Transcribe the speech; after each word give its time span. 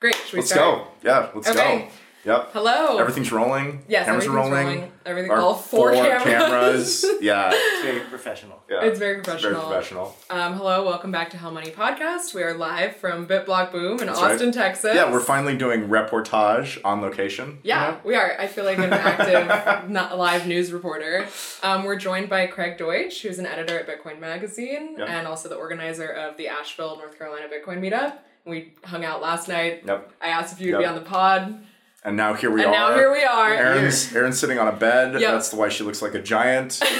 Great. 0.00 0.14
Should 0.14 0.32
we 0.34 0.38
Let's 0.40 0.50
start? 0.52 0.78
go. 0.84 0.88
Yeah, 1.02 1.28
let's 1.34 1.48
Okay. 1.48 1.78
go. 1.78 1.88
Yep. 2.32 2.48
Hello. 2.52 2.98
Everything's 2.98 3.30
rolling. 3.30 3.84
Yes, 3.88 4.04
Cameras 4.06 4.24
everything's 4.26 4.26
are 4.26 4.50
rolling. 4.50 4.66
rolling. 4.78 4.92
Everything- 5.06 5.30
Our 5.30 5.38
all 5.40 5.54
four 5.54 5.92
cameras. 5.92 7.06
Yeah. 7.20 7.50
It's 7.54 7.82
very 7.84 8.00
professional. 8.00 8.62
yeah. 8.68 8.82
It's 8.82 8.98
very 8.98 9.18
It's 9.20 9.26
very 9.26 9.38
professional. 9.54 9.62
professional. 9.70 10.16
Um, 10.28 10.54
hello, 10.54 10.84
welcome 10.84 11.12
back 11.12 11.30
to 11.30 11.36
Hell 11.38 11.52
Money 11.52 11.70
Podcast. 11.70 12.34
We 12.34 12.42
are 12.42 12.52
live 12.52 12.96
from 12.96 13.26
BitBlock 13.28 13.70
Boom 13.70 14.00
in 14.00 14.06
That's 14.08 14.20
right. 14.20 14.32
Austin, 14.32 14.50
Texas. 14.52 14.96
Yeah, 14.96 15.10
we're 15.10 15.20
finally 15.20 15.56
doing 15.56 15.88
reportage 15.88 16.78
on 16.84 17.00
location. 17.00 17.60
Yeah, 17.62 17.86
you 17.86 17.92
know? 17.92 18.00
we 18.04 18.14
are. 18.16 18.36
I 18.40 18.48
feel 18.48 18.64
like 18.64 18.78
an 18.78 18.92
active, 18.92 19.88
not 19.88 20.18
live 20.18 20.46
news 20.48 20.72
reporter. 20.72 21.26
Um, 21.62 21.84
we're 21.84 21.96
joined 21.96 22.28
by 22.28 22.48
Craig 22.48 22.76
Deutsch, 22.76 23.22
who's 23.22 23.38
an 23.38 23.46
editor 23.46 23.78
at 23.78 23.86
Bitcoin 23.86 24.18
Magazine 24.18 24.96
Yeah. 24.98 25.04
and 25.04 25.28
also 25.28 25.48
the 25.48 25.54
organizer 25.56 26.08
of 26.08 26.36
the 26.36 26.48
Asheville, 26.48 26.96
North 26.98 27.16
Carolina 27.16 27.46
Bitcoin 27.46 27.78
Meetup. 27.78 28.14
We 28.46 28.72
hung 28.84 29.04
out 29.04 29.20
last 29.20 29.48
night. 29.48 29.82
Yep. 29.86 30.12
I 30.22 30.28
asked 30.28 30.52
if 30.54 30.60
you'd 30.60 30.78
be 30.78 30.84
on 30.84 30.94
the 30.94 31.00
pod, 31.00 31.58
And 32.04 32.16
now 32.16 32.34
here 32.34 32.50
we 32.50 32.62
and 32.62 32.70
are. 32.70 32.90
now 32.90 32.94
here 32.94 33.10
we 33.12 33.24
are. 33.24 33.52
Aaron's 33.52 34.14
Aaron's 34.14 34.38
sitting 34.38 34.58
on 34.58 34.68
a 34.68 34.72
bed. 34.72 35.20
Yep. 35.20 35.32
That's 35.32 35.52
why 35.52 35.68
she 35.68 35.82
looks 35.82 36.00
like 36.00 36.14
a 36.14 36.22
giant. 36.22 36.80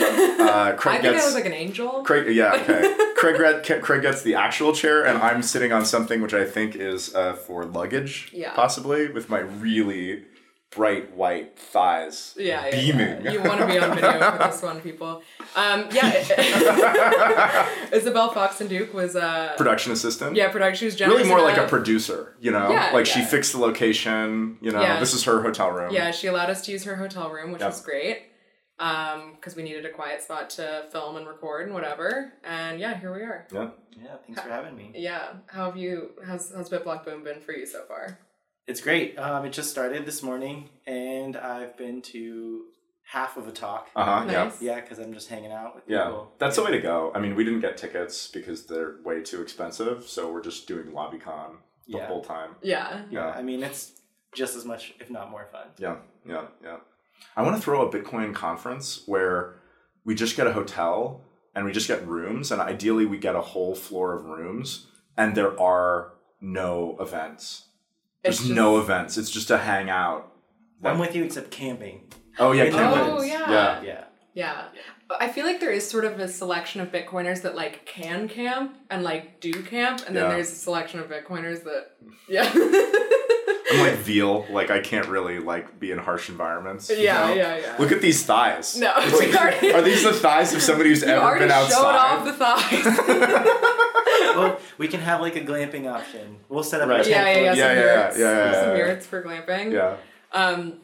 Uh, 0.47 0.69
I 0.69 0.73
Craig 0.77 1.01
think 1.03 1.17
I 1.17 1.25
was 1.25 1.35
like 1.35 1.45
an 1.47 1.53
angel. 1.53 2.05
Craig. 2.05 2.33
Yeah. 2.35 2.53
Okay. 2.55 2.97
Craig, 3.17 3.65
get, 3.65 3.83
Craig 3.83 4.03
gets 4.03 4.23
the 4.23 4.37
actual 4.37 4.73
chair, 4.73 5.05
and 5.05 5.19
I'm 5.19 5.43
sitting 5.43 5.73
on 5.73 5.85
something 5.85 6.23
which 6.23 6.35
I 6.35 6.45
think 6.45 6.77
is 6.77 7.13
uh, 7.17 7.33
for 7.33 7.65
luggage. 7.65 8.29
Yeah. 8.33 8.53
Possibly 8.55 9.09
with 9.09 9.29
my 9.29 9.41
really 9.41 10.23
bright 10.71 11.15
white 11.17 11.59
thighs. 11.59 12.35
Yeah, 12.39 12.65
yeah, 12.67 12.71
Beaming. 12.71 13.25
yeah. 13.25 13.33
You 13.33 13.43
want 13.43 13.61
to 13.61 13.67
be 13.67 13.79
on 13.79 13.95
video 13.95 14.31
for 14.33 14.39
this 14.39 14.63
one, 14.63 14.81
people. 14.81 15.23
Um, 15.55 15.87
yeah. 15.93 16.13
Isabel 17.93 18.31
Foxen 18.33 18.69
Duke 18.69 18.93
was 18.93 19.17
uh, 19.17 19.55
Production 19.57 19.93
assistant. 19.93 20.37
yeah, 20.37 20.51
production. 20.51 20.79
She 20.79 20.85
was 20.87 20.97
generous 20.97 21.19
Really 21.19 21.29
more 21.31 21.41
like 21.41 21.55
a 21.57 21.61
enough- 21.61 21.71
producer, 21.71 22.37
you 22.41 22.51
know? 22.51 22.71
Yeah, 22.71 22.91
like 22.93 23.07
she 23.07 23.23
fixed 23.23 23.53
the 23.53 23.59
location, 23.59 24.59
you 24.61 24.71
know, 24.73 24.81
Yeah. 24.83 25.01
this 25.01 25.15
is 25.15 25.25
her 25.25 25.43
hotel 25.43 25.71
room. 25.71 25.93
Yeah, 25.93 26.11
she 26.11 26.27
allowed 26.27 26.51
us 26.51 26.63
to 26.67 26.73
use 26.73 26.85
her 26.85 26.97
hotel 26.97 27.31
room, 27.31 27.53
which 27.53 27.61
Yep. 27.61 27.71
was 27.71 27.81
great. 27.81 28.23
Um, 28.79 29.33
because 29.37 29.57
we 29.57 29.63
needed 29.63 29.87
a 29.87 29.91
quiet 29.91 30.21
spot 30.21 30.51
to 30.51 30.85
film 30.93 31.17
and 31.17 31.27
record 31.27 31.65
and 31.65 31.73
whatever. 31.73 32.35
And 32.45 32.79
yeah, 32.79 33.01
here 33.01 33.11
we 33.15 33.23
are. 33.23 33.47
Yeah. 33.51 33.71
Yeah, 33.99 34.17
thanks 34.27 34.43
for 34.43 34.51
having 34.51 34.77
me. 34.77 34.93
Yeah. 34.95 35.29
How 35.47 35.65
have 35.65 35.79
you? 35.79 36.11
How's 36.27 36.53
how's 36.55 36.69
BitBlock 36.69 37.03
Boom 37.07 37.25
been 37.25 37.41
for 37.41 37.53
you 37.53 37.65
so 37.65 37.85
far? 37.89 38.19
It's 38.67 38.81
great. 38.81 39.17
Um, 39.19 39.45
it 39.45 39.53
just 39.53 39.71
started 39.71 40.05
this 40.07 40.23
morning, 40.23 40.69
and 40.87 41.37
I've 41.37 41.77
been 41.77 42.03
to 42.03 42.65
half 43.05 43.37
of 43.37 43.47
a 43.47 43.53
talk. 43.53 43.89
Uh-huh. 43.95 44.25
Yeah. 44.29 44.45
Nice. 44.45 44.61
Yeah, 44.61 44.81
because 44.81 44.99
I'm 44.99 45.15
just 45.15 45.29
hanging 45.29 45.53
out 45.53 45.77
with 45.77 45.85
Yeah. 45.87 46.07
people. 46.07 46.33
That's 46.39 46.57
the 46.57 46.65
way 46.65 46.73
to 46.73 46.81
go. 46.81 47.13
I 47.15 47.21
mean, 47.21 47.37
we 47.37 47.45
didn't 47.45 47.61
get 47.61 47.77
tickets 47.77 48.27
because 48.27 48.67
they're 48.67 48.97
way 49.05 49.23
too 49.23 49.41
expensive, 49.41 50.05
so 50.09 50.33
we're 50.33 50.43
just 50.43 50.67
doing 50.67 50.87
LobbyCon 50.87 51.59
the 51.87 51.99
Yeah. 51.99 52.07
whole 52.07 52.23
time. 52.25 52.57
Yeah. 52.63 53.05
Yeah, 53.09 53.29
Yeah. 53.29 53.29
I 53.31 53.43
mean 53.43 53.63
it's 53.63 53.93
just 54.35 54.57
as 54.57 54.65
much, 54.65 54.95
if 54.99 55.09
not 55.09 55.31
more 55.31 55.47
fun. 55.53 55.69
Yeah, 55.79 55.99
yeah, 56.27 56.49
yeah. 56.63 56.79
I 57.37 57.43
want 57.43 57.55
to 57.55 57.63
throw 57.63 57.87
a 57.89 57.91
Bitcoin 57.93 58.35
conference 58.35 59.05
where 59.07 59.55
we 60.05 60.17
just 60.17 60.37
get 60.37 60.49
a 60.49 60.53
hotel 60.53 61.23
and 61.55 61.65
we 61.65 61.71
just 61.73 61.87
get 61.87 62.05
rooms, 62.07 62.51
and 62.51 62.61
ideally 62.61 63.07
we 63.07 63.19
get 63.19 63.37
a 63.37 63.41
whole 63.41 63.77
floor 63.77 64.15
of 64.15 64.25
rooms, 64.25 64.89
and 65.17 65.37
there 65.37 65.59
are 65.61 66.13
no 66.41 66.97
events. 67.01 67.69
There's 68.27 68.39
just- 68.39 68.51
no 68.51 68.79
events. 68.79 69.17
It's 69.19 69.31
just 69.31 69.51
a 69.51 69.59
hangout. 69.59 70.33
I'm 70.85 70.99
with 70.99 71.17
you, 71.17 71.25
except 71.25 71.51
camping. 71.51 72.13
oh 72.39 72.53
yeah, 72.53 72.69
camping. 72.71 73.01
Oh, 73.01 73.15
woods. 73.17 73.29
yeah. 73.29 73.51
Yeah. 73.51 73.81
Yeah. 73.83 74.05
Yeah. 74.35 74.63
I 75.21 75.29
feel 75.29 75.47
like 75.47 75.61
there 75.61 75.71
is 75.71 75.89
sort 75.89 76.05
of 76.05 76.19
a 76.21 76.27
selection 76.29 76.81
of 76.81 76.91
Bitcoiners 76.93 77.43
that 77.43 77.55
like 77.55 77.87
can 77.87 78.29
camp 78.29 78.77
and 78.91 79.03
like 79.05 79.41
do 79.41 79.53
camp, 79.63 80.03
and 80.07 80.15
then 80.17 80.25
Yeah. 80.25 80.31
there's 80.35 80.51
a 80.53 80.55
selection 80.57 81.01
of 81.01 81.07
Bitcoiners 81.09 81.65
that 81.65 81.93
yeah. 82.29 82.51
I'm 83.73 83.81
like 83.81 83.95
veal. 84.05 84.45
Like 84.51 84.71
I 84.71 84.81
can't 84.81 85.07
really 85.09 85.39
like 85.39 85.79
be 85.81 85.91
in 85.93 85.99
harsh 85.99 86.29
environments. 86.29 86.91
you 86.91 86.97
Yeah, 86.97 87.27
know? 87.29 87.35
yeah, 87.35 87.57
yeah. 87.57 87.77
Look 87.79 87.93
at 87.93 88.01
these 88.03 88.25
thighs. 88.27 88.77
No, 88.77 88.93
like- 88.97 89.35
already- 89.41 89.73
are 89.73 89.81
these 89.83 90.03
the 90.05 90.13
thighs 90.13 90.53
of 90.53 90.61
somebody 90.61 90.91
who's 90.91 91.03
you 91.03 91.09
ever 91.09 91.39
been 91.39 91.51
outside? 91.51 91.75
showed 91.75 91.97
off 91.97 92.25
the 92.25 92.33
thighs. 92.35 93.96
Well, 94.39 94.61
we 94.79 94.89
can 94.89 95.01
have 95.01 95.21
like 95.21 95.37
a 95.37 95.41
glamping 95.41 95.91
option. 95.91 96.39
We'll 96.49 96.63
set 96.63 96.81
up 96.81 96.89
Right. 96.89 97.07
a 97.07 97.09
yeah, 97.11 97.25
tent 97.25 97.29
yeah, 97.37 97.43
yeah. 97.43 97.51
for 97.51 97.57
Some 97.57 97.59
Yeah, 97.59 97.73
yeah, 97.75 98.35
yeah, 98.35 98.45
yeah, 98.53 98.61
some 98.63 98.71
yeah. 98.71 98.77
yurts 98.77 99.07
for 99.07 99.23
glamping. 99.23 99.73
yeah. 99.73 99.97
Um, 100.33 100.81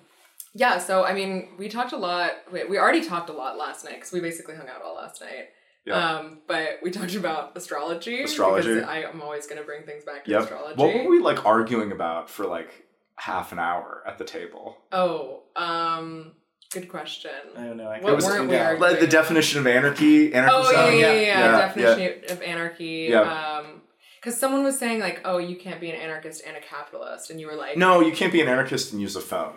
yeah. 0.55 0.79
So 0.79 1.05
I 1.05 1.15
mean, 1.15 1.49
we 1.59 1.69
talked 1.69 1.93
a 1.93 1.97
lot. 1.97 2.33
We, 2.53 2.65
we 2.65 2.79
already 2.79 3.05
talked 3.07 3.31
a 3.31 3.33
lot 3.33 3.57
last 3.59 3.85
night 3.85 3.95
because 3.97 4.13
we 4.13 4.21
basically 4.21 4.55
hung 4.57 4.69
out 4.69 4.83
all 4.83 4.95
last 4.97 5.21
night. 5.21 5.49
Yeah. 5.85 5.95
Um, 5.95 6.39
but 6.47 6.79
we 6.83 6.91
talked 6.91 7.15
about 7.17 7.57
astrology. 7.57 8.23
Astrology. 8.23 8.75
Because 8.75 8.89
I, 8.89 9.05
I'm 9.05 9.21
always 9.21 9.47
gonna 9.47 9.63
bring 9.65 9.83
things 9.85 10.05
back 10.05 10.25
to 10.25 10.31
Yep. 10.31 10.43
astrology. 10.43 10.75
What 10.81 10.95
were 10.95 11.11
we 11.11 11.21
like 11.21 11.45
arguing 11.45 11.91
about 11.93 12.31
for 12.31 12.47
like 12.47 12.87
half 13.17 13.51
an 13.53 13.59
hour 13.59 14.03
at 14.07 14.17
the 14.19 14.25
table? 14.25 14.77
Oh, 14.93 15.43
um, 15.57 16.33
good 16.73 16.89
question. 16.89 17.31
I 17.57 17.65
don't 17.65 17.77
know. 17.77 17.89
I 17.89 18.01
What 18.01 18.03
can't 18.03 18.13
weren't 18.13 18.23
sit 18.23 18.41
we 18.49 18.57
down. 18.57 18.67
arguing? 18.67 18.91
Like 18.93 19.01
the 19.01 19.07
definition 19.07 19.61
of 19.61 19.67
anarchy, 19.67 20.33
anarchism. 20.35 20.75
Oh 20.77 20.89
yeah, 20.89 20.91
yeah, 20.91 21.07
yeah, 21.07 21.13
yeah, 21.13 21.23
yeah. 21.23 21.51
yeah, 21.51 21.67
Definition 21.67 22.31
of 22.37 22.43
anarchy. 22.43 23.07
Yeah. 23.11 23.21
Um, 23.59 23.83
because 24.21 24.39
someone 24.39 24.63
was 24.63 24.79
saying 24.79 25.01
like, 25.01 25.21
oh, 25.25 25.39
you 25.39 25.57
can't 25.57 25.81
be 25.81 25.91
an 25.91 25.97
anarchist 26.01 26.43
and 26.47 26.57
a 26.57 26.61
capitalist, 26.61 27.31
and 27.31 27.41
you 27.41 27.49
were 27.49 27.57
like, 27.57 27.77
No, 27.77 28.01
you 28.01 28.13
can't 28.13 28.33
be 28.33 28.41
an 28.41 28.47
anarchist 28.49 28.93
and 28.93 29.01
use 29.03 29.17
a 29.17 29.21
phone. 29.21 29.55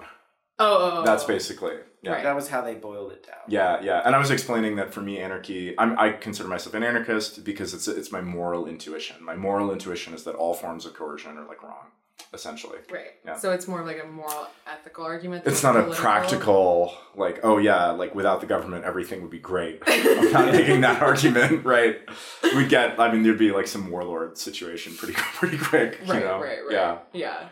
oh, 0.58 0.66
oh, 0.68 0.92
oh. 1.02 1.06
That's 1.06 1.24
basically. 1.24 1.74
Yeah. 2.02 2.12
Right. 2.14 2.24
That 2.24 2.36
was 2.36 2.50
how 2.50 2.62
they 2.62 2.76
boiled 2.76 3.12
it 3.14 3.26
down. 3.26 3.38
Yeah, 3.47 3.82
yeah, 3.82 4.02
and 4.06 4.16
I 4.16 4.20
was 4.20 4.30
explaining 4.32 4.76
that 4.76 4.94
for 4.94 5.02
me, 5.02 5.18
anarchy. 5.20 5.74
I'm, 5.80 5.97
I 6.00 6.12
consider 6.12 6.47
myself 6.50 6.76
an 6.76 6.84
anarchist 6.84 7.44
because 7.44 7.74
it's 7.74 7.88
it's 7.88 8.12
my 8.12 8.22
moral 8.22 8.68
intuition. 8.68 9.24
My 9.24 9.36
moral 9.36 9.72
intuition 9.72 10.14
is 10.14 10.24
that 10.26 10.36
all 10.36 10.53
forms 10.53 10.86
of 10.86 10.94
coercion 10.94 11.36
are 11.38 11.47
like 11.47 11.64
wrong, 11.64 11.88
essentially. 12.34 12.80
Right. 12.92 13.12
Yeah. 13.26 13.38
So 13.38 13.52
it's 13.52 13.68
more 13.68 13.80
of 13.81 13.86
like 13.88 14.02
a 14.03 14.08
moral, 14.08 14.48
ethical 14.68 15.06
argument. 15.06 15.44
It's 15.46 15.64
not 15.64 15.76
a 15.78 15.84
practical 15.94 16.94
like, 17.16 17.40
oh 17.44 17.58
yeah, 17.58 17.92
like 17.92 18.14
without 18.16 18.42
the 18.42 18.48
government, 18.48 18.84
everything 18.86 19.22
would 19.22 19.31
be 19.31 19.40
great. 19.40 19.81
I'm 19.88 20.31
not 20.31 20.52
making 20.52 20.81
that 20.81 21.02
argument, 21.02 21.66
right? 21.66 21.98
We'd 22.44 22.70
get. 22.70 23.00
I 23.00 23.12
mean, 23.12 23.24
there'd 23.24 23.38
be 23.38 23.52
like 23.52 23.68
some 23.68 23.90
warlord 23.90 24.38
situation 24.38 24.96
pretty 24.96 25.14
pretty 25.36 25.58
quick. 25.58 26.00
Right, 26.08 26.20
you 26.20 26.26
know? 26.28 26.40
right, 26.42 26.59
right. 26.66 26.72
Yeah, 26.72 26.98
Yeah. 27.14 27.50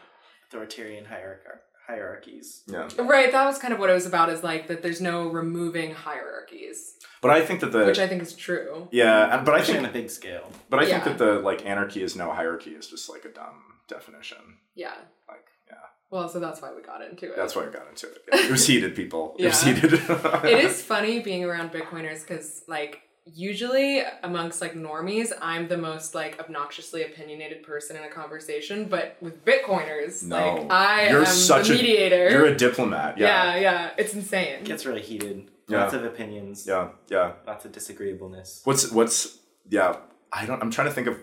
Authoritarian 0.49 1.05
hierarch- 1.05 1.61
hierarchies. 1.87 2.61
yeah. 2.67 2.87
Right. 2.99 3.31
That 3.31 3.45
was 3.45 3.57
kind 3.57 3.73
of 3.73 3.79
what 3.79 3.89
it 3.89 3.93
was 3.93 4.05
about. 4.05 4.29
Is 4.29 4.43
like 4.43 4.67
that. 4.67 4.81
There's 4.81 5.01
no 5.01 5.27
removing 5.29 5.93
hierarchies, 5.93 6.93
But 7.21 7.31
I 7.31 7.45
think 7.45 7.59
that 7.61 7.71
the 7.71 7.85
which 7.85 7.99
I 7.99 8.07
think 8.07 8.21
is 8.21 8.33
true. 8.33 8.87
yeah, 8.91 9.41
but 9.43 9.53
I 9.53 9.57
Especially 9.59 9.73
think 9.75 9.83
on 9.85 9.89
a 9.89 9.93
big 9.93 10.09
scale. 10.09 10.49
but 10.69 10.79
I 10.79 10.83
Yeah. 10.83 10.99
think 11.03 11.17
that 11.17 11.25
the 11.25 11.39
like 11.39 11.65
anarchy 11.65 12.03
is 12.03 12.15
no 12.15 12.31
hierarchy 12.31 12.71
is 12.71 12.87
just 12.87 13.09
like 13.09 13.25
a 13.25 13.29
dumb 13.29 13.61
definition. 13.93 14.37
Yeah. 14.75 14.95
Like 15.27 15.45
yeah. 15.69 15.75
Well, 16.11 16.27
so 16.29 16.39
that's 16.39 16.61
why 16.61 16.71
we 16.75 16.81
got 16.81 17.01
into 17.01 17.25
it. 17.31 17.35
That's 17.35 17.55
why 17.55 17.65
we 17.65 17.71
got 17.71 17.87
into 17.89 18.07
it. 18.07 18.17
Yeah. 18.31 18.45
It 18.47 18.51
was 18.51 18.65
heated, 18.71 18.95
people. 18.95 19.35
It 19.39 19.45
was 19.45 19.61
heated. 19.63 19.93
it 19.93 20.65
is 20.65 20.81
funny 20.93 21.19
being 21.19 21.43
around 21.43 21.71
Bitcoiners 21.71 22.21
because 22.21 22.63
like 22.67 23.01
usually 23.25 24.01
amongst 24.23 24.59
like 24.61 24.73
normies, 24.73 25.31
I'm 25.41 25.67
the 25.67 25.77
most 25.77 26.13
like 26.13 26.39
obnoxiously 26.39 27.03
opinionated 27.03 27.63
person 27.63 27.95
in 27.95 28.03
a 28.03 28.09
conversation, 28.09 28.85
but 28.85 29.15
with 29.21 29.43
Bitcoiners, 29.45 30.23
No. 30.23 30.55
like 30.55 30.71
I 30.71 31.09
You're 31.09 31.19
am 31.21 31.25
such 31.25 31.67
the 31.69 31.73
a- 31.73 31.77
mediator. 31.77 32.29
You're 32.29 32.45
a 32.47 32.55
diplomat. 32.55 33.17
yeah. 33.17 33.55
Yeah. 33.55 33.61
yeah, 33.61 33.89
it's 33.97 34.13
insane. 34.13 34.55
It 34.55 34.65
gets 34.65 34.85
really 34.85 35.01
heated. 35.01 35.49
Yeah. 35.69 35.81
Lots 35.83 35.93
of 35.93 36.03
opinions. 36.03 36.65
Yeah. 36.67 36.89
Yeah. 37.09 37.33
Lots 37.47 37.63
of 37.65 37.71
disagreeableness. 37.71 38.61
What's 38.65 38.91
what's 38.91 39.39
yeah? 39.69 39.95
I 40.31 40.45
don't. 40.45 40.61
I'm 40.61 40.71
trying 40.71 40.87
to 40.87 40.93
think 40.93 41.07
of 41.07 41.17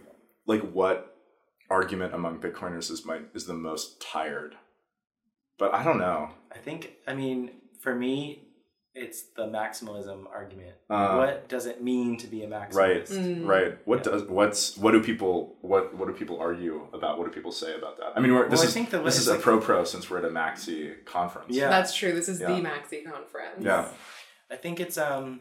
like 0.47 0.63
what 0.73 1.10
argument 1.71 2.13
among 2.15 2.41
Bitcoiners 2.41 2.91
is 2.91 3.05
my 3.07 3.21
is 3.35 3.47
the 3.47 3.55
most 3.55 4.01
tired. 4.03 4.57
But 5.59 5.75
I 5.75 5.85
don't 5.85 5.99
know. 5.99 6.31
I 6.55 6.59
think, 6.59 6.93
I 7.07 7.15
mean, 7.15 7.51
for 7.83 7.95
me, 7.95 8.47
it's 8.95 9.23
the 9.37 9.47
maximalism 9.47 10.25
argument. 10.35 10.75
Uh, 10.89 11.17
what 11.17 11.49
does 11.49 11.67
it 11.67 11.83
mean 11.83 12.17
to 12.17 12.27
be 12.27 12.43
a 12.43 12.49
maximalist? 12.49 12.75
Right. 12.75 13.05
Mm. 13.07 13.47
Right. 13.47 13.79
What 13.87 14.05
Yeah. 14.05 14.13
does 14.13 14.23
what's 14.25 14.77
what 14.77 14.91
do 14.93 15.03
people 15.03 15.57
what 15.61 15.95
what 15.95 16.09
do 16.09 16.15
people 16.15 16.41
argue 16.41 16.89
about? 16.93 17.19
What 17.19 17.27
do 17.27 17.31
people 17.33 17.53
say 17.53 17.75
about 17.77 17.99
that? 17.99 18.13
I 18.17 18.21
mean, 18.21 18.35
we're, 18.35 18.49
this 18.49 18.59
Well, 18.59 18.63
I 18.67 18.69
is 18.69 18.75
think 18.75 18.91
the- 18.91 19.03
this 19.03 19.17
it's 19.19 19.27
is 19.29 19.33
a 19.33 19.39
pro 19.39 19.61
pro 19.61 19.85
since 19.85 20.11
we're 20.11 20.19
at 20.19 20.25
a 20.25 20.29
maxi 20.31 21.05
conference. 21.05 21.55
Yeah. 21.55 21.69
That's 21.69 21.95
true. 21.95 22.13
This 22.13 22.29
is 22.29 22.41
Yeah. 22.41 22.49
the 22.49 22.63
Maxi 22.63 23.05
conference. 23.05 23.61
Yeah. 23.61 23.89
I 24.51 24.57
think 24.57 24.81
it's 24.81 24.99
um, 24.99 25.41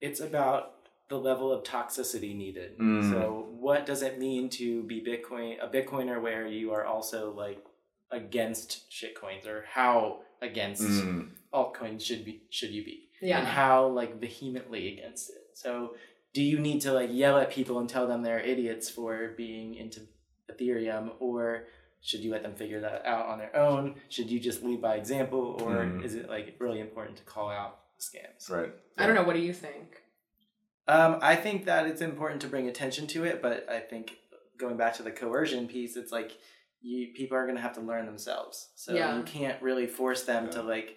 it's 0.00 0.20
about 0.20 0.72
the 1.08 1.16
level 1.18 1.52
of 1.52 1.62
toxicity 1.62 2.36
needed. 2.36 2.78
Mm. 2.78 3.10
So, 3.12 3.46
what 3.58 3.86
does 3.86 4.02
it 4.02 4.18
mean 4.18 4.48
to 4.50 4.82
be 4.84 5.00
Bitcoin 5.00 5.56
a 5.62 5.68
Bitcoiner 5.68 6.20
where 6.20 6.46
you 6.46 6.72
are 6.72 6.84
also 6.84 7.32
like 7.32 7.64
against 8.10 8.90
shitcoins, 8.90 9.46
or 9.46 9.64
how 9.68 10.20
against 10.42 10.82
Mm. 10.82 11.30
altcoins 11.52 12.02
should 12.02 12.24
be 12.24 12.42
should 12.50 12.70
you 12.70 12.84
be? 12.84 13.02
Yeah. 13.22 13.38
and 13.38 13.46
how 13.46 13.86
like 13.88 14.20
vehemently 14.20 14.92
against 14.92 15.30
it. 15.30 15.48
So 15.54 15.96
do 16.34 16.42
you 16.42 16.58
need 16.58 16.82
to 16.82 16.92
like 16.92 17.08
yell 17.10 17.38
at 17.38 17.50
people 17.50 17.78
and 17.78 17.88
tell 17.88 18.06
them 18.06 18.22
they're 18.22 18.40
idiots 18.40 18.90
for 18.90 19.28
being 19.36 19.74
into 19.74 20.00
Ethereum 20.52 21.12
or 21.18 21.64
should 22.02 22.20
you 22.20 22.30
let 22.30 22.42
them 22.42 22.54
figure 22.54 22.80
that 22.82 23.06
out 23.06 23.26
on 23.26 23.38
their 23.38 23.56
own? 23.56 23.94
Should 24.10 24.30
you 24.30 24.38
just 24.38 24.62
lead 24.62 24.82
by 24.82 24.96
example 24.96 25.58
or 25.62 25.76
Mm. 25.84 26.04
is 26.04 26.14
it 26.14 26.28
like 26.28 26.56
really 26.58 26.78
important 26.80 27.16
to 27.16 27.24
call 27.24 27.48
out 27.48 27.78
scams? 27.98 28.50
Right. 28.50 28.72
I 28.98 29.06
don't 29.06 29.14
know. 29.14 29.24
What 29.24 29.34
do 29.34 29.40
you 29.40 29.54
think? 29.54 30.02
Um, 30.88 31.18
I 31.20 31.34
think 31.36 31.64
that 31.64 31.86
it's 31.86 32.00
important 32.00 32.40
to 32.42 32.48
bring 32.48 32.68
attention 32.68 33.06
to 33.08 33.24
it, 33.24 33.42
but 33.42 33.68
I 33.68 33.80
think 33.80 34.16
going 34.58 34.76
back 34.76 34.94
to 34.94 35.02
the 35.02 35.10
coercion 35.10 35.66
piece, 35.66 35.96
it's 35.96 36.12
like 36.12 36.32
you 36.80 37.08
people 37.14 37.36
are 37.36 37.44
going 37.44 37.56
to 37.56 37.62
have 37.62 37.74
to 37.74 37.80
learn 37.80 38.06
themselves. 38.06 38.70
So 38.76 38.94
Yeah. 38.94 39.16
you 39.16 39.22
can't 39.24 39.60
really 39.62 39.86
force 39.86 40.22
them 40.24 40.44
Yeah. 40.46 40.50
to 40.52 40.62
like 40.62 40.96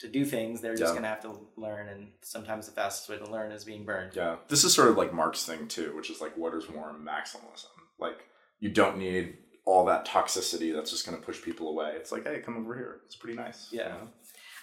to 0.00 0.08
do 0.08 0.24
things. 0.24 0.60
They're 0.60 0.74
just 0.74 0.90
Yeah. 0.90 1.00
going 1.00 1.02
to 1.02 1.08
have 1.08 1.22
to 1.22 1.48
learn, 1.56 1.88
and 1.88 2.12
sometimes 2.22 2.66
the 2.66 2.72
fastest 2.72 3.08
way 3.08 3.16
to 3.18 3.30
learn 3.30 3.52
is 3.52 3.64
being 3.64 3.84
burned. 3.84 4.14
Yeah, 4.14 4.36
this 4.48 4.64
is 4.64 4.74
sort 4.74 4.88
of 4.88 4.96
like 4.96 5.12
Mark's 5.12 5.44
thing 5.44 5.66
too, 5.68 5.94
which 5.96 6.10
is 6.10 6.20
like 6.20 6.36
what 6.36 6.54
is 6.54 6.68
more 6.68 6.92
maximalism? 6.92 7.66
Like 7.98 8.24
you 8.60 8.70
don't 8.70 8.98
need 8.98 9.38
all 9.64 9.84
that 9.86 10.06
toxicity 10.06 10.74
that's 10.74 10.90
just 10.90 11.06
going 11.06 11.18
to 11.18 11.24
push 11.24 11.40
people 11.42 11.68
away. 11.68 11.92
It's 11.96 12.12
like, 12.12 12.24
hey, 12.26 12.40
come 12.40 12.58
over 12.58 12.74
here. 12.74 13.00
It's 13.06 13.16
pretty 13.16 13.36
nice. 13.36 13.72
you 13.72 13.78
Yeah. 13.80 13.88
know? 13.88 14.08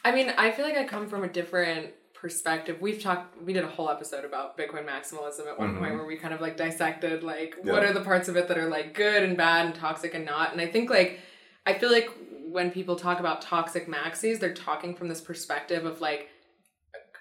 I 0.05 0.11
mean, 0.11 0.29
I 0.37 0.51
feel 0.51 0.63
like 0.65 0.77
I 0.77 0.83
come 0.85 1.07
from 1.07 1.23
a 1.23 1.27
different 1.27 1.93
perspective. 2.21 2.77
We've 2.79 3.01
talked, 3.01 3.41
we 3.41 3.51
did 3.51 3.63
a 3.63 3.67
whole 3.67 3.89
episode 3.89 4.23
about 4.23 4.55
Bitcoin 4.55 4.85
maximalism 4.85 5.47
at 5.47 5.57
one 5.57 5.73
Mhm. 5.75 5.79
point 5.79 5.93
where 5.95 6.05
we 6.05 6.17
kind 6.17 6.35
of 6.35 6.39
like 6.39 6.55
dissected 6.55 7.23
like 7.23 7.55
what 7.63 7.83
are 7.83 7.93
the 7.93 8.01
parts 8.01 8.29
of 8.29 8.37
it 8.37 8.47
that 8.47 8.59
are 8.59 8.67
like 8.69 8.93
good 8.93 9.23
and 9.23 9.35
bad 9.35 9.65
and 9.65 9.73
toxic 9.73 10.13
and 10.13 10.23
not. 10.23 10.51
And 10.51 10.61
I 10.61 10.67
think 10.67 10.91
like, 10.91 11.19
I 11.65 11.73
feel 11.73 11.91
like 11.91 12.09
when 12.47 12.69
people 12.69 12.95
talk 12.95 13.19
about 13.19 13.41
toxic 13.41 13.87
maxis, 13.87 14.39
they're 14.39 14.53
talking 14.53 14.93
from 14.95 15.07
this 15.09 15.19
perspective 15.19 15.83
of 15.85 15.99
like, 15.99 16.29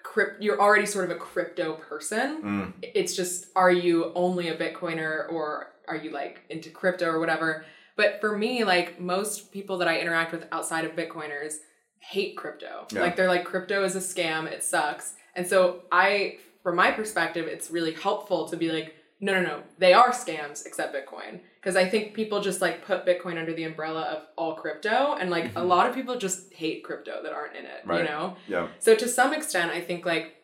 crypt, 0.03 0.41
you're 0.43 0.61
already 0.61 0.85
sort 0.85 1.05
of 1.05 1.11
a 1.11 1.19
crypto 1.19 1.73
person. 1.73 2.41
Mm, 2.43 2.73
It's 2.83 3.15
just, 3.15 3.47
are 3.55 3.71
you 3.71 4.11
only 4.13 4.49
a 4.49 4.55
Bitcoiner 4.55 5.31
or 5.31 5.71
are 5.87 5.95
you 5.95 6.11
like 6.11 6.41
into 6.49 6.69
crypto 6.69 7.07
or 7.09 7.19
whatever? 7.19 7.65
But 7.95 8.19
for 8.21 8.37
me, 8.37 8.63
like 8.65 8.99
most 8.99 9.51
people 9.51 9.77
that 9.79 9.87
I 9.87 9.99
interact 9.99 10.31
with 10.31 10.45
outside 10.51 10.85
of 10.85 10.91
Bitcoiners 10.91 11.55
hate 12.01 12.35
crypto. 12.35 12.87
Yeah. 12.91 13.01
Like 13.01 13.15
they're 13.15 13.27
like, 13.27 13.45
crypto 13.45 13.83
is 13.83 13.95
a 13.95 13.99
scam, 13.99 14.45
it 14.45 14.63
sucks. 14.63 15.13
And 15.35 15.47
so 15.47 15.83
I, 15.91 16.37
from 16.63 16.75
my 16.75 16.91
perspective, 16.91 17.47
it's 17.47 17.71
really 17.71 17.93
helpful 17.93 18.49
to 18.49 18.57
be 18.57 18.71
like, 18.71 18.95
no, 19.19 19.33
no, 19.33 19.41
no, 19.41 19.63
they 19.77 19.93
are 19.93 20.09
scams 20.09 20.65
except 20.65 20.95
Bitcoin. 20.95 21.41
Because 21.55 21.75
I 21.75 21.87
think 21.87 22.15
people 22.15 22.41
just 22.41 22.59
like 22.59 22.83
put 22.83 23.05
Bitcoin 23.05 23.37
under 23.37 23.53
the 23.53 23.63
umbrella 23.63 24.01
of 24.01 24.23
all 24.35 24.55
crypto. 24.55 25.15
And 25.19 25.29
like 25.29 25.45
a 25.45 25.49
mm-hmm. 25.49 25.67
lot 25.67 25.87
of 25.87 25.95
people 25.95 26.17
just 26.17 26.51
hate 26.53 26.83
crypto 26.83 27.21
that 27.21 27.31
aren't 27.31 27.55
in 27.55 27.65
it, 27.65 27.83
you 27.85 28.03
know? 28.03 28.35
yeah. 28.47 28.67
So 28.79 28.95
to 28.95 29.07
some 29.07 29.31
extent, 29.31 29.71
I 29.71 29.79
think 29.79 30.05
like 30.05 30.35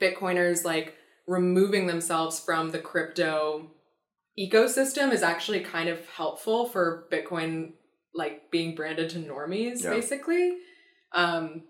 Bitcoiners 0.00 0.64
like 0.64 0.94
removing 1.26 1.88
themselves 1.88 2.38
from 2.38 2.70
the 2.70 2.78
crypto 2.78 3.72
ecosystem 4.38 5.12
is 5.12 5.22
actually 5.22 5.60
kind 5.60 5.88
of 5.88 6.08
helpful 6.10 6.66
for 6.66 7.08
Bitcoin 7.10 7.72
like 8.14 8.50
being 8.50 8.74
branded 8.74 9.10
to 9.10 9.18
normies 9.18 9.82
Yeah. 9.82 9.90
basically. 9.90 10.56
Um 11.12 11.62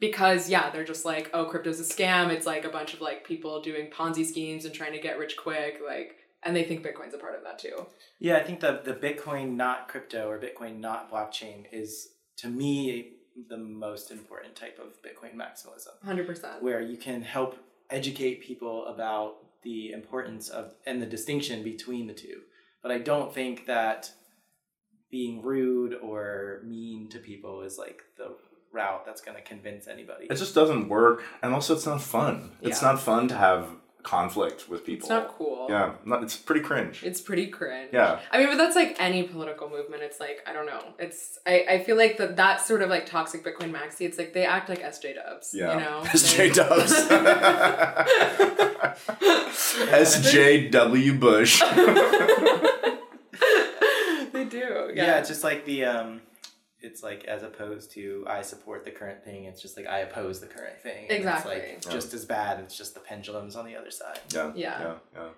because 0.00 0.48
yeah, 0.48 0.70
they're 0.70 0.84
just 0.84 1.04
like, 1.04 1.30
oh, 1.34 1.46
crypto's 1.46 1.80
a 1.80 1.82
scam. 1.82 2.30
It's 2.30 2.46
like 2.46 2.64
a 2.64 2.68
bunch 2.68 2.94
of 2.94 3.00
like 3.00 3.26
people 3.26 3.60
doing 3.60 3.90
Ponzi 3.90 4.24
schemes 4.24 4.64
and 4.64 4.74
trying 4.74 4.92
to 4.92 5.00
get 5.00 5.18
rich 5.18 5.36
quick, 5.36 5.80
like 5.84 6.16
and 6.42 6.54
they 6.54 6.64
think 6.64 6.84
Bitcoin's 6.84 7.14
a 7.14 7.18
part 7.18 7.34
of 7.34 7.42
that 7.42 7.58
too. 7.58 7.86
Yeah, 8.20 8.36
I 8.36 8.44
think 8.44 8.60
the 8.60 8.80
the 8.84 8.94
Bitcoin 8.94 9.56
not 9.56 9.88
crypto 9.88 10.28
or 10.28 10.38
Bitcoin 10.38 10.78
not 10.78 11.10
blockchain 11.10 11.64
is 11.72 12.08
to 12.36 12.48
me 12.48 13.12
the 13.48 13.56
most 13.56 14.10
important 14.10 14.56
type 14.56 14.78
of 14.80 15.00
Bitcoin 15.02 15.36
maximalism. 15.36 15.94
100%. 16.04 16.60
where 16.60 16.80
you 16.80 16.96
can 16.96 17.22
help 17.22 17.56
educate 17.90 18.42
people 18.42 18.86
about 18.86 19.36
the 19.62 19.92
importance 19.92 20.48
of 20.48 20.74
and 20.86 21.00
the 21.00 21.06
distinction 21.06 21.62
between 21.62 22.06
the 22.06 22.14
two. 22.14 22.42
But 22.82 22.92
I 22.92 22.98
don't 22.98 23.32
think 23.32 23.66
that 23.66 24.10
being 25.10 25.42
rude 25.42 25.94
or 25.94 26.62
mean 26.64 27.08
to 27.10 27.18
people 27.18 27.62
is 27.62 27.78
like 27.78 28.02
the 28.16 28.36
route 28.72 29.04
that's 29.06 29.20
going 29.20 29.36
to 29.36 29.42
convince 29.42 29.86
anybody. 29.88 30.26
It 30.30 30.36
just 30.36 30.54
doesn't 30.54 30.88
work, 30.88 31.22
and 31.42 31.52
also 31.54 31.74
it's 31.74 31.86
not 31.86 32.00
fun. 32.02 32.52
It's 32.62 32.80
Yeah. 32.82 32.92
not 32.92 33.00
fun 33.00 33.26
to 33.28 33.34
have 33.36 33.66
conflict 34.04 34.68
with 34.68 34.84
people. 34.86 35.06
It's 35.06 35.10
not 35.10 35.28
cool. 35.36 35.66
Yeah, 35.68 35.92
not, 36.04 36.22
it's 36.22 36.36
pretty 36.36 36.60
cringe. 36.62 37.02
It's 37.04 37.20
pretty 37.20 37.48
cringe. 37.48 37.90
Yeah. 37.92 38.20
I 38.30 38.38
mean, 38.38 38.46
but 38.48 38.56
that's 38.56 38.76
like 38.76 38.96
any 39.00 39.24
political 39.24 39.68
movement. 39.68 40.02
It's 40.02 40.18
like, 40.20 40.38
I 40.46 40.52
don't 40.54 40.64
know. 40.66 40.80
It's, 40.98 41.38
I, 41.46 41.64
I 41.68 41.82
feel 41.84 41.96
like 41.96 42.16
that 42.18 42.36
that 42.36 42.60
sort 42.64 42.80
of 42.80 42.88
like 42.88 43.04
toxic 43.06 43.44
Bitcoin 43.44 43.70
maxi, 43.72 44.02
it's 44.02 44.16
like 44.16 44.32
they 44.32 44.46
act 44.46 44.68
like 44.70 44.80
SJ 44.82 45.16
dubs. 45.16 45.52
yeah, 45.52 45.74
You 45.74 45.80
know? 45.80 46.00
SJ 46.04 46.36
They- 46.36 46.50
Dubs. 46.50 46.92
SJW 49.88 51.20
Bush. 51.20 51.60
they 54.32 54.44
do. 54.44 54.90
yeah. 54.94 54.94
Yeah. 54.94 55.18
it's 55.18 55.28
just 55.28 55.44
like 55.44 55.64
the 55.66 55.84
um 55.84 56.20
it's 56.80 57.02
like 57.02 57.24
as 57.24 57.42
opposed 57.42 57.90
to 57.92 58.24
I 58.28 58.42
support 58.42 58.84
the 58.84 58.90
current 58.90 59.24
thing, 59.24 59.44
it's 59.44 59.60
just 59.60 59.76
like 59.76 59.86
I 59.86 59.98
oppose 60.00 60.40
the 60.40 60.46
current 60.46 60.80
thing. 60.82 61.04
And 61.08 61.18
Exactly. 61.18 61.54
It's 61.56 61.86
like 61.86 61.94
just 61.94 62.14
as 62.14 62.24
bad, 62.24 62.60
it's 62.60 62.76
just 62.76 62.94
the 62.94 63.00
pendulums 63.00 63.56
on 63.56 63.66
the 63.66 63.76
other 63.76 63.90
side. 63.90 64.20
Yeah, 64.32 64.52
Yeah. 64.54 64.80
yeah, 64.80 64.94
yeah. 65.14 65.28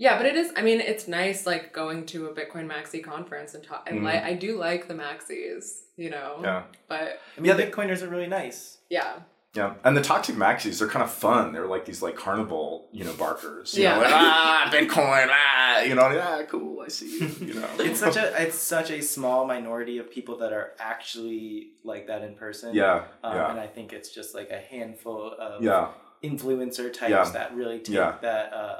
Yeah, 0.00 0.16
but 0.16 0.26
it 0.26 0.36
is. 0.36 0.52
I 0.56 0.62
mean, 0.62 0.80
it's 0.80 1.08
nice 1.08 1.44
like 1.44 1.72
going 1.72 2.06
to 2.06 2.26
a 2.26 2.32
Bitcoin 2.34 2.68
Maxi 2.70 3.02
conference 3.02 3.54
and 3.54 3.64
talk. 3.64 3.88
And 3.90 4.00
Mhm. 4.00 4.04
like, 4.04 4.22
I 4.22 4.32
do 4.34 4.56
like 4.56 4.86
the 4.86 4.94
Maxis, 4.94 5.80
you 5.96 6.08
know. 6.10 6.38
Yeah. 6.42 6.62
But 6.88 7.20
I 7.36 7.40
mean, 7.40 7.46
Yeah, 7.50 7.54
they- 7.54 7.68
Bitcoiners 7.68 8.02
are 8.02 8.08
really 8.08 8.28
nice. 8.28 8.78
yeah, 8.88 9.20
Yeah, 9.58 9.74
and 9.84 9.96
the 9.96 10.00
toxic 10.02 10.36
maxis, 10.36 10.78
they're 10.78 10.88
kind 10.96 11.02
of 11.02 11.10
fun. 11.10 11.52
They're 11.52 11.66
like 11.66 11.84
these 11.84 12.00
like 12.06 12.16
carnival, 12.16 12.88
you 12.92 13.04
know, 13.04 13.12
barkers. 13.14 13.74
You 13.76 13.82
Yeah. 13.84 13.94
know, 13.96 14.00
like, 14.02 14.12
ah, 14.14 14.70
Bitcoin, 14.72 15.26
ah, 15.30 15.80
you 15.88 15.94
know, 15.96 16.08
ah, 16.22 16.42
cool, 16.48 16.80
I 16.86 16.88
see. 16.88 17.10
you, 17.18 17.26
You 17.48 17.54
know, 17.54 17.68
it's 17.80 18.00
such 18.00 18.16
a 18.16 18.26
it's 18.44 18.56
such 18.76 18.90
a 18.90 19.00
small 19.02 19.46
minority 19.46 19.98
of 19.98 20.10
people 20.10 20.38
that 20.38 20.52
are 20.52 20.72
actually 20.78 21.72
like 21.84 22.06
that 22.06 22.22
in 22.22 22.34
person. 22.34 22.74
yeah, 22.74 23.04
Um, 23.24 23.34
yeah, 23.36 23.50
And 23.50 23.60
I 23.60 23.66
think 23.66 23.92
it's 23.92 24.10
just 24.18 24.30
like 24.34 24.50
a 24.50 24.60
handful 24.60 25.32
of 25.48 25.62
yeah, 25.62 25.88
influencer 26.22 26.92
types 26.92 27.10
Yeah. 27.10 27.30
that 27.32 27.54
really 27.54 27.78
take 27.80 27.96
Yeah. 27.96 28.14
that. 28.22 28.52
Uh, 28.52 28.76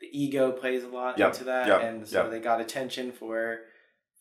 the 0.00 0.08
ego 0.24 0.50
plays 0.52 0.82
a 0.84 0.88
lot 0.88 1.18
Yep. 1.18 1.28
into 1.32 1.44
that, 1.44 1.66
Yep. 1.68 1.80
and 1.82 2.08
so 2.08 2.22
Yep. 2.22 2.30
they 2.32 2.40
got 2.40 2.60
attention 2.60 3.12
for 3.12 3.60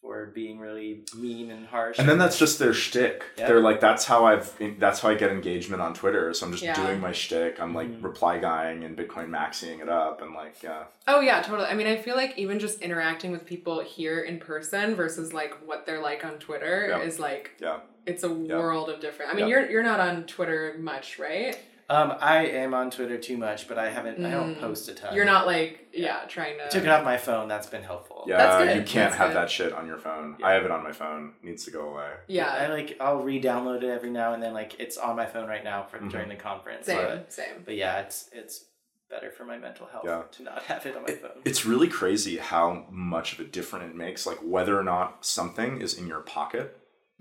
for 0.01 0.25
being 0.33 0.57
really 0.59 1.01
mean 1.15 1.51
and 1.51 1.67
harsh. 1.67 1.99
and 1.99 2.09
then 2.09 2.17
that's 2.17 2.39
just 2.39 2.57
their 2.57 2.73
shtick. 2.73 3.23
Yeah. 3.37 3.47
They're 3.47 3.59
like, 3.59 3.79
that's 3.79 4.05
how 4.05 4.25
I've, 4.25 4.51
that's 4.79 4.99
how 4.99 5.09
I 5.09 5.13
get 5.15 5.29
engagement 5.29 5.79
on 5.81 5.93
Twitter. 5.93 6.33
So 6.33 6.47
I'm 6.47 6.51
just 6.51 6.63
Yeah. 6.63 6.73
doing 6.75 6.99
my 6.99 7.11
shtick. 7.11 7.61
I'm 7.61 7.75
like 7.75 7.87
Mhm. 7.87 8.03
reply 8.03 8.39
guying 8.39 8.83
and 8.83 8.97
Bitcoin 8.97 9.29
maxing 9.29 9.79
it 9.79 9.89
up, 9.89 10.21
and 10.23 10.33
like, 10.33 10.61
yeah, 10.63 10.85
Oh 11.07 11.19
yeah, 11.19 11.41
totally. 11.43 11.67
I 11.67 11.75
mean, 11.75 11.87
I 11.87 11.97
feel 11.97 12.15
like 12.15 12.35
even 12.37 12.57
just 12.57 12.81
interacting 12.81 13.31
with 13.31 13.45
people 13.45 13.79
here 13.81 14.21
in 14.21 14.39
person 14.39 14.95
versus 14.95 15.33
like 15.33 15.53
what 15.67 15.85
they're 15.85 16.01
like 16.01 16.25
on 16.25 16.33
Twitter 16.39 16.87
Yeah. 16.89 16.99
is 17.01 17.19
like 17.19 17.51
yeah, 17.59 17.79
it's 18.07 18.23
a 18.23 18.29
world 18.33 18.89
of 18.89 18.99
different. 19.01 19.31
I 19.31 19.35
mean, 19.35 19.47
Yeah. 19.47 19.59
you're 19.59 19.69
you're 19.69 19.83
not 19.83 19.99
on 19.99 20.23
Twitter 20.23 20.75
much, 20.79 21.19
right? 21.19 21.57
Um, 21.93 22.13
I 22.21 22.45
am 22.45 22.73
on 22.73 22.89
Twitter 22.89 23.17
too 23.17 23.37
much, 23.37 23.67
but 23.67 23.77
I 23.77 23.89
haven't. 23.89 24.25
I 24.25 24.31
don't 24.31 24.55
Mm. 24.55 24.59
post 24.61 24.87
a 24.89 24.93
ton. 24.93 25.13
You're 25.13 25.25
not 25.25 25.45
like 25.45 25.89
yeah, 25.93 26.21
trying 26.27 26.57
to. 26.57 26.65
I 26.65 26.69
took 26.69 26.83
it 26.83 26.89
off 26.89 27.03
my 27.03 27.17
phone. 27.17 27.47
That's 27.49 27.67
been 27.67 27.83
helpful. 27.83 28.23
yeah. 28.27 28.37
That's 28.37 28.57
good. 28.63 28.75
You 28.77 28.83
can't 28.83 29.11
That's 29.11 29.15
have 29.17 29.29
good. 29.29 29.35
that 29.37 29.49
shit 29.51 29.73
on 29.73 29.85
your 29.87 29.97
phone. 29.97 30.37
Yeah. 30.39 30.45
I 30.47 30.51
have 30.53 30.63
it 30.65 30.71
on 30.71 30.83
my 30.83 30.93
phone. 30.93 31.33
Needs 31.43 31.65
to 31.65 31.71
go 31.71 31.89
away. 31.91 32.11
Yeah, 32.27 32.47
I 32.49 32.67
like 32.67 32.95
I'll 33.01 33.21
re-download 33.21 33.83
it 33.83 33.89
every 33.89 34.09
now 34.09 34.33
and 34.33 34.41
then. 34.41 34.53
Like 34.53 34.79
it's 34.79 34.97
on 34.97 35.15
my 35.17 35.25
phone 35.25 35.47
right 35.49 35.63
now 35.63 35.83
for 35.83 35.99
Mhm. 35.99 36.09
during 36.11 36.29
the 36.29 36.35
conference. 36.35 36.85
same, 36.85 36.97
But, 36.97 37.33
same. 37.33 37.63
but 37.65 37.75
yeah, 37.75 37.99
it's 37.99 38.29
it's 38.31 38.65
better 39.09 39.29
for 39.29 39.43
my 39.43 39.57
mental 39.57 39.87
health 39.87 40.05
Yeah. 40.05 40.21
to 40.31 40.43
not 40.43 40.63
have 40.63 40.85
it 40.85 40.95
on 40.95 41.03
my 41.03 41.13
phone. 41.13 41.41
It's 41.43 41.65
really 41.65 41.89
crazy 41.89 42.37
how 42.37 42.85
much 42.89 43.33
of 43.33 43.41
a 43.41 43.43
difference 43.43 43.91
it 43.91 43.95
makes, 43.97 44.25
like 44.25 44.37
whether 44.41 44.79
or 44.79 44.83
not 44.83 45.25
something 45.25 45.81
is 45.81 45.93
in 45.99 46.07
your 46.07 46.21
pocket 46.21 46.77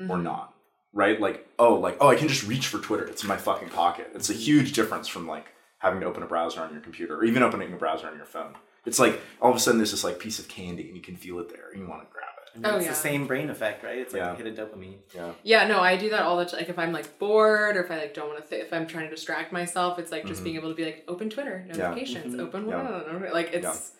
or 0.08 0.16
Mhm. 0.16 0.22
not. 0.22 0.49
Right? 0.92 1.20
Like, 1.20 1.46
oh, 1.58 1.74
like, 1.74 1.96
oh, 2.00 2.08
I 2.08 2.16
can 2.16 2.26
just 2.28 2.46
reach 2.46 2.66
for 2.66 2.78
Twitter. 2.78 3.04
It's 3.06 3.22
in 3.22 3.28
my 3.28 3.36
fucking 3.36 3.68
pocket. 3.68 4.10
It's 4.14 4.28
a 4.30 4.32
huge 4.34 4.72
difference 4.72 5.06
from 5.06 5.26
like 5.28 5.46
having 5.78 6.00
to 6.00 6.06
open 6.06 6.22
a 6.22 6.26
browser 6.26 6.60
on 6.60 6.72
your 6.72 6.80
computer 6.82 7.16
or 7.16 7.24
even 7.24 7.42
opening 7.42 7.72
a 7.72 7.76
browser 7.76 8.08
on 8.08 8.16
your 8.16 8.24
phone. 8.26 8.54
It's 8.84 8.98
like 8.98 9.20
all 9.40 9.50
of 9.50 9.56
a 9.56 9.60
sudden 9.60 9.78
there's 9.78 9.92
this 9.92 10.02
like 10.04 10.18
piece 10.18 10.38
of 10.38 10.48
candy 10.48 10.86
and 10.88 10.96
you 10.96 11.02
can 11.02 11.16
feel 11.16 11.38
it 11.38 11.48
there 11.48 11.70
and 11.72 11.80
you 11.80 11.88
want 11.88 12.02
to 12.02 12.08
grab 12.12 12.24
it. 12.44 12.50
I 12.52 12.58
mean, 12.58 12.66
Oh, 12.66 12.76
it's 12.76 12.86
yeah. 12.86 12.90
the 12.90 12.96
same 12.96 13.26
brain 13.28 13.50
effect, 13.50 13.84
right? 13.84 13.98
It's 13.98 14.12
like 14.12 14.20
Yeah. 14.22 14.32
a 14.32 14.34
hit 14.34 14.46
of 14.48 14.54
dopamine. 14.68 14.98
Yeah. 15.14 15.32
Yeah, 15.44 15.66
no, 15.68 15.78
I 15.80 15.96
do 15.96 16.10
that 16.10 16.22
all 16.22 16.36
the 16.38 16.44
time. 16.46 16.58
Like 16.60 16.68
if 16.70 16.78
I'm 16.78 16.92
like 16.92 17.18
bored 17.20 17.76
or 17.76 17.84
if 17.84 17.90
I 17.90 17.98
like 17.98 18.14
don't 18.14 18.28
want 18.28 18.42
to, 18.42 18.50
th- 18.50 18.64
if 18.66 18.72
I'm 18.72 18.86
trying 18.88 19.04
to 19.04 19.10
distract 19.14 19.52
myself, 19.52 19.98
it's 20.00 20.10
like 20.10 20.26
just 20.26 20.40
Mhm. 20.40 20.44
being 20.44 20.56
able 20.56 20.70
to 20.70 20.74
be 20.74 20.84
like 20.84 21.04
open 21.06 21.30
Twitter 21.30 21.64
notifications, 21.68 22.34
Mhm. 22.34 22.40
open 22.40 22.68
Yeah. 22.68 23.30
like 23.32 23.50
it's 23.52 23.92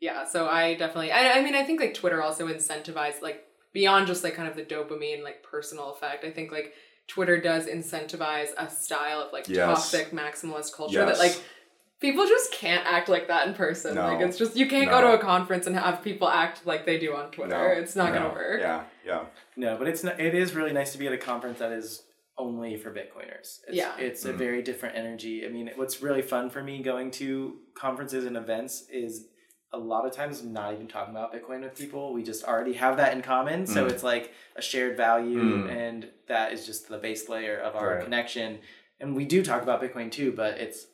yeah. 0.00 0.24
So 0.26 0.46
I 0.46 0.74
definitely, 0.74 1.10
I, 1.12 1.38
I 1.38 1.42
mean, 1.42 1.54
I 1.54 1.62
think 1.64 1.80
like 1.80 1.94
Twitter 1.94 2.20
also 2.22 2.46
incentivized 2.48 3.22
like 3.22 3.46
beyond 3.74 4.06
just 4.06 4.24
like 4.24 4.34
kind 4.34 4.48
of 4.48 4.56
the 4.56 4.62
dopamine 4.62 5.22
like 5.22 5.42
personal 5.42 5.90
effect. 5.92 6.24
I 6.24 6.30
think 6.30 6.50
like 6.50 6.72
Twitter 7.06 7.38
does 7.38 7.66
incentivize 7.66 8.48
a 8.56 8.70
style 8.70 9.20
of 9.20 9.32
like 9.34 9.46
Yes. 9.48 9.66
toxic 9.66 10.10
maximalist 10.12 10.72
culture 10.74 11.04
that 11.04 11.18
like 11.18 11.38
people 12.00 12.26
just 12.26 12.50
can't 12.52 12.86
act 12.86 13.08
like 13.10 13.28
that 13.28 13.46
in 13.46 13.52
person. 13.54 13.94
No. 13.96 14.04
Like 14.06 14.20
it's 14.20 14.38
just 14.38 14.56
you 14.56 14.66
can't 14.68 14.88
go 14.88 15.02
to 15.02 15.12
a 15.12 15.18
conference 15.18 15.66
and 15.66 15.76
have 15.76 16.02
people 16.02 16.28
act 16.28 16.64
like 16.64 16.86
they 16.86 16.98
do 16.98 17.14
on 17.14 17.30
Twitter. 17.30 17.50
No, 17.50 17.80
it's 17.82 17.94
not 17.94 18.12
no. 18.14 18.20
gonna 18.20 18.32
work. 18.32 18.60
Yeah, 18.60 18.84
yeah. 19.04 19.24
No, 19.56 19.76
but 19.76 19.86
it's 19.88 20.02
not, 20.02 20.18
it 20.18 20.34
is 20.34 20.54
really 20.54 20.72
nice 20.72 20.92
to 20.92 20.98
be 20.98 21.06
at 21.06 21.12
a 21.12 21.18
conference 21.18 21.58
that 21.58 21.72
is 21.72 22.02
only 22.36 22.76
for 22.76 22.90
Bitcoiners. 22.90 23.60
It's, 23.68 23.76
Yeah. 23.76 23.96
it's 23.98 24.24
a 24.24 24.32
Mhm. 24.32 24.36
very 24.36 24.62
different 24.62 24.96
energy. 24.96 25.46
I 25.46 25.48
mean, 25.50 25.70
what's 25.76 26.02
really 26.02 26.22
fun 26.22 26.50
for 26.50 26.62
me 26.62 26.82
going 26.82 27.10
to 27.12 27.58
conferences 27.76 28.24
and 28.24 28.36
events 28.36 28.86
is 28.90 29.28
a 29.74 29.78
lot 29.78 30.06
of 30.06 30.12
times 30.12 30.40
I'm 30.40 30.52
not 30.52 30.72
even 30.74 30.86
talking 30.86 31.14
about 31.14 31.32
Bitcoin 31.34 31.62
with 31.62 31.76
people. 31.76 32.12
We 32.12 32.22
just 32.22 32.44
already 32.44 32.74
have 32.74 32.96
that 32.98 33.12
in 33.12 33.22
common. 33.22 33.66
So 33.66 33.84
Mm. 33.86 33.90
it's 33.90 34.02
like 34.02 34.32
a 34.56 34.62
shared 34.62 34.96
value, 34.96 35.42
Mm. 35.66 35.70
and 35.70 36.08
that 36.28 36.52
is 36.52 36.64
just 36.64 36.88
the 36.88 36.98
base 36.98 37.28
layer 37.28 37.58
of 37.58 37.74
our 37.76 37.96
Right. 37.96 38.04
connection. 38.04 38.60
And 39.00 39.14
we 39.16 39.24
do 39.24 39.42
talk 39.44 39.62
about 39.62 39.82
Bitcoin 39.82 40.10
too, 40.10 40.32
but 40.32 40.58
it's 40.58 40.86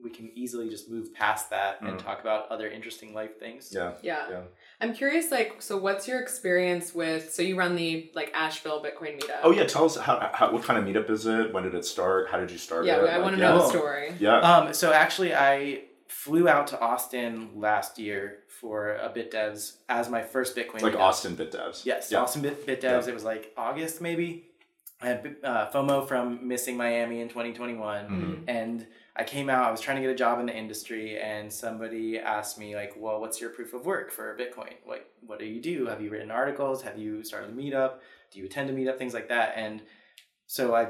we 0.00 0.10
can 0.10 0.30
easily 0.36 0.68
just 0.70 0.88
move 0.88 1.12
past 1.12 1.50
that 1.50 1.80
and 1.80 1.98
Mm. 1.98 1.98
talk 1.98 2.20
about 2.20 2.48
other 2.50 2.68
interesting 2.68 3.12
life 3.14 3.36
things. 3.40 3.72
Yeah. 3.74 3.94
Yeah. 4.00 4.26
Yeah. 4.30 4.40
I'm 4.80 4.94
curious, 4.94 5.32
like, 5.32 5.60
so 5.60 5.76
what's 5.76 6.06
your 6.06 6.20
experience 6.20 6.94
with? 6.94 7.32
So 7.32 7.42
you 7.42 7.56
run 7.58 7.74
the 7.74 8.08
like 8.14 8.30
Asheville 8.32 8.80
Bitcoin 8.80 9.18
meetup. 9.20 9.40
Oh 9.42 9.50
yeah, 9.50 9.64
tell 9.64 9.86
us 9.86 9.96
how, 9.96 10.30
how 10.32 10.52
what 10.52 10.62
kind 10.62 10.78
of 10.78 10.84
meetup 10.84 11.10
is 11.10 11.26
it? 11.26 11.52
When 11.52 11.64
did 11.64 11.74
it 11.74 11.84
start? 11.84 12.28
How 12.30 12.38
did 12.38 12.52
you 12.52 12.58
start 12.58 12.84
Yeah, 12.84 12.98
it? 12.98 13.08
I 13.10 13.14
Like, 13.16 13.22
want 13.24 13.34
to 13.38 13.42
yeah. 13.42 13.48
know 13.48 13.58
the 13.58 13.68
story. 13.70 14.14
Yeah. 14.20 14.38
Um, 14.38 14.72
so 14.72 14.92
actually, 14.92 15.34
I 15.34 15.80
flew 16.18 16.48
out 16.48 16.66
to 16.66 16.80
Austin 16.80 17.48
last 17.54 17.96
year 17.96 18.38
for 18.48 18.94
a 18.96 19.08
BitDevs 19.08 19.76
as 19.88 20.10
my 20.10 20.20
first 20.20 20.56
Bitcoin. 20.56 20.82
Like 20.82 20.94
meetup. 20.94 20.98
Austin 21.00 21.36
Bit 21.36 21.52
Devs. 21.52 21.84
Yes, 21.86 22.10
Yeah. 22.10 22.18
Austin 22.22 22.42
Bit, 22.42 22.66
BitDevs. 22.66 23.06
It 23.06 23.14
was 23.14 23.22
like 23.22 23.52
August 23.56 24.00
maybe. 24.00 24.44
I 25.00 25.06
had 25.06 25.36
uh, 25.44 25.70
FOMO 25.70 26.08
from 26.08 26.48
missing 26.48 26.76
Miami 26.76 27.20
in 27.20 27.28
2021, 27.28 28.08
Mhm. 28.08 28.44
and 28.48 28.84
I 29.14 29.22
came 29.22 29.48
out. 29.48 29.64
I 29.68 29.70
was 29.70 29.80
trying 29.80 29.98
to 29.98 30.02
get 30.02 30.10
a 30.10 30.14
job 30.16 30.40
in 30.40 30.46
the 30.46 30.52
industry, 30.56 31.16
and 31.20 31.52
somebody 31.52 32.18
asked 32.18 32.58
me 32.58 32.74
like, 32.74 32.94
"Well, 32.96 33.20
what's 33.20 33.40
your 33.40 33.50
proof 33.50 33.72
of 33.72 33.86
work 33.86 34.10
for 34.10 34.36
Bitcoin? 34.36 34.72
Like, 34.84 35.06
what 35.24 35.38
do 35.38 35.44
you 35.44 35.60
do? 35.62 35.86
Have 35.86 36.00
you 36.02 36.10
written 36.10 36.32
articles? 36.32 36.82
Have 36.82 36.98
you 36.98 37.22
started 37.22 37.50
a 37.50 37.52
meetup? 37.52 38.00
Do 38.32 38.40
you 38.40 38.46
attend 38.46 38.70
a 38.70 38.72
meetup? 38.72 38.98
Things 38.98 39.14
like 39.14 39.28
that." 39.28 39.52
And 39.56 39.82
so 40.48 40.74
I 40.74 40.88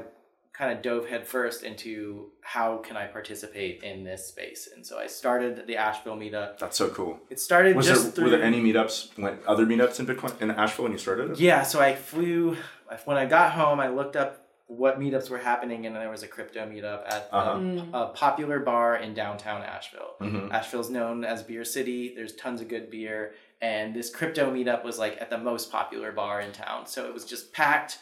kind 0.59 0.73
of 0.73 0.81
dove 0.81 1.07
headfirst 1.07 1.63
into 1.63 2.31
how 2.41 2.77
can 2.79 2.97
I 2.97 3.05
participate 3.07 3.81
in 3.81 4.03
this 4.03 4.27
space, 4.27 4.67
and 4.75 4.85
so 4.85 4.99
I 4.99 5.07
started 5.07 5.65
the 5.67 5.77
Asheville 5.77 6.17
meetup. 6.17 6.57
That's 6.59 6.75
so 6.77 6.89
cool. 6.89 7.17
It 7.29 7.39
started 7.39 7.77
Was 7.77 7.87
just 7.87 8.03
there 8.03 8.11
through 8.11 8.23
were 8.25 8.29
there 8.31 8.43
any 8.43 8.59
meetups 8.61 9.17
when 9.17 9.37
other 9.47 9.65
meetups 9.65 10.01
in 10.01 10.05
Bitcoin 10.05 10.39
in 10.41 10.51
Asheville 10.51 10.83
when 10.83 10.91
you 10.91 10.97
started 10.97 11.31
it? 11.31 11.39
Yeah, 11.39 11.63
so 11.63 11.79
I 11.79 11.95
flew 11.95 12.57
when 13.05 13.15
I 13.17 13.25
got 13.25 13.53
home. 13.53 13.79
I 13.79 13.87
looked 13.87 14.17
up 14.17 14.47
what 14.67 14.99
meetups 14.99 15.29
were 15.29 15.37
happening, 15.37 15.85
and 15.85 15.95
there 15.95 16.09
was 16.09 16.23
a 16.23 16.27
crypto 16.27 16.67
meetup 16.67 17.05
at 17.07 17.29
Uh-huh. 17.31 17.55
Mm. 17.55 17.93
a, 17.93 17.97
a 17.97 18.07
popular 18.09 18.59
bar 18.59 18.97
in 18.97 19.13
downtown 19.13 19.61
Asheville. 19.63 20.15
Mm-hmm. 20.19 20.51
Asheville's 20.51 20.89
known 20.89 21.23
as 21.23 21.41
Beer 21.41 21.63
City. 21.63 22.13
There's 22.15 22.33
tons 22.35 22.59
of 22.59 22.67
good 22.67 22.91
beer, 22.91 23.33
and 23.61 23.95
this 23.95 24.09
crypto 24.13 24.51
meetup 24.53 24.83
was 24.83 24.99
like 24.99 25.15
at 25.21 25.29
the 25.29 25.37
most 25.37 25.71
popular 25.71 26.11
bar 26.11 26.41
in 26.41 26.51
town. 26.51 26.85
So 26.85 27.05
it 27.07 27.13
was 27.13 27.23
just 27.23 27.53
packed. 27.53 27.99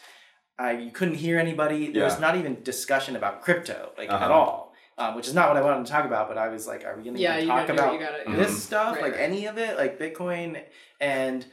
I 0.58 0.72
you 0.72 0.90
couldn't 0.90 1.14
hear 1.14 1.38
anybody. 1.38 1.92
There 1.92 2.04
was 2.04 2.18
not 2.18 2.36
even 2.36 2.62
discussion 2.62 3.16
about 3.16 3.42
crypto 3.42 3.90
like 3.96 4.08
at 4.10 4.14
Uh-huh. 4.22 4.32
all, 4.32 4.74
um, 4.98 5.14
which 5.14 5.28
is 5.28 5.34
not 5.34 5.48
what 5.48 5.56
I 5.56 5.62
wanted 5.62 5.86
to 5.86 5.92
talk 5.92 6.04
about. 6.04 6.28
But 6.28 6.36
I 6.38 6.48
was 6.48 6.66
like, 6.66 6.84
are 6.84 6.96
we 6.96 7.04
gonna 7.04 7.18
Yeah, 7.18 7.34
even 7.36 7.42
you 7.42 7.48
talk 7.54 7.66
gotta 7.68 7.72
do 7.78 7.82
what 7.86 7.94
about 8.02 8.20
you 8.26 8.32
gotta. 8.32 8.42
This 8.42 8.62
stuff, 8.62 8.94
Right, 8.96 9.02
like 9.02 9.12
right. 9.12 9.20
any 9.20 9.46
of 9.46 9.56
it, 9.58 9.76
like 9.76 9.98
Bitcoin. 9.98 10.62
And 11.00 11.46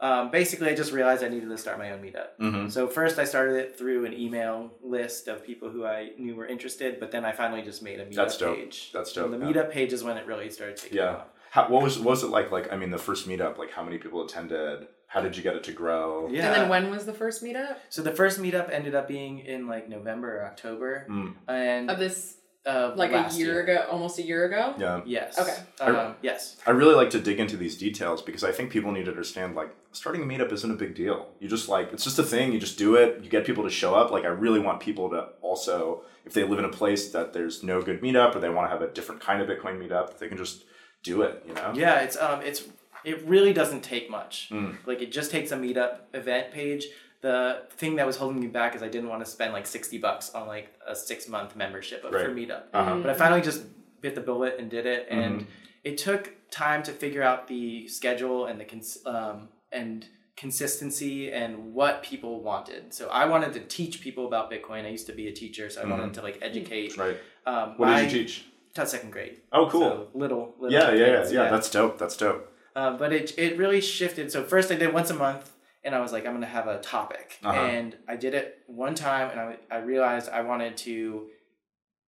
um, 0.00 0.30
basically, 0.30 0.68
I 0.70 0.74
just 0.74 0.92
realized 0.92 1.22
I 1.22 1.28
needed 1.28 1.48
to 1.48 1.58
start 1.58 1.78
my 1.78 1.90
own 1.92 2.00
meetup. 2.02 2.28
Mm-hmm. 2.40 2.68
So 2.68 2.86
first, 2.86 3.18
I 3.18 3.24
started 3.24 3.56
it 3.56 3.76
through 3.78 4.04
an 4.06 4.14
email 4.14 4.72
list 4.82 5.28
of 5.28 5.44
people 5.44 5.68
who 5.70 5.84
I 5.84 6.10
knew 6.18 6.34
were 6.34 6.46
interested, 6.46 6.98
but 7.00 7.10
then 7.10 7.24
I 7.24 7.32
finally 7.32 7.60
just 7.62 7.82
made 7.82 8.00
a 8.00 8.06
meetup 8.06 8.14
That's 8.14 8.38
dope. 8.38 8.56
page. 8.56 8.90
That's 8.94 9.12
dope. 9.12 9.26
And 9.32 9.34
the 9.42 9.46
yeah. 9.46 9.52
meetup 9.52 9.70
page 9.70 9.92
is 9.92 10.02
when 10.04 10.16
it 10.16 10.26
really 10.26 10.50
started 10.50 10.76
taking 10.78 10.98
Yeah. 10.98 11.16
off. 11.16 11.26
How, 11.50 11.68
what 11.68 11.82
was 11.82 11.98
what 11.98 12.10
was 12.10 12.22
it 12.22 12.28
like? 12.30 12.50
Like 12.50 12.72
I 12.72 12.76
mean, 12.76 12.90
the 12.90 12.98
first 12.98 13.28
meetup. 13.28 13.58
Like 13.58 13.72
how 13.72 13.82
many 13.82 13.98
people 13.98 14.24
attended? 14.24 14.86
How 15.08 15.20
did 15.20 15.36
you 15.36 15.42
get 15.42 15.56
it 15.56 15.64
to 15.64 15.72
grow? 15.72 16.28
Yeah. 16.30 16.46
And 16.46 16.54
then 16.54 16.68
when 16.68 16.90
was 16.90 17.04
the 17.04 17.12
first 17.12 17.42
meetup 17.42 17.78
So 17.88 18.00
the 18.02 18.12
first 18.12 18.38
meetup 18.40 18.70
ended 18.72 18.94
up 18.94 19.08
being 19.08 19.40
in 19.40 19.66
like 19.66 19.88
November 19.88 20.38
or 20.38 20.44
October, 20.46 21.06
Mm, 21.10 21.34
and 21.48 21.90
of 21.90 21.98
this? 21.98 22.36
uh, 22.64 22.92
Like 22.94 23.10
a 23.10 23.14
last 23.14 23.36
year, 23.38 23.60
ago, 23.62 23.86
almost 23.90 24.18
a 24.20 24.22
year 24.22 24.44
ago. 24.44 24.74
yeah. 24.78 25.00
Yes. 25.04 25.36
Okay. 25.38 25.56
Um, 25.80 26.14
yes. 26.22 26.56
I 26.66 26.70
really 26.70 26.94
like 26.94 27.10
to 27.10 27.20
dig 27.20 27.40
into 27.40 27.56
these 27.56 27.76
details 27.76 28.22
because 28.22 28.44
I 28.44 28.52
think 28.52 28.70
people 28.70 28.92
need 28.92 29.06
to 29.06 29.10
understand 29.10 29.56
like 29.56 29.74
starting 29.90 30.22
a 30.22 30.26
meetup 30.26 30.52
isn't 30.52 30.70
a 30.70 30.76
big 30.76 30.94
deal. 30.94 31.30
You 31.40 31.48
just 31.48 31.68
like 31.68 31.92
it's 31.92 32.04
just 32.04 32.18
a 32.20 32.22
thing. 32.22 32.52
You 32.52 32.60
just 32.60 32.78
do 32.78 32.94
it. 32.94 33.20
You 33.24 33.28
get 33.30 33.44
people 33.44 33.64
to 33.64 33.70
show 33.70 33.96
up. 33.96 34.12
Like 34.12 34.24
I 34.24 34.28
really 34.28 34.60
want 34.60 34.78
people 34.78 35.10
to 35.10 35.30
also, 35.42 36.02
if 36.24 36.32
they 36.34 36.44
live 36.44 36.60
in 36.60 36.64
a 36.66 36.68
place 36.80 37.10
that 37.10 37.32
there's 37.32 37.64
no 37.64 37.82
good 37.82 38.00
meetup 38.00 38.36
or 38.36 38.38
they 38.38 38.48
want 38.50 38.66
to 38.70 38.70
have 38.70 38.82
a 38.88 38.92
different 38.92 39.20
kind 39.20 39.42
of 39.42 39.48
Bitcoin 39.48 39.76
meetup, 39.84 40.18
they 40.18 40.28
can 40.28 40.38
just 40.38 40.64
do 41.02 41.22
it. 41.22 41.42
You 41.46 41.54
know. 41.54 41.72
Yeah. 41.74 42.00
It's 42.00 42.16
um. 42.16 42.42
It's 42.42 42.64
it 43.04 43.26
really 43.26 43.52
doesn't 43.52 43.82
take 43.82 44.10
much. 44.10 44.48
Mm. 44.50 44.76
Like 44.86 45.00
it 45.00 45.10
just 45.12 45.30
takes 45.30 45.52
a 45.52 45.56
meetup 45.56 46.00
event 46.14 46.52
page. 46.52 46.86
The 47.22 47.62
thing 47.76 47.96
that 47.96 48.06
was 48.06 48.16
holding 48.16 48.40
me 48.40 48.46
back 48.46 48.74
is 48.74 48.82
I 48.82 48.88
didn't 48.88 49.08
want 49.10 49.24
to 49.24 49.30
spend 49.30 49.52
like 49.52 49.66
sixty 49.66 49.98
bucks 49.98 50.30
on 50.34 50.46
like 50.46 50.74
a 50.86 50.94
six 50.94 51.28
month 51.28 51.54
membership 51.56 52.04
of, 52.04 52.12
for 52.12 52.28
meetup. 52.30 52.64
Uh-huh. 52.72 52.96
But 53.00 53.10
I 53.10 53.14
finally 53.14 53.40
just 53.42 53.62
bit 54.00 54.14
the 54.14 54.20
bullet 54.22 54.56
and 54.58 54.70
did 54.70 54.86
it, 54.86 55.10
Mm-hmm. 55.10 55.20
and 55.20 55.46
it 55.84 55.96
took 55.98 56.32
time 56.50 56.82
to 56.82 56.92
figure 56.92 57.22
out 57.22 57.46
the 57.48 57.86
schedule 57.88 58.46
and 58.46 58.58
the 58.60 58.64
cons- 58.64 58.98
um, 59.06 59.48
and 59.72 60.06
consistency 60.36 61.30
and 61.32 61.72
what 61.74 62.02
people 62.02 62.42
wanted. 62.42 62.92
So 62.92 63.08
I 63.08 63.24
wanted 63.26 63.52
to 63.54 63.60
teach 63.60 64.00
people 64.00 64.26
about 64.26 64.50
Bitcoin. 64.50 64.84
I 64.84 64.88
used 64.88 65.06
to 65.06 65.12
be 65.12 65.28
a 65.28 65.32
teacher, 65.32 65.70
so 65.70 65.80
I 65.82 65.86
wanted 65.86 66.12
to 66.14 66.22
like 66.22 66.38
educate. 66.42 66.96
Right. 66.96 67.16
Um, 67.46 67.74
What 67.76 67.86
did 67.86 67.94
I 67.96 68.00
you 68.02 68.10
teach? 68.10 68.44
Taught 68.74 68.88
second 68.88 69.10
grade. 69.10 69.40
Oh, 69.52 69.68
cool. 69.68 69.80
So 69.80 70.08
little, 70.14 70.54
little. 70.58 70.72
yeah, 70.72 70.92
yeah, 70.92 71.06
yeah, 71.24 71.28
yeah. 71.44 71.50
That's 71.50 71.68
dope. 71.70 71.98
That's 71.98 72.16
dope. 72.16 72.52
uh, 72.76 72.96
but 72.96 73.12
it 73.12 73.36
it 73.38 73.58
really 73.58 73.80
shifted. 73.80 74.30
So 74.30 74.44
first 74.44 74.70
I 74.70 74.76
did 74.76 74.92
once 74.94 75.10
a 75.10 75.14
month, 75.14 75.50
and 75.82 75.94
I 75.94 76.00
was 76.00 76.12
like, 76.12 76.24
I'm 76.26 76.32
gonna 76.34 76.46
have 76.46 76.68
a 76.68 76.78
topic, 76.80 77.38
Uh-huh. 77.42 77.58
and 77.58 77.96
I 78.06 78.16
did 78.16 78.34
it 78.34 78.58
one 78.66 78.94
time, 78.94 79.30
and 79.30 79.40
I 79.40 79.56
I 79.70 79.78
realized 79.78 80.28
I 80.30 80.42
wanted 80.42 80.76
to. 80.78 81.26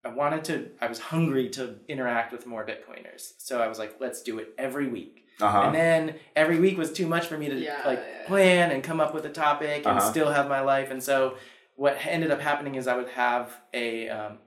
I 0.05 0.09
wanted 0.09 0.45
to. 0.47 0.71
I 0.81 0.87
was 0.89 0.99
hungry 0.99 1.49
to 1.51 1.77
interact 1.89 2.33
with 2.33 2.47
more 2.47 2.65
Bitcoiners, 2.67 3.33
so 3.39 3.61
I 3.61 3.69
was 3.69 3.79
like, 3.79 3.97
"Let's 4.01 4.23
do 4.23 4.39
it 4.39 4.53
every 4.59 4.87
week." 4.89 5.25
Uh 5.41 5.49
huh. 5.49 5.61
And 5.63 5.75
then 5.75 6.15
every 6.37 6.59
week 6.61 6.77
was 6.79 6.93
too 6.93 7.07
much 7.07 7.27
for 7.27 7.37
me 7.39 7.49
to 7.49 7.57
Yeah, 7.57 7.81
like 7.87 7.99
yeah. 8.01 8.27
plan 8.27 8.71
and 8.71 8.83
come 8.85 9.01
up 9.01 9.15
with 9.15 9.25
a 9.27 9.31
topic 9.31 9.79
and 9.87 9.99
Uh-huh. 9.99 10.11
still 10.11 10.31
have 10.31 10.49
my 10.49 10.61
life. 10.61 10.91
And 10.93 11.03
so 11.03 11.37
what 11.77 11.97
ended 12.07 12.31
up 12.31 12.41
happening 12.41 12.75
is 12.77 12.87
I 12.87 12.97
would 12.97 13.09
have 13.11 13.51
a, 13.73 14.09
um, 14.11 14.39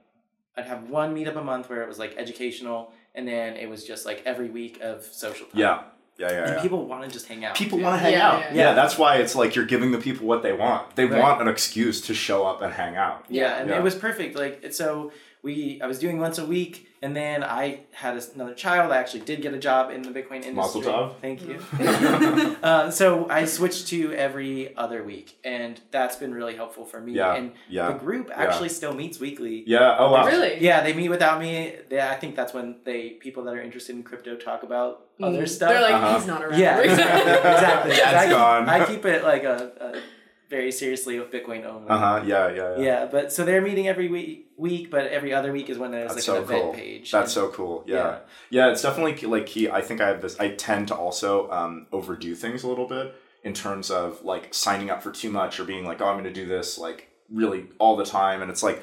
I'd 0.56 0.66
have 0.66 0.88
one 0.88 1.14
meetup 1.14 1.36
a 1.36 1.44
month 1.44 1.68
where 1.68 1.82
it 1.82 1.88
was 1.88 1.98
like 1.98 2.14
educational, 2.16 2.92
and 3.14 3.28
then 3.28 3.56
it 3.56 3.68
was 3.68 3.84
just 3.84 4.06
like 4.06 4.22
every 4.24 4.48
week 4.48 4.80
of 4.80 5.04
social 5.04 5.46
time. 5.46 5.60
Yeah. 5.60 5.82
Yeah, 6.18 6.30
yeah, 6.30 6.42
And 6.44 6.56
yeah. 6.56 6.62
people 6.62 6.86
want 6.86 7.04
to 7.04 7.10
just 7.10 7.26
hang 7.28 7.44
out. 7.44 7.54
people 7.56 7.78
want 7.78 7.94
to 7.96 7.98
hang 8.00 8.12
Yeah, 8.12 8.28
out. 8.30 8.40
yeah, 8.40 8.48
Yeah, 8.48 8.54
yeah. 8.68 8.72
that's 8.74 8.96
why 8.96 9.16
it's 9.16 9.34
like 9.34 9.54
you're 9.54 9.66
giving 9.66 9.90
the 9.92 9.98
people 9.98 10.26
what 10.26 10.42
they 10.42 10.52
want. 10.52 10.96
They 10.96 11.04
Right. 11.04 11.20
want 11.22 11.42
an 11.42 11.48
excuse 11.48 12.00
to 12.02 12.14
show 12.14 12.46
up 12.46 12.62
and 12.62 12.72
hang 12.72 12.96
out. 12.96 13.24
Yeah, 13.28 13.58
and 13.58 13.68
Yeah. 13.68 13.76
it 13.76 13.82
was 13.82 13.94
perfect. 13.94 14.36
Like 14.36 14.60
it- 14.62 14.74
so, 14.74 15.12
we 15.42 15.78
I 15.82 15.86
was 15.86 15.98
doing 16.00 16.18
once 16.18 16.38
a 16.38 16.44
week, 16.46 16.88
and 17.02 17.14
then 17.14 17.44
I 17.44 17.80
had 17.92 18.16
a- 18.16 18.32
another 18.34 18.54
child. 18.54 18.90
I 18.90 18.96
actually 18.96 19.20
did 19.20 19.42
get 19.42 19.54
a 19.54 19.58
job 19.58 19.92
in 19.92 20.02
the 20.02 20.08
Bitcoin 20.08 20.42
industry. 20.44 20.54
Mazel 20.54 20.82
tov. 20.82 21.12
Thank 21.20 21.42
you. 21.46 21.60
uh, 22.62 22.90
so 22.90 23.28
I 23.30 23.44
switched 23.44 23.86
to 23.88 24.12
every 24.14 24.74
other 24.76 25.04
week, 25.04 25.38
and 25.44 25.80
that's 25.92 26.16
been 26.16 26.34
really 26.34 26.56
helpful 26.56 26.84
for 26.84 27.00
me. 27.00 27.12
Yeah, 27.12 27.34
And 27.34 27.52
yeah, 27.68 27.88
the 27.88 27.94
group 27.98 28.30
actually 28.34 28.70
still 28.70 28.92
meets 28.94 29.20
weekly. 29.20 29.62
Yeah. 29.66 29.96
Oh 29.98 30.10
wow. 30.12 30.26
Really? 30.26 30.58
Yeah, 30.60 30.82
they 30.82 30.92
meet 30.94 31.10
without 31.10 31.38
me. 31.40 31.76
They, 31.90 32.00
I 32.00 32.14
think 32.16 32.34
that's 32.34 32.52
when 32.54 32.76
they 32.84 33.10
people 33.10 33.44
that 33.44 33.54
are 33.54 33.60
interested 33.62 33.94
in 33.94 34.02
crypto 34.02 34.34
talk 34.36 34.62
about 34.64 35.05
other 35.22 35.42
Mm. 35.44 35.48
stuff. 35.48 35.70
They're 35.70 35.80
like, 35.82 35.94
Uh-huh. 35.94 36.18
he's 36.18 36.26
not 36.26 36.42
around. 36.44 36.58
yeah, 36.60 36.78
exactly. 36.80 37.32
exactly. 37.32 37.90
Dad's 37.96 38.16
I 38.16 38.24
keep, 38.26 38.30
gone. 38.30 38.68
I 38.68 38.84
keep 38.86 39.04
it 39.06 39.22
like 39.24 39.44
a, 39.44 39.72
a 39.80 40.00
very 40.48 40.70
seriously 40.70 41.18
with 41.18 41.30
Bitcoin 41.32 41.64
only. 41.64 41.88
Uh 41.88 41.98
huh. 41.98 42.22
Yeah, 42.24 42.48
yeah, 42.50 42.76
yeah. 42.76 42.82
Yeah, 42.84 43.06
but 43.06 43.32
so 43.32 43.44
they're 43.44 43.62
meeting 43.62 43.88
every 43.88 44.08
week, 44.08 44.50
week, 44.56 44.90
but 44.90 45.06
every 45.08 45.32
other 45.34 45.52
week 45.52 45.68
is 45.70 45.78
when 45.78 45.90
there's 45.90 46.14
That's 46.14 46.28
like 46.28 46.36
so 46.36 46.36
an 46.36 46.42
event 46.44 46.62
cool. 46.62 46.72
page. 46.74 47.10
That's 47.10 47.34
And- 47.36 47.46
so 47.46 47.48
cool. 47.52 47.84
Yeah. 47.86 47.96
Yeah. 47.96 48.18
yeah. 48.66 48.70
it's 48.72 48.82
definitely 48.82 49.16
like 49.28 49.46
key. 49.46 49.68
I 49.70 49.80
think 49.80 50.00
I 50.00 50.08
have 50.08 50.22
this. 50.22 50.38
I 50.38 50.50
tend 50.50 50.88
to 50.88 50.94
also 50.94 51.50
um, 51.50 51.86
overdo 51.92 52.34
things 52.34 52.62
a 52.62 52.68
little 52.68 52.86
bit 52.86 53.14
in 53.42 53.54
terms 53.54 53.90
of 53.90 54.22
like 54.24 54.52
signing 54.54 54.90
up 54.90 55.02
for 55.02 55.10
too 55.12 55.30
much 55.30 55.58
or 55.60 55.64
being 55.64 55.84
like, 55.84 56.00
oh, 56.00 56.06
I'm 56.06 56.14
going 56.14 56.24
to 56.24 56.32
do 56.32 56.46
this 56.46 56.78
like 56.78 57.08
really 57.32 57.66
all 57.78 57.96
the 57.96 58.04
time. 58.04 58.42
And 58.42 58.50
it's 58.50 58.62
like 58.62 58.82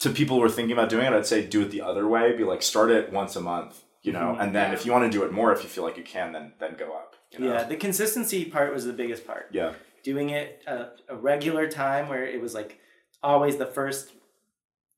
to 0.00 0.10
people 0.10 0.36
who 0.36 0.42
are 0.44 0.48
thinking 0.48 0.72
about 0.72 0.88
doing 0.90 1.06
it, 1.06 1.12
I'd 1.12 1.26
say 1.26 1.44
do 1.46 1.62
it 1.62 1.70
the 1.70 1.82
other 1.82 2.06
way. 2.08 2.36
Be 2.36 2.44
like, 2.44 2.62
start 2.62 2.90
it 2.90 3.12
once 3.12 3.34
a 3.36 3.40
month, 3.40 3.82
you 4.02 4.12
know, 4.12 4.34
Mhm. 4.36 4.40
and 4.42 4.54
then 4.54 4.68
Yeah. 4.70 4.74
if 4.76 4.86
you 4.86 4.92
want 4.92 5.10
to 5.10 5.18
do 5.18 5.24
it 5.24 5.32
more, 5.32 5.52
if 5.52 5.62
you 5.62 5.68
feel 5.68 5.84
like 5.84 5.96
you 5.96 6.02
can, 6.04 6.32
then 6.32 6.54
then 6.58 6.74
go 6.74 6.92
up. 6.92 7.16
You 7.30 7.40
know? 7.40 7.52
Yeah, 7.52 7.64
the 7.64 7.76
consistency 7.76 8.44
part 8.46 8.72
was 8.72 8.84
the 8.84 8.92
biggest 8.92 9.26
part. 9.26 9.48
Yeah. 9.52 9.74
Doing 10.02 10.30
it 10.30 10.62
a, 10.66 10.88
a 11.08 11.16
regular 11.16 11.68
time 11.68 12.08
where 12.08 12.24
it 12.24 12.40
was 12.40 12.54
like 12.54 12.80
always 13.22 13.56
the 13.58 13.66
first 13.66 14.12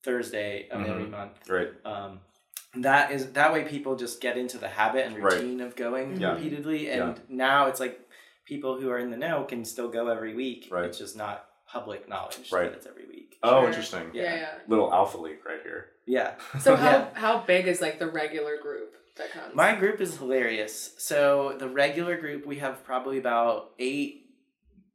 Thursday 0.04 0.68
of 0.71 0.80
Mhm. 0.80 0.88
every 0.90 1.06
month. 1.06 1.49
Right. 1.49 1.71
Um, 1.85 2.21
that 2.75 3.11
is 3.12 3.32
that 3.32 3.52
way 3.52 3.64
people 3.64 3.97
just 3.97 4.21
get 4.21 4.37
into 4.38 4.59
the 4.59 4.68
habit 4.68 5.06
and 5.06 5.18
Right. 5.18 5.35
routine 5.35 5.61
of 5.61 5.76
going 5.76 6.21
Yeah. 6.21 6.35
repeatedly, 6.35 6.88
and 6.90 7.21
now 7.28 7.66
it's 7.66 7.80
like 7.80 8.00
people 8.47 8.80
who 8.80 8.90
are 8.90 8.99
in 8.99 9.11
the 9.11 9.16
know 9.16 9.44
can 9.44 9.64
still 9.64 9.88
go 9.88 10.09
every 10.09 10.35
week. 10.35 10.68
Right. 10.71 10.85
It's 10.87 10.99
just 10.99 11.16
not 11.16 11.49
public 11.66 12.09
knowledge 12.09 12.50
Right. 12.52 12.71
that 12.71 12.76
it's 12.78 12.87
every 12.87 13.06
week. 13.06 13.38
Oh, 13.42 13.61
Sure. 13.61 13.68
interesting. 13.68 14.11
Yeah, 14.12 14.23
Yeah. 14.23 14.37
yeah. 14.37 14.59
Little 14.68 14.92
alpha 14.92 15.18
leak 15.18 15.44
right 15.44 15.62
here. 15.62 15.92
Yeah. 16.06 16.35
So 16.61 16.76
how 16.82 16.90
Yeah. 16.90 17.09
how 17.14 17.38
big 17.40 17.66
is 17.68 17.80
like 17.80 17.99
the 17.99 18.09
regular 18.09 18.56
group 18.61 18.94
that 19.16 19.30
comes? 19.32 19.54
My 19.54 19.75
group 19.75 20.00
is 20.00 20.16
hilarious. 20.16 20.94
So 20.99 21.56
the 21.59 21.68
regular 21.68 22.16
group, 22.16 22.47
we 22.47 22.56
have 22.59 22.85
probably 22.85 23.18
about 23.18 23.71
eight 23.78 24.18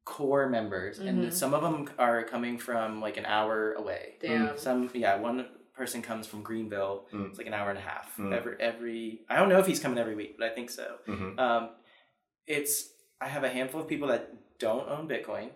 core 0.06 0.48
members, 0.50 1.00
Mhm. 1.00 1.08
and 1.10 1.34
some 1.34 1.54
of 1.54 1.62
them 1.62 1.90
are 2.00 2.24
coming 2.24 2.58
from 2.58 3.02
like 3.02 3.18
an 3.18 3.26
hour 3.26 3.74
away. 3.74 4.16
Damn. 4.22 4.58
Some, 4.58 4.90
yeah, 4.94 5.18
one 5.18 5.46
person 5.76 6.02
comes 6.02 6.26
from 6.26 6.42
Greenville. 6.44 7.06
Mm. 7.14 7.28
It's 7.30 7.38
like 7.38 7.46
an 7.48 7.54
hour 7.54 7.70
and 7.70 7.78
a 7.78 7.82
half. 7.82 8.16
Mm. 8.18 8.34
Every 8.34 8.56
every, 8.60 9.22
I 9.30 9.36
don't 9.38 9.50
know 9.50 9.60
if 9.60 9.68
he's 9.68 9.80
coming 9.80 9.98
every 10.00 10.16
week, 10.16 10.38
but 10.40 10.50
I 10.50 10.54
think 10.56 10.70
so. 10.70 10.96
hmm 11.06 11.38
Um, 11.40 11.70
it's 12.48 12.90
I 13.20 13.28
have 13.28 13.44
a 13.44 13.50
handful 13.50 13.82
of 13.82 13.88
people 13.88 14.08
that 14.10 14.34
don't 14.60 14.88
own 14.90 15.08
Bitcoin 15.08 15.50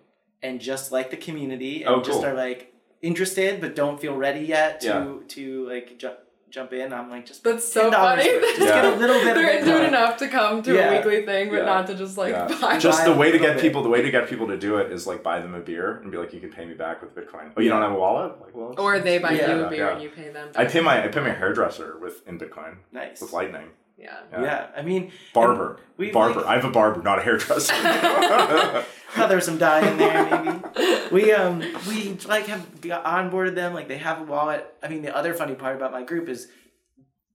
and 0.43 0.59
just 0.59 0.91
like 0.91 1.09
the 1.11 1.17
community 1.17 1.83
and 1.83 1.95
Oh, 1.95 2.01
just 2.01 2.19
cool. 2.19 2.25
are 2.25 2.33
like 2.33 2.70
interested 3.01 3.61
but 3.61 3.75
don't 3.75 3.99
feel 3.99 4.15
ready 4.15 4.41
yet 4.41 4.81
to 4.81 4.87
Yeah. 4.87 5.13
to 5.29 5.69
like 5.69 5.97
ju- 5.97 6.11
jump 6.49 6.73
in. 6.73 6.91
I'm 6.91 7.09
like, 7.09 7.25
just 7.25 7.45
That's 7.45 7.71
so 7.71 7.89
funny. 7.91 8.23
Just 8.25 8.59
Yeah. 8.59 8.81
get 8.81 8.85
a 8.93 8.95
little 8.97 9.15
bit. 9.21 9.35
They're 9.35 9.53
of 9.61 9.67
into 9.67 9.83
it 9.83 9.87
enough 9.87 10.17
to 10.17 10.27
come 10.27 10.61
to 10.63 10.73
Yeah. 10.73 10.89
a 10.91 10.97
weekly 10.97 11.25
thing, 11.25 11.49
but 11.49 11.59
Yeah. 11.59 11.65
not 11.65 11.87
to 11.87 11.95
just 11.95 12.17
like 12.17 12.33
Yeah. 12.33 12.47
buy. 12.61 12.77
Just 12.77 13.05
buy 13.05 13.09
the 13.11 13.17
way 13.17 13.31
to 13.31 13.39
get 13.39 13.53
bit. 13.55 13.61
people, 13.61 13.81
the 13.83 13.89
way 13.89 14.01
to 14.01 14.11
get 14.11 14.27
people 14.27 14.47
to 14.47 14.57
do 14.57 14.75
it 14.77 14.91
is 14.91 15.07
like 15.07 15.23
buy 15.23 15.39
them 15.39 15.55
a 15.55 15.61
beer 15.61 15.99
and 16.03 16.11
be 16.11 16.17
like, 16.17 16.33
you 16.33 16.41
can 16.41 16.51
pay 16.51 16.65
me 16.65 16.73
back 16.73 17.01
with 17.01 17.15
Bitcoin. 17.15 17.51
Oh, 17.55 17.61
you 17.61 17.69
don't 17.69 17.81
have 17.81 17.93
a 17.93 17.95
wallet? 17.95 18.33
Like, 18.41 18.53
well, 18.53 18.75
or 18.77 18.99
they 18.99 19.17
buy 19.17 19.31
Yeah. 19.31 19.55
you 19.55 19.63
a 19.63 19.69
beer 19.69 19.85
Yeah. 19.85 19.93
and 19.93 20.01
you 20.03 20.09
pay 20.09 20.27
them. 20.29 20.49
I 20.55 20.65
pay 20.65 20.81
my 20.81 21.01
I 21.03 21.07
pay 21.07 21.21
my 21.21 21.29
hairdresser 21.31 21.97
with 22.01 22.27
in 22.27 22.37
Bitcoin 22.37 22.75
Nice. 22.91 23.21
with 23.21 23.31
Lightning. 23.31 23.69
Yeah. 24.01 24.17
Yeah. 24.31 24.67
I 24.75 24.81
mean, 24.81 25.11
Barber, 25.33 25.79
we've, 25.97 26.11
barber. 26.13 26.41
like- 26.41 26.45
I 26.47 26.55
have 26.55 26.65
a 26.65 26.71
barber, 26.71 27.01
not 27.03 27.19
a 27.19 27.21
hairdresser. 27.21 27.73
thought 29.11 29.27
there 29.27 29.35
was 29.37 29.45
some 29.45 29.57
dye 29.57 29.85
in 29.89 29.97
there 29.97 30.23
maybe 30.43 31.05
we 31.11 31.33
um 31.33 31.59
we 31.87 32.13
like 32.27 32.45
have 32.45 32.79
got 32.79 33.03
onboarded 33.03 33.55
them 33.55 33.73
like 33.73 33.89
they 33.89 33.97
have 33.97 34.21
a 34.21 34.23
wallet 34.23 34.73
i 34.81 34.87
mean 34.87 35.01
the 35.01 35.13
other 35.13 35.33
funny 35.33 35.53
part 35.53 35.75
about 35.75 35.91
my 35.91 36.01
group 36.01 36.29
is 36.29 36.47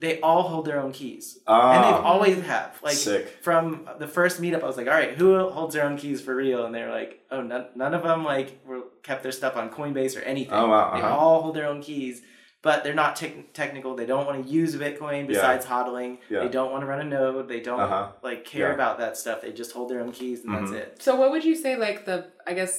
they 0.00 0.18
all 0.22 0.44
hold 0.44 0.64
their 0.64 0.80
own 0.80 0.90
keys 0.92 1.34
and 1.46 1.84
they've 1.84 1.92
Ah, 1.92 2.02
always 2.02 2.40
have 2.44 2.80
like 2.82 2.94
sick. 2.94 3.28
from 3.42 3.86
the 3.98 4.08
first 4.08 4.40
meetup 4.40 4.62
i 4.62 4.66
was 4.66 4.78
like 4.78 4.86
all 4.86 4.94
right 4.94 5.18
who 5.18 5.38
holds 5.50 5.74
their 5.74 5.84
own 5.84 5.98
keys 5.98 6.22
for 6.22 6.34
real 6.34 6.64
and 6.64 6.74
they're 6.74 6.90
like 6.90 7.20
oh 7.30 7.42
none, 7.42 7.66
none 7.74 7.92
of 7.92 8.02
them 8.02 8.24
like 8.24 8.58
were 8.66 8.80
kept 9.02 9.22
their 9.22 9.30
stuff 9.32 9.54
on 9.54 9.68
coinbase 9.68 10.16
or 10.18 10.22
anything 10.22 10.54
Oh, 10.54 10.68
wow, 10.68 10.94
they 10.94 11.02
uh-huh. 11.02 11.14
all 11.14 11.42
hold 11.42 11.56
their 11.56 11.66
own 11.66 11.82
keys 11.82 12.22
but 12.68 12.76
they're 12.84 13.00
not 13.04 13.12
tech 13.20 13.32
technical 13.60 13.90
they 14.00 14.06
don't 14.12 14.26
want 14.28 14.36
to 14.44 14.52
use 14.60 14.70
bitcoin 14.84 15.22
besides 15.32 15.64
hodling 15.72 16.12
Yeah. 16.28 16.40
they 16.44 16.48
don't 16.58 16.70
want 16.72 16.82
to 16.84 16.86
run 16.92 17.00
a 17.06 17.08
node 17.16 17.48
they 17.48 17.60
don't 17.68 17.80
Uh-huh. 17.86 18.08
like 18.28 18.40
care 18.44 18.68
Yeah. 18.68 18.74
about 18.78 18.94
that 19.02 19.16
stuff 19.22 19.36
they 19.42 19.52
just 19.62 19.72
hold 19.76 19.86
their 19.90 20.00
own 20.04 20.12
keys 20.18 20.38
and 20.44 20.50
Mhm. 20.52 20.60
that's 20.60 20.72
it 20.82 21.02
So 21.06 21.10
what 21.20 21.28
would 21.32 21.44
you 21.50 21.54
say 21.64 21.72
like 21.86 21.98
the 22.10 22.16
I 22.50 22.52
guess 22.58 22.72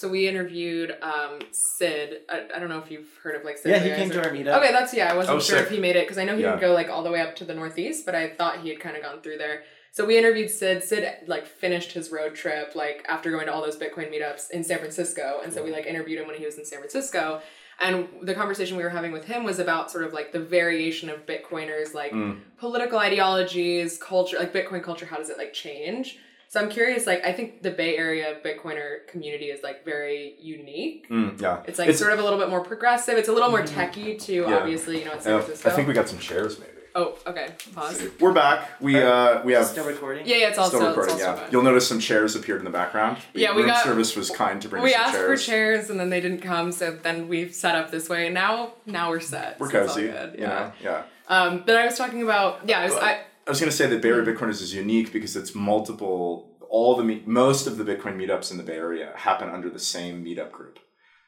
so 0.00 0.08
we 0.14 0.20
interviewed 0.32 0.90
um 1.02 1.32
Sid. 1.52 2.08
I, 2.28 2.36
I 2.54 2.58
don't 2.60 2.68
know 2.68 2.78
if 2.84 2.90
you've 2.92 3.10
heard 3.22 3.36
of 3.36 3.44
like 3.44 3.58
Sid. 3.58 3.70
yeah 3.72 3.78
he 3.78 3.90
came 4.00 4.10
or- 4.10 4.14
to 4.14 4.24
our 4.28 4.30
meetup 4.36 4.58
Okay, 4.58 4.72
that's 4.72 4.92
yeah. 4.94 5.12
I 5.12 5.16
wasn't 5.16 5.36
Oh, 5.36 5.40
sure 5.40 5.58
sick. 5.58 5.66
if 5.66 5.70
he 5.72 5.78
made 5.86 5.96
it 5.96 6.04
because 6.06 6.18
I 6.18 6.24
know 6.24 6.36
he 6.36 6.42
Yeah. 6.42 6.50
didn't 6.50 6.62
go 6.68 6.72
like 6.80 6.88
all 6.88 7.02
the 7.02 7.10
way 7.10 7.20
up 7.20 7.36
to 7.36 7.44
the 7.44 7.54
northeast, 7.54 8.04
but 8.06 8.14
I 8.14 8.24
thought 8.38 8.60
he 8.64 8.68
had 8.70 8.80
kind 8.80 8.96
of 8.96 9.02
gone 9.02 9.20
through 9.22 9.38
there. 9.38 9.62
So 9.90 10.04
we 10.04 10.16
interviewed 10.18 10.50
Sid. 10.50 10.84
Sid 10.84 11.02
like 11.26 11.46
finished 11.46 11.92
his 11.92 12.12
road 12.12 12.34
trip 12.34 12.74
like 12.74 13.04
after 13.08 13.30
going 13.30 13.46
to 13.46 13.52
all 13.52 13.62
those 13.62 13.76
Bitcoin 13.84 14.12
meetups 14.14 14.50
in 14.50 14.62
San 14.62 14.78
Francisco, 14.78 15.40
and 15.42 15.52
so 15.52 15.64
we 15.64 15.70
like 15.72 15.86
interviewed 15.86 16.20
him 16.20 16.26
when 16.28 16.36
he 16.36 16.44
was 16.44 16.56
in 16.58 16.64
San 16.64 16.78
Francisco. 16.78 17.40
And 17.80 18.08
the 18.22 18.34
conversation 18.34 18.76
we 18.76 18.82
were 18.82 18.88
having 18.90 19.12
with 19.12 19.24
him 19.26 19.44
was 19.44 19.58
about 19.60 19.90
sort 19.90 20.04
of 20.04 20.12
like 20.12 20.32
the 20.32 20.40
variation 20.40 21.08
of 21.08 21.24
Bitcoiners, 21.26 21.94
like 21.94 22.12
Mm. 22.12 22.40
political 22.58 22.98
ideologies, 22.98 23.98
culture, 23.98 24.36
like 24.38 24.52
Bitcoin 24.52 24.82
culture. 24.82 25.06
How 25.06 25.16
does 25.16 25.30
it 25.30 25.38
like 25.38 25.52
change? 25.52 26.18
So 26.48 26.58
I'm 26.60 26.70
curious. 26.70 27.06
Like 27.06 27.24
I 27.24 27.32
think 27.32 27.62
the 27.62 27.70
Bay 27.70 27.96
Area 27.96 28.36
Bitcoiner 28.44 29.06
community 29.06 29.46
is 29.46 29.62
like 29.62 29.84
very 29.84 30.34
unique. 30.40 31.08
Mm, 31.10 31.40
yeah. 31.40 31.62
It's 31.66 31.78
like 31.78 31.94
sort 31.94 32.12
of 32.12 32.18
a 32.18 32.22
little 32.22 32.38
bit 32.38 32.48
more 32.48 32.62
progressive. 32.64 33.16
It's 33.16 33.28
a 33.28 33.32
little 33.32 33.50
more 33.50 33.62
Mm-hmm. 33.62 33.80
techie 33.80 34.18
to 34.22 34.32
Yeah. 34.34 34.56
obviously, 34.58 34.98
you 35.00 35.04
know, 35.04 35.18
Francisco. 35.18 35.68
I 35.70 35.72
think 35.72 35.86
we 35.88 35.94
got 35.94 36.08
some 36.08 36.18
shares 36.18 36.58
maybe. 36.58 36.72
Oh, 36.94 37.16
okay. 37.26 37.54
Pause. 37.74 38.08
We're 38.18 38.32
back. 38.32 38.80
We 38.80 39.00
uh 39.00 39.42
we 39.44 39.52
have 39.52 39.66
still 39.66 39.86
recording 39.86 40.26
Yeah, 40.26 40.36
yeah, 40.36 40.48
it's 40.48 40.58
also 40.58 40.78
still 40.78 40.88
recording. 40.88 41.14
it's 41.16 41.22
also 41.24 41.34
yeah, 41.36 41.42
fun. 41.44 41.52
you'll 41.52 41.62
notice 41.62 41.86
some 41.86 42.00
chairs 42.00 42.34
appeared 42.34 42.58
in 42.60 42.64
the 42.64 42.70
background. 42.70 43.18
The 43.34 43.40
Yeah, 43.40 43.52
we 43.54 43.62
room 43.62 43.70
got- 43.70 43.84
service 43.84 44.16
was 44.16 44.30
kind 44.30 44.60
to 44.62 44.68
bring 44.68 44.82
We 44.82 44.90
us 44.90 44.96
some 44.96 45.02
asked 45.04 45.12
chairs. 45.14 45.40
for 45.44 45.46
chairs 45.50 45.90
and 45.90 46.00
then 46.00 46.10
they 46.10 46.20
didn't 46.20 46.40
come, 46.40 46.72
so 46.72 46.92
then 47.02 47.28
we've 47.28 47.54
set 47.54 47.74
up 47.76 47.90
this 47.90 48.08
way. 48.08 48.30
Now, 48.30 48.72
now 48.86 49.10
we're 49.10 49.20
set. 49.20 49.60
We're 49.60 49.70
so 49.70 49.82
it's 49.82 49.90
all 49.90 49.94
cozy. 49.96 50.08
good, 50.08 50.34
You 50.38 50.46
know, 50.46 50.72
yeah. 50.82 51.02
Um, 51.28 51.62
but 51.66 51.76
I 51.76 51.84
was 51.84 51.96
talking 51.98 52.22
about 52.22 52.60
yeah. 52.66 52.80
I 52.80 52.84
was, 52.84 52.94
I, 52.94 53.12
I 53.46 53.50
was 53.50 53.60
going 53.60 53.70
to 53.70 53.76
say 53.76 53.86
that 53.86 54.00
Bay 54.02 54.08
Area 54.08 54.24
Bitcoiners 54.24 54.62
is 54.62 54.74
unique 54.74 55.12
because 55.12 55.36
it's 55.36 55.54
multiple. 55.54 56.56
All 56.70 56.96
the 56.96 57.04
me- 57.04 57.22
most 57.26 57.66
of 57.66 57.76
the 57.78 57.84
Bitcoin 57.84 58.16
meetups 58.16 58.50
in 58.50 58.56
the 58.56 58.62
Bay 58.62 58.76
Area 58.76 59.12
happen 59.14 59.48
under 59.50 59.70
the 59.70 59.78
same 59.78 60.24
meetup 60.24 60.52
group. 60.52 60.78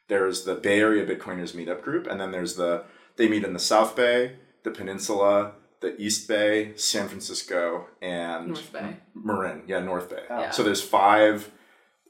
There's 0.07 0.43
the 0.43 0.55
Bay 0.55 0.79
Area 0.79 1.05
Bitcoiners 1.05 1.53
meetup 1.55 1.81
group, 1.81 2.07
and 2.07 2.19
then 2.19 2.31
there's 2.31 2.55
the 2.55 2.83
they 3.15 3.27
meet 3.27 3.43
in 3.43 3.53
the 3.53 3.59
South 3.59 3.95
Bay, 3.95 4.33
the 4.63 4.71
Peninsula, 4.71 5.53
the 5.81 5.99
East 6.01 6.27
Bay, 6.27 6.73
San 6.75 7.07
Francisco, 7.07 7.87
and 8.01 8.47
North 8.47 8.71
Bay. 8.71 8.97
Marin. 9.13 9.63
Yeah, 9.67 9.79
North 9.79 10.09
Bay. 10.09 10.23
Oh. 10.29 10.41
Yeah. 10.41 10.51
So 10.51 10.63
there's 10.63 10.81
five, 10.81 11.51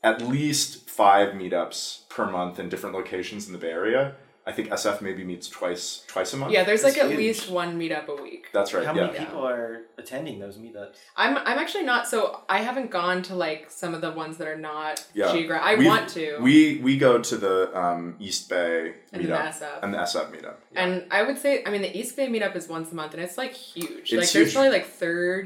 at 0.04 0.22
least 0.22 0.90
five 0.90 1.34
meetups 1.34 2.10
per 2.10 2.30
month 2.30 2.60
in 2.60 2.70
different 2.70 2.96
locations 2.96 3.48
in 3.48 3.54
the 3.54 3.60
Bay 3.60 3.72
Area. 3.72 4.16
I 4.44 4.52
think 4.52 4.70
SF 4.70 5.02
maybe 5.02 5.24
meets 5.24 5.48
twice 5.48 6.04
twice 6.08 6.34
a 6.34 6.38
month. 6.38 6.52
yeah, 6.52 6.64
there's 6.64 6.82
That's 6.82 6.96
like 6.98 7.04
at 7.06 7.12
huge. 7.12 7.20
least 7.20 7.50
one 7.52 7.78
meetup 7.80 8.08
a 8.08 8.22
week. 8.22 8.48
that's 8.52 8.74
right. 8.74 8.86
How 8.86 8.94
yeah. 8.96 9.06
many 9.08 9.20
people 9.20 9.46
are 9.48 9.82
attending 10.00 10.40
those 10.40 10.58
meetups? 10.58 10.96
I'm 11.16 11.38
I'm 11.38 11.60
actually 11.60 11.84
not 11.84 12.08
so 12.08 12.42
I 12.50 12.60
haven't 12.60 12.90
gone 12.90 13.22
to 13.24 13.36
like 13.36 13.70
some 13.70 13.94
of 13.94 14.02
the 14.02 14.10
ones 14.12 14.38
that 14.38 14.48
are 14.48 14.58
not 14.58 15.06
Yeah. 15.14 15.32
geographic. 15.32 15.68
I 15.68 15.76
We've- 15.76 15.88
want 15.88 16.10
to. 16.10 16.40
We 16.42 16.80
we 16.82 16.98
go 16.98 17.20
to 17.20 17.38
the 17.38 17.78
um, 17.80 18.16
East 18.20 18.50
Bay 18.50 18.96
and 19.14 19.24
the 19.24 19.30
meetup 19.30 19.50
SF. 19.60 19.84
and 19.84 19.94
the 19.94 20.00
SF 20.00 20.32
meetup. 20.32 20.56
Yeah. 20.74 20.84
And 20.86 21.06
I 21.12 21.22
would 21.24 21.38
say, 21.38 21.64
I 21.66 21.70
mean, 21.70 21.84
the 21.84 21.96
East 21.96 22.16
Bay 22.16 22.28
meetup 22.28 22.56
is 22.56 22.68
once 22.68 22.92
a 22.92 22.96
month 22.96 23.14
and 23.14 23.22
it's 23.22 23.38
like 23.38 23.54
huge. 23.54 23.90
It's 23.90 24.12
like, 24.12 24.22
huge. 24.22 24.34
there's 24.34 24.54
probably 24.54 24.72
like 24.72 24.88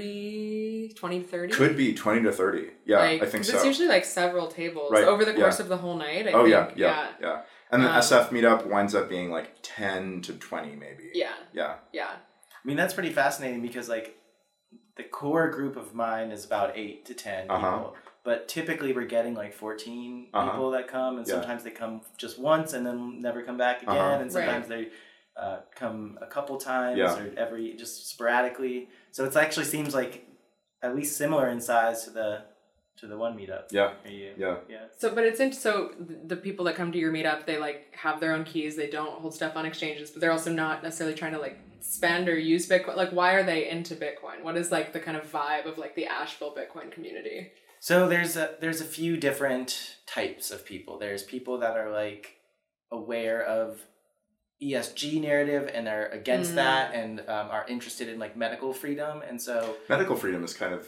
30, 0.10 0.94
20, 0.96 1.22
30. 1.22 1.54
Could 1.54 1.78
be 1.78 1.94
twenty 1.94 2.22
to 2.24 2.32
thirty. 2.32 2.70
Yeah, 2.86 3.00
like, 3.00 3.22
I 3.22 3.26
think 3.26 3.44
'cause 3.44 3.50
so. 3.52 3.56
It's 3.58 3.66
usually 3.66 3.88
like 3.88 4.06
several 4.06 4.48
tables 4.48 4.92
Right, 4.92 5.04
over 5.04 5.26
the 5.26 5.34
course 5.34 5.58
yeah. 5.60 5.64
of 5.64 5.70
the 5.70 5.78
whole 5.78 5.98
night. 5.98 6.28
I 6.28 6.32
oh 6.32 6.44
think. 6.44 6.50
yeah, 6.52 6.70
yeah, 6.76 7.08
yeah, 7.22 7.42
And 7.72 7.84
the 7.84 7.90
Um, 7.90 7.96
SF 7.98 8.30
meetup 8.30 8.66
winds 8.68 8.94
up 8.96 9.10
being 9.10 9.32
like 9.32 9.56
ten 9.64 10.22
to 10.22 10.34
twenty, 10.34 10.76
maybe. 10.76 11.12
Yeah. 11.14 11.34
Yeah. 11.54 11.76
Yeah. 11.92 12.10
I 12.12 12.68
mean, 12.68 12.78
that's 12.78 12.94
pretty 12.94 13.12
fascinating 13.12 13.62
because 13.62 13.90
like 13.90 14.18
the 14.98 15.04
core 15.04 15.50
group 15.50 15.76
of 15.76 15.94
mine 15.94 16.32
is 16.32 16.46
about 16.46 16.72
eight 16.78 17.06
to 17.06 17.14
10 17.14 17.50
Uh-huh. 17.52 17.78
people, 17.78 17.96
but 18.24 18.48
typically 18.48 18.94
we're 18.94 19.04
getting 19.06 19.34
like 19.34 19.54
14 19.54 20.30
Uh-huh. 20.34 20.52
people 20.52 20.72
that 20.72 20.88
come, 20.88 21.18
and 21.18 21.28
Yeah. 21.28 21.34
sometimes 21.34 21.64
they 21.64 21.72
come 21.72 22.02
just 22.18 22.40
once 22.40 22.72
and 22.74 22.86
then 22.88 23.22
never 23.22 23.42
come 23.44 23.58
back 23.58 23.82
again, 23.84 23.98
Uh-huh. 23.98 24.22
and 24.22 24.32
sometimes 24.32 24.68
they 24.68 24.92
uh, 25.38 25.60
come 25.76 26.18
a 26.22 26.28
couple 26.28 26.56
times 26.58 26.98
Yeah. 26.98 27.14
or 27.20 27.34
every 27.36 27.74
just 27.74 28.08
sporadically. 28.08 28.88
So 29.12 29.26
it 29.26 29.36
actually 29.36 29.66
seems 29.66 29.94
like 29.94 30.26
at 30.82 30.96
least 30.96 31.18
similar 31.18 31.50
in 31.50 31.60
size 31.60 32.06
to 32.06 32.10
the 32.12 32.46
to 32.98 33.08
the 33.08 33.18
one 33.18 33.38
meetup. 33.38 33.66
Yeah. 33.72 33.94
Are 34.06 34.10
you? 34.10 34.34
Yeah. 34.38 34.56
Yeah. 34.70 34.86
So, 34.98 35.14
but 35.14 35.26
it's 35.26 35.40
int- 35.40 35.56
so 35.56 35.92
the 36.00 36.36
people 36.38 36.66
that 36.66 36.76
come 36.76 36.92
to 36.92 36.98
your 36.98 37.12
meetup, 37.12 37.46
they 37.46 37.58
like 37.58 37.94
have 37.96 38.20
their 38.20 38.34
own 38.34 38.44
keys. 38.46 38.76
They 38.76 38.90
don't 38.90 39.20
hold 39.22 39.34
stuff 39.34 39.56
on 39.56 39.66
exchanges, 39.66 40.12
but 40.12 40.22
they're 40.22 40.32
also 40.32 40.52
not 40.54 40.82
necessarily 40.84 41.16
trying 41.16 41.34
to 41.34 41.40
like 41.40 41.60
spend 41.82 42.28
or 42.30 42.38
use 42.38 42.68
Bitcoin. 42.68 42.96
Like, 42.96 43.12
why 43.12 43.34
are 43.34 43.44
they 43.44 43.70
into 43.70 43.96
Bitcoin? 43.96 44.44
What 44.44 44.58
is 44.58 44.72
like 44.72 44.94
the 44.94 45.00
kind 45.00 45.18
of 45.18 45.30
vibe 45.32 45.66
of 45.66 45.78
like 45.78 45.96
the 45.96 46.06
Asheville 46.08 46.56
Bitcoin 46.56 46.92
community? 46.92 47.52
So 47.80 48.08
there's 48.10 48.36
a 48.38 48.56
there's 48.62 48.82
a 48.82 48.86
few 48.86 49.18
different 49.18 49.98
types 50.08 50.50
of 50.50 50.66
people. 50.66 50.98
There's 50.98 51.22
people 51.24 51.60
that 51.60 51.78
are 51.78 51.92
like 51.92 52.38
aware 52.92 53.44
of 53.44 53.82
ESG 54.64 55.22
narrative 55.22 55.70
and 55.74 55.86
they're 55.86 56.08
against 56.08 56.54
Mm. 56.54 56.56
that 56.56 56.94
and 56.96 57.20
um, 57.22 57.50
are 57.52 57.66
interested 57.68 58.08
in 58.08 58.18
like 58.20 58.38
medical 58.38 58.74
freedom. 58.74 59.22
And 59.28 59.40
so 59.42 59.76
Medical 59.90 60.16
freedom 60.16 60.44
is 60.44 60.54
kind 60.54 60.74
of 60.74 60.88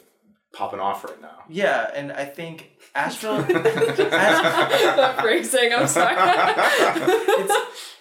popping 0.54 0.80
off 0.80 1.04
right 1.04 1.22
now. 1.22 1.44
yeah, 1.50 1.92
and 1.94 2.12
I 2.12 2.26
think 2.26 2.72
Asheville. 2.96 3.42
that 3.44 5.18
phrasing. 5.22 5.74
I'm 5.74 5.88
sorry. 5.88 6.16
it's 6.18 7.54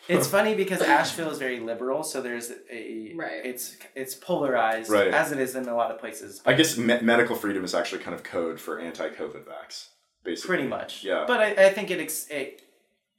it's 0.09 0.29
funny 0.29 0.55
because 0.55 0.81
Asheville 0.83 1.31
is 1.31 1.39
very 1.39 1.61
liberal, 1.61 2.03
so 2.05 2.23
there's 2.23 2.51
a 2.71 3.13
Right. 3.17 3.45
It's 3.45 3.77
it's 3.95 4.15
polarized 4.15 4.91
Right. 4.91 5.09
as 5.09 5.33
it 5.33 5.39
is 5.41 5.57
in 5.57 5.69
a 5.69 5.75
lot 5.75 5.91
of 5.91 5.99
places. 5.99 6.41
I 6.47 6.53
guess 6.55 6.77
me- 6.79 7.01
medical 7.03 7.37
freedom 7.37 7.65
is 7.65 7.75
actually 7.75 8.03
kind 8.03 8.15
of 8.15 8.23
code 8.23 8.61
for 8.61 8.79
anti-COVID 8.79 9.45
vax, 9.45 9.89
basically. 10.25 10.57
Pretty 10.57 10.69
much. 10.69 11.03
Yeah. 11.05 11.25
But 11.27 11.41
I, 11.41 11.67
I 11.67 11.71
think 11.71 11.91
it 11.91 12.01
ex- 12.01 12.29
it 12.31 12.63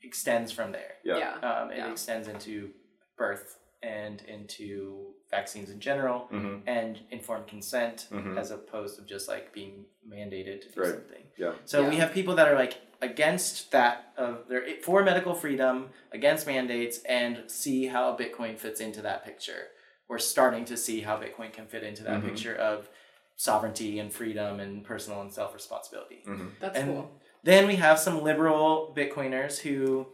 extends 0.02 0.52
from 0.52 0.72
there. 0.72 0.94
Yeah. 1.04 1.18
yeah. 1.18 1.50
Um, 1.50 1.72
it 1.72 1.78
Yeah. 1.78 1.92
extends 1.92 2.28
into 2.28 2.70
birth 3.18 3.58
and 3.84 4.22
into 4.22 5.14
vaccines 5.30 5.70
in 5.70 5.80
general 5.80 6.20
hmm 6.30 6.58
and 6.68 7.00
informed 7.12 7.48
consent 7.48 8.08
Mhm. 8.12 8.38
as 8.38 8.52
opposed 8.52 8.96
to 8.98 9.02
just 9.04 9.28
like 9.28 9.52
being 9.54 9.86
mandated 10.08 10.62
to 10.62 10.70
do 10.70 10.82
Right. 10.82 10.90
something. 10.92 11.24
Yeah. 11.38 11.54
So 11.66 11.88
we 11.88 11.98
have 11.98 12.14
people 12.14 12.36
that 12.36 12.48
are 12.48 12.56
like 12.56 12.76
against 13.02 13.72
that 13.72 14.14
of 14.18 14.48
they're 14.48 14.66
for 14.82 15.04
medical 15.04 15.34
freedom, 15.36 15.90
against 16.12 16.48
mandates, 16.48 17.00
and 17.04 17.50
see 17.52 17.88
how 17.88 18.16
Bitcoin 18.16 18.58
fits 18.58 18.80
into 18.80 19.02
that 19.04 19.24
picture. 19.26 19.68
We're 20.08 20.20
starting 20.20 20.64
to 20.66 20.78
see 20.78 21.02
how 21.02 21.18
Bitcoin 21.18 21.52
can 21.52 21.68
fit 21.68 21.84
into 21.84 22.04
that 22.04 22.22
Mhm. 22.22 22.26
picture 22.26 22.56
of 22.56 22.90
sovereignty 23.36 24.00
and 24.00 24.12
freedom 24.12 24.60
and 24.60 24.84
personal 24.84 25.22
and 25.22 25.32
self 25.32 25.54
responsibility. 25.54 26.22
hmm 26.26 26.48
That's 26.60 26.78
And 26.78 26.88
cool. 26.94 27.12
Then 27.44 27.68
we 27.68 27.76
have 27.76 28.00
some 28.00 28.24
liberal 28.24 28.94
Bitcoiners 28.96 29.60
who 29.60 30.08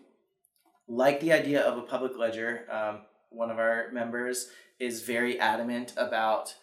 like 0.88 1.19
the 1.21 1.32
idea 1.32 1.62
of 1.62 1.78
a 1.78 1.82
public 1.84 2.17
ledger. 2.17 2.67
Um, 2.69 3.06
one 3.34 3.50
of 3.50 3.60
our 3.60 3.89
members 3.91 4.50
is 4.80 5.02
very 5.04 5.39
adamant 5.39 5.93
about 5.98 6.56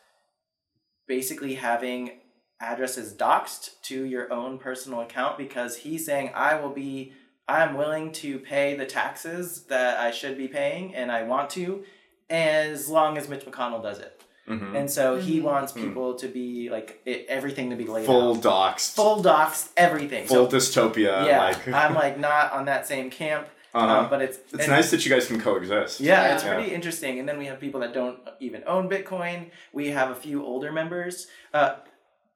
basically 1.06 1.54
having 1.54 2.12
addresses 2.61 3.12
doxed 3.14 3.80
to 3.83 4.04
your 4.04 4.33
own 4.33 4.59
personal 4.59 5.00
account 5.00 5.38
because 5.38 5.78
he's 5.78 6.04
saying, 6.06 6.30
I 6.35 6.54
will 6.61 6.70
be, 6.70 7.12
I'm 7.48 7.74
willing 7.74 8.12
to 8.12 8.38
pay 8.38 8.76
the 8.76 8.85
taxes 8.87 9.64
that 9.64 9.98
I 9.98 10.11
should 10.11 10.37
be 10.37 10.46
paying 10.48 10.94
and 10.94 11.11
I 11.11 11.22
want 11.24 11.50
to 11.50 11.85
as 12.28 12.88
long 12.88 13.16
as 13.18 13.28
Mitch 13.28 13.44
McConnell 13.44 13.83
does 13.83 13.98
it. 13.98 14.22
hmm 14.46 14.76
And 14.76 14.90
so 14.90 15.16
he 15.18 15.40
Mhm. 15.40 15.42
wants 15.44 15.72
Hmm. 15.72 15.80
people 15.88 16.14
to 16.16 16.28
be 16.28 16.68
like, 16.70 17.00
it, 17.04 17.26
everything 17.28 17.70
to 17.70 17.76
be 17.76 17.87
laid 17.87 18.06
Full 18.06 18.35
out 18.37 18.42
doxed. 18.42 18.94
full 18.94 19.20
docs, 19.22 19.70
everything. 19.76 20.26
Full 20.26 20.48
so 20.50 20.56
dystopia. 20.56 21.26
yeah, 21.26 21.38
Like, 21.44 21.68
I'm 21.83 21.94
like 21.94 22.18
not 22.18 22.52
on 22.52 22.66
that 22.66 22.87
same 22.87 23.11
camp. 23.11 23.48
Uh-huh. 23.72 23.87
Uh, 23.87 24.09
but 24.11 24.20
it's 24.22 24.38
It's 24.52 24.64
and- 24.64 24.68
nice 24.68 24.90
that 24.90 25.04
you 25.04 25.11
guys 25.12 25.26
can 25.26 25.40
coexist. 25.40 26.00
Yeah, 26.00 26.35
it's 26.35 26.44
Yeah. 26.44 26.54
pretty 26.54 26.74
interesting. 26.74 27.18
And 27.20 27.28
then 27.28 27.38
we 27.38 27.46
have 27.46 27.61
people 27.61 27.80
that 27.80 27.92
don't 27.94 28.18
even 28.40 28.62
own 28.66 28.88
Bitcoin. 28.88 29.50
We 29.72 29.90
have 29.90 30.11
a 30.11 30.14
few 30.14 30.44
older 30.44 30.72
members. 30.72 31.28
Uh, 31.54 31.76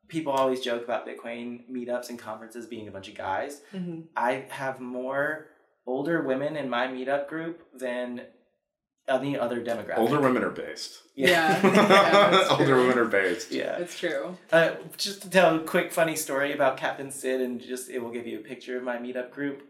people 0.09 0.33
always 0.33 0.61
joke 0.61 0.85
about 0.85 1.07
Bitcoin 1.07 1.69
meetups 1.71 2.09
and 2.11 2.19
conferences 2.19 2.67
being 2.67 2.87
a 2.89 2.91
bunch 2.91 3.09
of 3.09 3.15
guys. 3.17 3.63
hmm 3.73 4.03
I 4.17 4.45
have 4.51 4.79
more 4.81 5.49
older 5.87 6.23
women 6.23 6.57
in 6.57 6.69
my 6.71 6.87
meetup 6.87 7.27
group 7.29 7.63
than 7.75 8.23
any 9.07 9.39
other 9.39 9.63
demographic. 9.63 9.99
Older 9.99 10.21
women 10.21 10.43
are 10.45 10.51
based. 10.51 10.99
Yeah. 11.15 11.61
Yeah, 11.63 12.47
Older 12.59 12.77
women 12.77 12.99
are 12.99 13.05
based. 13.05 13.51
Yeah. 13.53 13.77
It's 13.79 13.99
true. 13.99 14.39
Uh, 14.51 14.77
just 14.97 15.23
to 15.23 15.31
tell 15.31 15.57
a 15.57 15.61
quick 15.61 15.93
funny 15.93 16.17
story 16.17 16.53
about 16.55 16.77
Captain 16.79 17.11
Sid, 17.11 17.41
and 17.43 17.61
just 17.61 17.91
it 17.91 17.99
will 18.03 18.11
give 18.11 18.27
you 18.27 18.39
a 18.39 18.43
picture 18.43 18.77
of 18.79 18.83
my 18.83 18.97
meetup 18.97 19.31
group. 19.31 19.63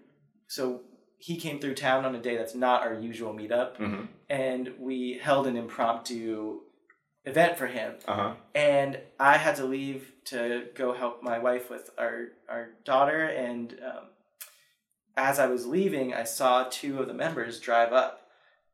So 0.46 0.82
he 1.24 1.36
came 1.36 1.58
through 1.58 1.74
town 1.74 2.04
on 2.04 2.14
a 2.14 2.20
day 2.20 2.36
that's 2.36 2.54
not 2.54 2.82
our 2.82 2.92
usual 2.92 3.32
meetup, 3.32 3.76
hmm 3.78 4.02
and 4.28 4.72
we 4.78 5.18
held 5.22 5.46
an 5.46 5.56
impromptu 5.56 6.60
event 7.24 7.56
for 7.56 7.66
him. 7.66 7.94
Uh 8.06 8.14
huh. 8.14 8.34
And 8.54 8.98
I 9.18 9.38
had 9.38 9.56
to 9.56 9.64
leave 9.64 10.12
to 10.26 10.66
go 10.74 10.92
help 10.92 11.22
my 11.22 11.38
wife 11.38 11.70
with 11.70 11.88
our 11.96 12.28
our 12.48 12.68
daughter. 12.84 13.24
And 13.24 13.74
um, 13.82 14.04
as 15.16 15.38
I 15.38 15.46
was 15.46 15.66
leaving, 15.66 16.12
I 16.12 16.24
saw 16.24 16.64
two 16.64 17.00
of 17.00 17.08
the 17.08 17.14
members 17.14 17.58
drive 17.58 17.92
up. 17.92 18.20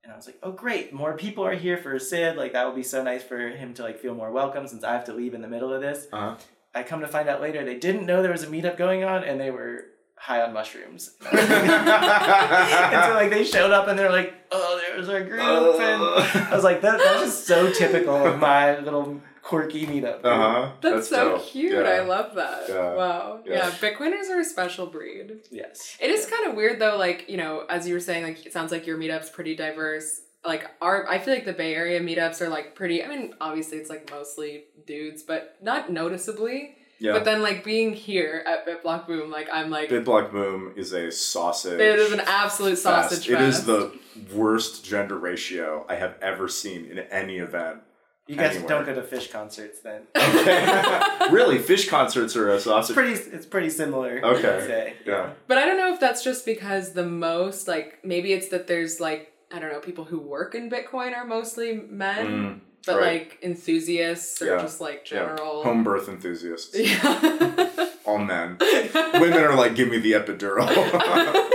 And 0.03 0.13
I 0.13 0.17
was 0.17 0.27
like, 0.27 0.39
"Oh, 0.43 0.53
great! 0.53 0.93
More 0.93 1.17
people 1.17 1.45
are 1.45 1.55
here 1.55 1.77
for 1.77 1.97
Sid. 1.99 2.37
Like 2.37 2.53
that 2.55 2.67
would 2.67 2.75
be 2.75 2.83
so 2.83 3.03
nice 3.05 3.23
for 3.23 3.39
him 3.51 3.75
to 3.75 3.83
like 3.83 4.01
feel 4.01 4.15
more 4.15 4.33
welcome 4.33 4.67
since 4.67 4.83
I 4.83 4.93
have 4.93 5.05
to 5.05 5.13
leave 5.13 5.35
in 5.35 5.43
the 5.43 5.49
middle 5.55 5.73
of 5.73 5.81
this." 5.81 6.09
Uh 6.13 6.21
huh. 6.21 6.37
I 6.75 6.83
come 6.83 7.01
to 7.01 7.09
find 7.09 7.29
out 7.29 7.41
later 7.41 7.65
they 7.65 7.79
didn't 7.79 8.07
know 8.07 8.23
there 8.23 8.33
was 8.33 8.45
a 8.45 8.49
meetup 8.49 8.77
going 8.77 9.05
on 9.05 9.23
and 9.25 9.41
they 9.41 9.51
were 9.51 9.85
high 10.20 10.42
on 10.42 10.52
mushrooms. 10.52 11.12
and 11.33 11.38
so 11.38 13.14
like 13.14 13.30
they 13.30 13.42
showed 13.42 13.70
up 13.70 13.88
and 13.88 13.98
they're 13.98 14.11
like, 14.11 14.35
"Oh, 14.52 14.80
there's 14.80 15.09
our 15.09 15.24
group," 15.24 15.40
and 15.40 16.02
I 16.44 16.54
was 16.54 16.62
like, 16.62 16.83
"That 16.83 16.98
that's 16.98 17.20
just 17.20 17.46
so 17.46 17.72
typical 17.72 18.14
of 18.26 18.38
my 18.38 18.78
little 18.80 19.20
quirky 19.42 19.87
meetup." 19.87 20.22
Uh 20.22 20.37
huh. 20.37 20.72
That's, 20.83 21.09
so 21.09 21.37
dope. 21.37 21.46
cute. 21.46 21.72
Yeah. 21.72 21.80
I 21.80 22.00
love 22.00 22.35
that. 22.35 22.68
Yeah. 22.68 22.94
Wow. 22.94 23.40
Yeah. 23.46 23.54
Yeah. 23.54 23.70
Bitcoiners 23.70 24.28
are 24.30 24.40
a 24.40 24.44
special 24.44 24.87
breed. 24.87 25.40
Yes. 25.50 25.96
It 26.00 26.11
is 26.11 26.26
kind 26.26 26.48
of 26.48 26.54
weird 26.54 26.78
though, 26.78 26.98
like, 26.98 27.28
you 27.28 27.38
know, 27.38 27.64
as 27.70 27.88
you 27.88 27.94
were 27.94 28.00
saying, 28.00 28.24
like 28.24 28.44
it 28.44 28.52
sounds 28.52 28.72
like 28.72 28.87
your 28.87 28.98
meetup's 28.98 29.30
pretty 29.30 29.56
diverse. 29.56 30.20
Like 30.44 30.70
our 30.83 31.09
I 31.09 31.18
feel 31.18 31.33
like 31.33 31.46
the 31.46 31.54
Bay 31.54 31.74
Area 31.74 32.00
meetups 32.00 32.42
are 32.42 32.50
like 32.50 32.74
pretty 32.74 33.02
I 33.02 33.09
mean, 33.09 33.35
obviously 33.40 33.78
it's 33.78 33.88
like 33.88 34.11
mostly 34.11 34.64
dudes, 34.87 35.22
but 35.22 35.56
not 35.62 35.90
noticeably. 35.90 36.76
Yeah. 37.01 37.13
But 37.15 37.25
then 37.25 37.43
like 37.43 37.65
being 37.65 37.95
here 37.95 38.45
at 38.47 38.67
BitBlock 38.67 39.07
Boom, 39.07 39.31
like 39.31 39.49
I'm 39.53 39.71
like 39.71 39.89
Bitblock 39.89 40.31
Boom 40.31 40.75
is 40.77 40.93
a 40.93 41.11
sausage. 41.11 41.81
it 41.81 41.99
is 41.99 42.13
an 42.13 42.21
absolute 42.21 42.77
sausage. 42.79 43.27
fest. 43.27 43.29
sausage 43.29 43.31
It 43.31 43.41
is 43.41 43.65
the 43.65 43.99
worst 44.35 44.85
gender 44.85 45.17
ratio 45.19 45.87
I 45.89 45.95
have 45.95 46.17
ever 46.21 46.47
seen 46.49 46.85
in 46.85 46.99
any 46.99 47.39
event. 47.39 47.81
You 48.27 48.37
guys 48.37 48.51
Anywhere. 48.57 48.69
don't 48.69 48.87
go 48.87 48.95
to 48.95 49.03
Phish 49.03 49.33
concerts 49.33 49.81
then. 49.81 50.03
Okay. 50.17 51.31
really, 51.31 51.59
Phish 51.59 51.89
concerts 51.89 52.37
are 52.37 52.51
a 52.51 52.57
It's 52.57 52.65
sausage. 52.65 52.95
pretty. 52.95 53.15
It's 53.15 53.47
pretty 53.47 53.71
similar. 53.71 54.21
Okay. 54.25 54.67
Say. 54.67 54.95
Yeah. 55.07 55.31
But 55.49 55.59
I 55.59 55.65
don't 55.67 55.79
know 55.79 55.93
if 55.93 55.99
that's 56.01 56.23
just 56.23 56.45
because 56.47 56.93
the 56.93 57.05
most 57.07 57.67
like 57.67 57.99
maybe 58.05 58.33
it's 58.33 58.49
that 58.49 58.67
there's 58.69 59.01
like 59.01 59.33
I 59.53 59.59
don't 59.59 59.73
know 59.73 59.81
people 59.81 60.05
who 60.05 60.21
work 60.21 60.55
in 60.55 60.71
Bitcoin 60.71 61.17
are 61.17 61.25
mostly 61.27 61.75
men, 61.91 62.27
Mm, 62.27 62.61
but 62.87 62.97
right. 62.99 63.21
like 63.21 63.38
enthusiasts 63.43 64.40
or 64.43 64.47
Yeah. 64.47 64.62
just 64.62 64.81
like 64.81 65.09
yeah. 65.11 65.21
general. 65.21 65.62
Home 65.64 65.85
birth 65.85 66.09
enthusiasts. 66.09 66.77
Yeah. 66.79 67.71
All 68.07 68.19
men. 68.19 68.57
Women 69.14 69.38
are 69.45 69.55
like, 69.55 69.75
give 69.75 69.88
me 69.88 69.99
the 69.99 70.12
epidural. 70.12 70.66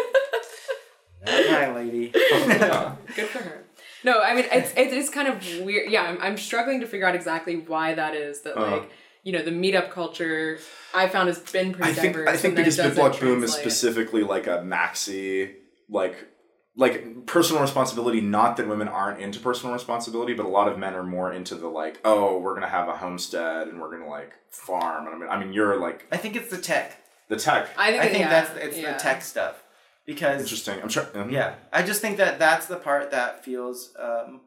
Hi, 1.28 1.74
lady. 1.74 2.10
Good 2.10 3.28
for 3.28 3.40
her. 3.40 3.64
No, 4.04 4.22
I 4.22 4.36
mean 4.36 4.46
it's 4.52 4.72
it 4.78 4.94
is 4.94 5.10
kind 5.10 5.28
of 5.28 5.44
weird. 5.62 5.90
Yeah, 5.92 6.04
I'm, 6.04 6.22
I'm 6.22 6.38
struggling 6.38 6.82
to 6.82 6.88
figure 6.88 7.08
out 7.08 7.16
exactly 7.16 7.58
why 7.58 7.96
that 7.96 8.14
is. 8.14 8.42
That 8.42 8.56
Uh-huh. 8.56 8.78
like 8.78 8.92
you 9.24 9.32
know 9.34 9.42
the 9.42 9.50
meetup 9.52 9.90
culture 9.90 10.60
I 10.94 11.08
found 11.08 11.28
has 11.30 11.40
been 11.40 11.74
pretty 11.74 11.90
I 11.90 11.94
think 11.94 12.14
diverse. 12.14 12.30
I 12.30 12.38
think 12.38 12.44
and 12.52 12.58
then 12.58 12.66
because 12.66 12.80
it 12.80 12.96
doesn't 12.96 13.20
Boom 13.20 13.44
is 13.44 13.54
specifically 13.54 14.22
like 14.22 14.46
a 14.46 14.60
maxi 14.60 15.54
like 15.90 16.16
like 16.78 17.26
personal 17.26 17.62
responsibility. 17.62 18.20
Not 18.22 18.58
that 18.58 18.68
women 18.68 18.88
aren't 18.88 19.20
into 19.22 19.40
personal 19.40 19.74
responsibility, 19.74 20.34
but 20.34 20.46
a 20.46 20.50
lot 20.50 20.68
of 20.68 20.78
men 20.78 20.94
are 20.94 21.04
more 21.04 21.32
into 21.32 21.56
the 21.56 21.68
like, 21.68 22.00
oh, 22.04 22.40
we're 22.40 22.54
gonna 22.54 22.68
have 22.70 22.88
a 22.90 22.98
homestead 22.98 23.68
and 23.68 23.80
we're 23.80 23.92
gonna 23.92 24.10
like 24.10 24.34
farm. 24.50 25.06
And 25.08 25.16
I 25.16 25.18
mean, 25.20 25.30
I 25.30 25.40
mean, 25.44 25.54
you're 25.54 25.80
like 25.80 26.06
I 26.12 26.18
think 26.18 26.36
it's 26.36 26.50
the 26.50 26.58
tech. 26.58 26.98
the 27.30 27.38
tech. 27.38 27.70
I 27.78 27.92
think, 27.92 28.04
I 28.04 28.08
think 28.08 28.20
yeah, 28.20 28.30
that's 28.30 28.58
it's 28.58 28.78
yeah. 28.78 28.94
the 28.94 29.00
tech 29.00 29.22
stuff 29.22 29.64
because 30.06 30.42
Interesting. 30.42 30.82
I'm 30.82 30.90
sure. 30.90 31.04
mhm. 31.06 31.32
Yeah, 31.32 31.56
I 31.72 31.82
just 31.84 32.02
think 32.02 32.18
that 32.18 32.40
that's 32.40 32.66
the 32.68 32.76
part 32.78 33.12
that 33.12 33.44
feels 33.46 33.94
um, 33.98 34.42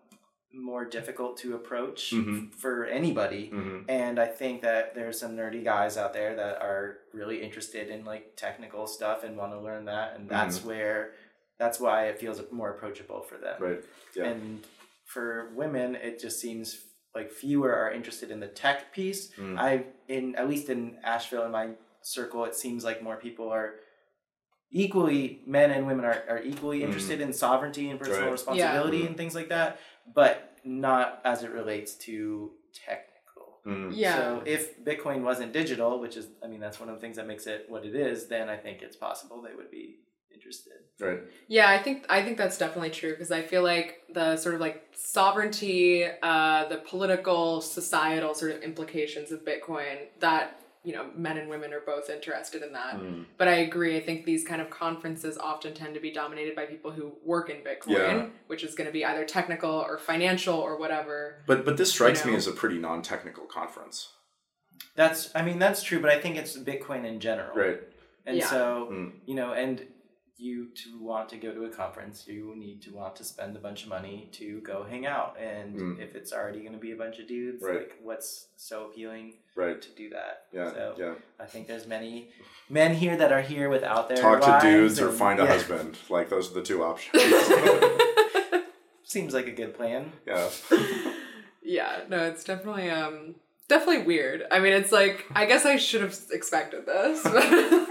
more 0.52 0.84
difficult 0.84 1.36
to 1.38 1.54
approach 1.54 2.10
Mhm. 2.12 2.54
for 2.54 2.84
anybody. 2.86 3.50
Mhm. 3.52 3.84
And 3.88 4.18
I 4.20 4.26
think 4.26 4.62
that 4.62 4.94
there's 4.94 5.18
some 5.18 5.36
nerdy 5.36 5.62
guys 5.64 5.96
out 5.96 6.12
there 6.12 6.34
that 6.36 6.60
are 6.62 6.98
really 7.12 7.42
interested 7.42 7.88
in 7.88 8.04
like 8.04 8.36
technical 8.36 8.86
stuff 8.86 9.24
and 9.24 9.36
want 9.36 9.52
to 9.52 9.60
learn 9.60 9.86
that, 9.86 10.14
and 10.16 10.28
that's 10.28 10.64
where 10.64 11.12
that's 11.58 11.80
why 11.80 12.06
it 12.06 12.18
feels 12.20 12.40
more 12.52 12.70
approachable 12.70 13.22
for 13.22 13.36
them. 13.36 13.56
Right. 13.60 13.84
Yeah. 14.14 14.24
And 14.26 14.64
for 15.04 15.50
women, 15.54 15.94
it 15.96 16.20
just 16.20 16.40
seems 16.40 16.78
like 17.14 17.30
fewer 17.32 17.74
are 17.74 17.90
interested 17.90 18.30
in 18.30 18.40
the 18.40 18.46
tech 18.48 18.92
piece. 18.92 19.30
Mm. 19.36 19.58
I 19.58 19.84
in 20.08 20.36
at 20.36 20.48
least 20.48 20.68
in 20.68 20.98
Asheville 21.02 21.44
in 21.44 21.50
my 21.52 21.70
circle, 22.02 22.44
it 22.44 22.54
seems 22.54 22.84
like 22.84 23.02
more 23.02 23.16
people 23.16 23.48
are 23.50 23.74
equally 24.70 25.40
men 25.46 25.70
and 25.70 25.86
women 25.86 26.04
are, 26.04 26.22
are 26.28 26.42
equally 26.42 26.82
interested 26.82 27.20
in 27.20 27.32
sovereignty 27.32 27.88
and 27.90 27.98
personal 27.98 28.24
Right. 28.24 28.32
responsibility 28.32 28.98
Yeah. 28.98 29.06
and 29.06 29.16
things 29.16 29.34
like 29.34 29.48
that, 29.48 29.80
but 30.14 30.58
not 30.64 31.20
as 31.24 31.42
it 31.42 31.50
relates 31.50 31.94
to 31.94 32.52
technical. 32.74 33.60
Mm. 33.66 33.92
Yeah. 33.94 34.16
So 34.16 34.42
if 34.44 34.78
Bitcoin 34.84 35.22
wasn't 35.22 35.52
digital, 35.52 36.00
which 36.00 36.16
is 36.16 36.26
I 36.44 36.46
mean 36.46 36.60
that's 36.60 36.78
one 36.78 36.88
of 36.90 36.94
the 36.94 37.00
things 37.00 37.16
that 37.16 37.26
makes 37.26 37.46
it 37.46 37.64
what 37.68 37.84
it 37.86 37.94
is, 37.96 38.28
then 38.28 38.48
I 38.48 38.56
think 38.58 38.82
it's 38.82 38.96
possible 38.96 39.40
they 39.42 39.54
would 39.56 39.70
be 39.70 39.96
interested. 40.38 40.72
Right. 41.00 41.20
Yeah, 41.48 41.68
I 41.68 41.78
think 41.78 42.06
I 42.08 42.22
think 42.22 42.38
that's 42.38 42.58
definitely 42.58 42.90
true 42.90 43.10
because 43.10 43.30
I 43.30 43.42
feel 43.42 43.62
like 43.62 43.88
the 44.14 44.36
sort 44.36 44.54
of 44.54 44.60
like 44.60 44.82
sovereignty, 44.94 46.04
uh, 46.22 46.68
the 46.68 46.78
political, 46.78 47.60
societal 47.60 48.34
sort 48.34 48.52
of 48.52 48.62
implications 48.62 49.30
of 49.32 49.44
Bitcoin 49.44 49.96
that 50.20 50.60
you 50.84 50.92
know 50.94 51.06
men 51.16 51.36
and 51.38 51.48
women 51.50 51.72
are 51.72 51.82
both 51.84 52.08
interested 52.10 52.62
in 52.62 52.72
that. 52.72 52.94
Mm. 52.96 53.24
But 53.36 53.48
I 53.48 53.56
agree. 53.68 53.96
I 53.96 54.00
think 54.00 54.24
these 54.24 54.44
kind 54.44 54.60
of 54.60 54.70
conferences 54.70 55.36
often 55.38 55.74
tend 55.74 55.94
to 55.94 56.00
be 56.00 56.10
dominated 56.12 56.54
by 56.56 56.66
people 56.66 56.90
who 56.92 57.12
work 57.24 57.50
in 57.50 57.56
Bitcoin, 57.58 57.88
Yeah. 57.88 58.26
which 58.46 58.62
is 58.64 58.74
going 58.74 58.86
to 58.86 58.92
be 58.92 59.04
either 59.04 59.24
technical 59.24 59.70
or 59.70 59.98
financial 59.98 60.56
or 60.56 60.78
whatever. 60.78 61.42
But 61.46 61.64
but 61.64 61.76
this 61.76 61.90
strikes 61.92 62.24
me 62.24 62.32
know. 62.32 62.38
as 62.38 62.46
a 62.46 62.52
pretty 62.52 62.78
non-technical 62.78 63.44
conference. 63.46 64.08
That's 64.96 65.30
I 65.34 65.42
mean 65.42 65.58
that's 65.58 65.82
true, 65.82 66.00
but 66.00 66.10
I 66.10 66.18
think 66.20 66.36
it's 66.36 66.56
Bitcoin 66.56 67.04
in 67.04 67.20
general. 67.20 67.54
Right. 67.56 67.80
And 68.26 68.36
Yeah. 68.36 68.46
so, 68.46 68.88
Mm. 68.92 69.12
you 69.26 69.34
know, 69.34 69.52
and 69.52 69.86
you 70.38 70.68
to 70.84 70.98
want 71.00 71.28
to 71.30 71.36
go 71.36 71.52
to 71.52 71.64
a 71.64 71.68
conference, 71.68 72.24
you 72.28 72.54
need 72.56 72.80
to 72.82 72.90
want 72.94 73.16
to 73.16 73.24
spend 73.24 73.56
a 73.56 73.58
bunch 73.58 73.82
of 73.82 73.88
money 73.88 74.28
to 74.32 74.60
go 74.60 74.84
hang 74.88 75.04
out. 75.04 75.36
And 75.38 75.74
Mm. 75.78 76.00
if 76.00 76.14
it's 76.14 76.32
already 76.32 76.60
going 76.60 76.72
to 76.74 76.78
be 76.78 76.92
a 76.92 76.96
bunch 76.96 77.18
of 77.18 77.26
dudes, 77.26 77.62
Right. 77.62 77.78
like 77.78 77.96
what's 78.02 78.46
so 78.56 78.84
appealing 78.86 79.34
Right. 79.56 79.82
to 79.82 79.88
do 79.90 80.10
that? 80.10 80.46
Yeah. 80.52 80.70
So 80.72 80.94
yeah. 80.96 81.14
I 81.40 81.46
think 81.46 81.66
there's 81.66 81.86
many 81.88 82.30
men 82.68 82.94
here 82.94 83.16
that 83.16 83.32
are 83.32 83.42
here 83.42 83.68
without 83.68 84.08
their 84.08 84.18
Talk 84.18 84.40
to 84.42 84.46
wives 84.48 84.64
dudes 84.64 85.00
or 85.00 85.08
and- 85.08 85.18
find 85.18 85.40
a 85.40 85.44
yeah. 85.44 85.52
husband. 85.52 85.98
Like 86.08 86.28
those 86.28 86.50
are 86.50 86.54
the 86.54 86.62
two 86.62 86.84
options. 86.84 87.22
Seems 89.04 89.32
like 89.34 89.46
a 89.48 89.52
good 89.52 89.74
plan. 89.74 90.12
yeah. 90.26 90.48
Yeah, 91.60 92.04
no, 92.08 92.24
it's 92.24 92.44
definitely 92.44 92.88
um 92.88 93.34
definitely 93.68 94.04
weird. 94.04 94.44
I 94.50 94.58
mean, 94.58 94.72
it's 94.72 94.90
like 94.90 95.26
I 95.34 95.44
guess 95.44 95.66
I 95.66 95.76
should 95.76 96.00
have 96.00 96.16
expected 96.30 96.86
this. 96.86 97.22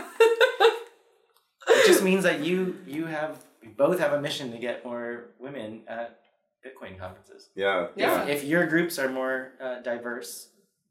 It 1.88 1.92
just 1.94 2.04
means 2.12 2.24
that 2.24 2.40
you 2.42 2.78
you 2.86 3.06
have 3.06 3.44
you 3.62 3.70
both 3.70 4.00
have 4.00 4.14
a 4.14 4.22
mission 4.22 4.52
to 4.52 4.58
get 4.58 4.84
more 4.86 5.26
women 5.40 5.82
at 5.88 6.20
Bitcoin 6.66 6.98
conferences. 7.00 7.50
Yeah. 7.56 7.88
Yeah. 7.96 8.26
If 8.26 8.44
your 8.44 8.66
groups 8.68 9.00
are 9.00 9.10
more 9.10 9.52
uh, 9.62 9.80
diverse 9.82 10.50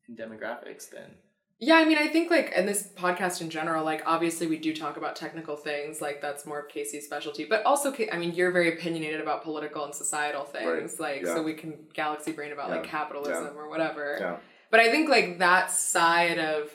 in 0.08 0.16
demographics, 0.16 0.90
then 0.90 1.10
Yeah, 1.58 1.76
I 1.76 1.84
mean, 1.84 1.98
I 1.98 2.06
think 2.08 2.30
like 2.30 2.52
in 2.56 2.66
this 2.66 2.88
podcast 2.96 3.40
in 3.40 3.50
general, 3.50 3.84
like 3.84 4.02
obviously 4.06 4.46
we 4.46 4.58
do 4.58 4.74
talk 4.74 4.96
about 4.96 5.16
technical 5.16 5.56
things, 5.56 6.00
like 6.00 6.20
that's 6.20 6.46
more 6.46 6.60
of 6.60 6.68
Casey's 6.68 7.04
specialty. 7.04 7.44
But 7.44 7.64
also, 7.64 7.92
Ca- 7.92 8.10
I 8.12 8.18
mean, 8.18 8.34
you're 8.34 8.50
very 8.52 8.72
opinionated 8.74 9.20
about 9.20 9.42
political 9.42 9.84
and 9.84 9.94
societal 9.94 10.44
things, 10.44 11.00
like 11.00 11.22
yeah. 11.24 11.34
so 11.34 11.42
we 11.42 11.54
can 11.54 11.74
galaxy 11.94 12.32
brain 12.32 12.52
about 12.52 12.70
like 12.70 12.84
Yeah. 12.84 12.90
capitalism 12.90 13.56
or 13.56 13.68
whatever. 13.68 14.16
Yeah. 14.20 14.36
But 14.70 14.80
I 14.80 14.90
think 14.90 15.08
like 15.08 15.38
that 15.38 15.70
side 15.70 16.38
of, 16.38 16.70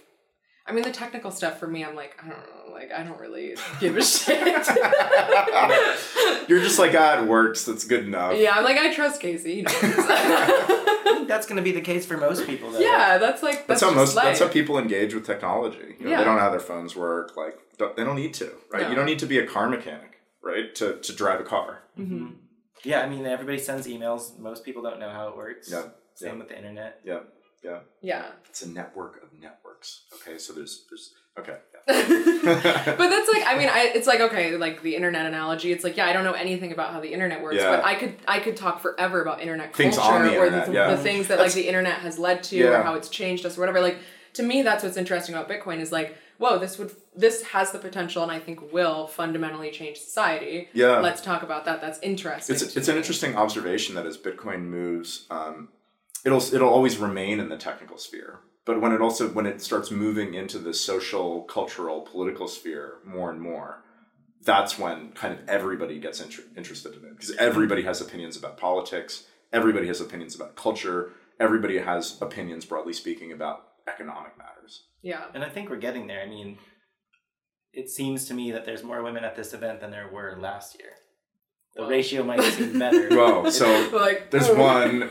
I 0.66 0.72
mean, 0.74 0.84
the 0.84 0.92
technical 0.92 1.32
stuff 1.32 1.60
for 1.60 1.68
me, 1.68 1.84
I'm 1.84 1.96
like, 1.96 2.16
I 2.24 2.30
don't 2.30 2.38
know, 2.40 2.74
like 2.74 2.92
I 2.92 3.04
don't 3.04 3.20
really 3.20 3.56
give 3.80 3.98
a 3.98 4.04
shit. 4.04 4.40
You're 6.48 6.60
just 6.62 6.80
like, 6.80 6.94
ah, 6.96 7.22
it 7.22 7.28
works. 7.28 7.66
That's 7.66 7.84
good 7.86 8.06
enough. 8.06 8.36
yeah, 8.38 8.52
I'm 8.56 8.64
like 8.64 8.78
I 8.78 8.94
trust 8.94 9.22
Casey. 9.22 9.56
He 9.56 9.62
knows. 9.64 9.74
I 9.76 11.00
think 11.04 11.28
that's 11.28 11.46
going 11.48 11.58
to 11.58 11.62
be 11.64 11.72
the 11.72 11.82
case 11.82 12.06
for 12.06 12.18
most 12.18 12.46
people. 12.46 12.72
Though. 12.72 12.80
yeah, 12.80 13.18
that's 13.18 13.44
like 13.44 13.68
That's, 13.68 13.70
that's, 13.82 13.82
how 13.82 13.92
most. 13.94 14.14
just 14.14 14.24
That's 14.24 14.40
how 14.40 14.48
people 14.48 14.78
engage 14.78 15.14
with 15.14 15.26
technology. 15.26 15.96
You 16.00 16.06
know, 16.06 16.12
Yeah. 16.12 16.18
They 16.20 16.24
don't 16.26 16.36
know 16.36 16.42
how 16.42 16.52
their 16.52 16.60
phones 16.60 16.96
work. 16.96 17.36
Like 17.38 17.58
don't- 17.78 17.96
they 17.96 18.04
don't 18.04 18.16
need 18.16 18.34
to, 18.36 18.52
right? 18.72 18.84
No. 18.84 18.90
You 18.90 18.96
don't 18.96 19.06
need 19.06 19.20
to 19.20 19.26
be 19.26 19.40
a 19.40 19.48
car 19.48 19.70
mechanic. 19.70 20.20
right? 20.42 20.74
To 20.76 20.98
to 21.00 21.14
drive 21.14 21.40
a 21.40 21.44
car. 21.44 21.84
Mm-hmm. 22.00 22.28
Yeah, 22.84 23.02
I 23.02 23.10
mean, 23.10 23.26
everybody 23.26 23.60
sends 23.60 23.88
emails. 23.88 24.38
Most 24.40 24.64
people 24.66 24.82
don't 24.82 25.00
know 25.00 25.10
how 25.12 25.28
it 25.30 25.38
works. 25.38 25.70
Yeah, 25.72 25.84
Same 26.16 26.34
yeah. 26.34 26.40
with 26.40 26.50
the 26.50 26.58
internet. 26.58 27.00
Yeah, 27.04 27.20
yeah. 27.64 27.80
Yeah. 28.02 28.26
It's 28.50 28.62
a 28.64 28.70
network 28.70 29.22
of 29.24 29.30
networks. 29.40 30.02
Okay, 30.16 30.38
so 30.38 30.54
there's 30.54 30.86
there's 30.90 31.14
okay. 31.40 31.58
Yeah. 31.88 31.94
but 32.98 33.10
that's 33.10 33.30
like 33.34 33.44
I 33.48 33.56
mean 33.58 33.70
I 33.70 33.92
it's 33.96 34.06
like 34.08 34.20
okay 34.20 34.56
like 34.58 34.82
the 34.84 34.96
internet 34.96 35.26
analogy 35.26 35.72
it's 35.72 35.84
like 35.84 35.98
yeah 35.98 36.06
I 36.06 36.14
don't 36.14 36.24
know 36.24 36.34
anything 36.34 36.72
about 36.72 36.92
how 36.92 37.00
the 37.00 37.12
internet 37.12 37.42
works 37.42 37.56
Yeah. 37.58 37.76
but 37.78 37.86
I 37.86 37.96
could 37.96 38.16
I 38.28 38.40
could 38.40 38.56
talk 38.56 38.82
forever 38.82 39.22
about 39.22 39.42
internet 39.42 39.76
Things 39.76 39.98
culture 39.98 40.24
the 40.30 40.38
or 40.38 40.50
the, 40.50 40.72
yeah. 40.72 40.92
the 40.92 40.98
things 40.98 41.28
that 41.30 41.38
That's- 41.38 41.56
like 41.56 41.64
the 41.64 41.68
internet 41.68 42.00
has 42.00 42.20
led 42.20 42.44
to 42.44 42.62
or 42.68 42.84
how 42.84 42.94
it's 42.96 43.10
changed 43.10 43.46
us 43.46 43.58
or 43.58 43.62
whatever 43.62 43.82
like 43.82 43.98
to 44.34 44.44
me 44.44 44.62
that's 44.62 44.84
what's 44.84 44.98
interesting 44.98 45.34
about 45.34 45.50
Bitcoin 45.50 45.80
is 45.80 45.92
like 45.92 46.16
whoa 46.38 46.60
this 46.60 46.78
would 46.78 46.92
this 47.16 47.42
has 47.44 47.72
the 47.72 47.80
potential 47.80 48.22
and 48.24 48.32
I 48.32 48.40
think 48.40 48.72
will 48.74 49.08
fundamentally 49.08 49.72
change 49.72 49.98
society 49.98 50.70
Yeah. 50.74 51.00
let's 51.00 51.22
talk 51.22 51.42
about 51.42 51.66
that 51.66 51.82
that's 51.82 52.00
interesting 52.00 52.56
It's 52.56 52.76
it's 52.76 52.88
an 52.90 52.98
interesting 52.98 53.36
observation 53.36 53.96
that 53.96 54.06
as 54.06 54.18
Bitcoin 54.18 54.64
moves, 54.66 55.26
um, 55.32 55.70
it'll 56.26 56.42
it'll 56.54 56.70
always 56.70 56.98
remain 56.98 57.40
in 57.40 57.50
the 57.50 57.58
technical 57.58 57.98
sphere. 57.98 58.40
But 58.66 58.80
when 58.80 58.92
it 58.92 59.02
also 59.02 59.30
when 59.30 59.46
it 59.46 59.62
starts 59.62 59.90
moving 59.92 60.34
into 60.34 60.60
the 60.60 60.74
social, 60.74 61.44
cultural, 61.44 62.02
political 62.02 62.48
sphere 62.48 62.96
more 63.06 63.32
and 63.32 63.42
more, 63.42 63.84
that's 64.44 64.78
when 64.78 65.12
kind 65.14 65.34
of 65.34 65.48
everybody 65.50 66.00
gets 66.00 66.22
inter- 66.22 66.44
interested 66.56 66.94
in 66.94 67.04
it 67.06 67.12
because 67.16 67.36
everybody 67.38 67.84
has 67.84 68.02
opinions 68.02 68.38
about 68.38 68.58
politics, 68.58 69.26
everybody 69.52 69.88
has 69.88 70.00
opinions 70.02 70.36
about 70.36 70.56
culture, 70.56 71.12
everybody 71.40 71.80
has 71.80 72.22
opinions 72.22 72.66
broadly 72.66 72.94
speaking 72.94 73.32
about 73.32 73.64
economic 73.88 74.38
matters. 74.38 74.84
yeah 75.02 75.26
And 75.34 75.44
I 75.44 75.50
think 75.50 75.70
we're 75.70 75.78
getting 75.78 76.06
there. 76.08 76.22
I 76.22 76.28
mean, 76.28 76.60
it 77.74 77.90
seems 77.90 78.26
to 78.26 78.34
me 78.36 78.52
that 78.52 78.64
there's 78.66 78.84
more 78.84 79.02
women 79.02 79.24
at 79.24 79.36
this 79.36 79.54
event 79.54 79.80
than 79.80 79.90
there 79.92 80.08
were 80.12 80.38
last 80.40 80.78
year. 80.80 80.92
The 81.76 81.82
Well. 81.82 81.90
ratio 81.90 82.24
might 82.24 82.42
seem 82.42 82.78
better. 82.78 83.10
Whoa! 83.18 83.50
So 83.50 83.66
like 83.94 84.30
there's 84.30 84.50
oh. 84.50 84.56
one. 84.56 85.10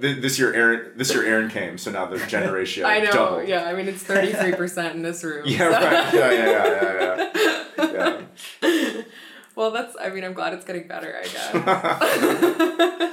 Th- 0.00 0.20
This 0.22 0.38
year, 0.38 0.52
Aaron. 0.54 0.92
This 0.96 1.12
year, 1.14 1.24
Aaron 1.24 1.48
came. 1.50 1.78
So 1.78 1.90
now 1.90 2.06
the 2.06 2.18
gender 2.26 2.52
ratio 2.52 2.86
I 2.86 3.00
know 3.00 3.12
doubled. 3.12 3.48
yeah 3.48 3.64
I 3.64 3.74
mean 3.74 3.88
it's 3.88 4.02
33% 4.04 4.94
in 4.94 5.02
this 5.02 5.22
room 5.24 5.42
Yeah, 5.46 5.58
so- 5.58 5.70
right. 5.70 6.14
Yeah, 6.14 6.30
yeah, 6.32 6.46
yeah, 7.78 7.90
yeah, 7.92 8.22
yeah. 8.62 9.02
well, 9.56 9.70
that's. 9.70 9.96
I 10.00 10.08
mean, 10.10 10.24
I'm 10.24 10.32
glad 10.34 10.52
it's 10.54 10.64
getting 10.64 10.88
better. 10.88 11.14
I 11.18 11.22
guess. 11.24 13.12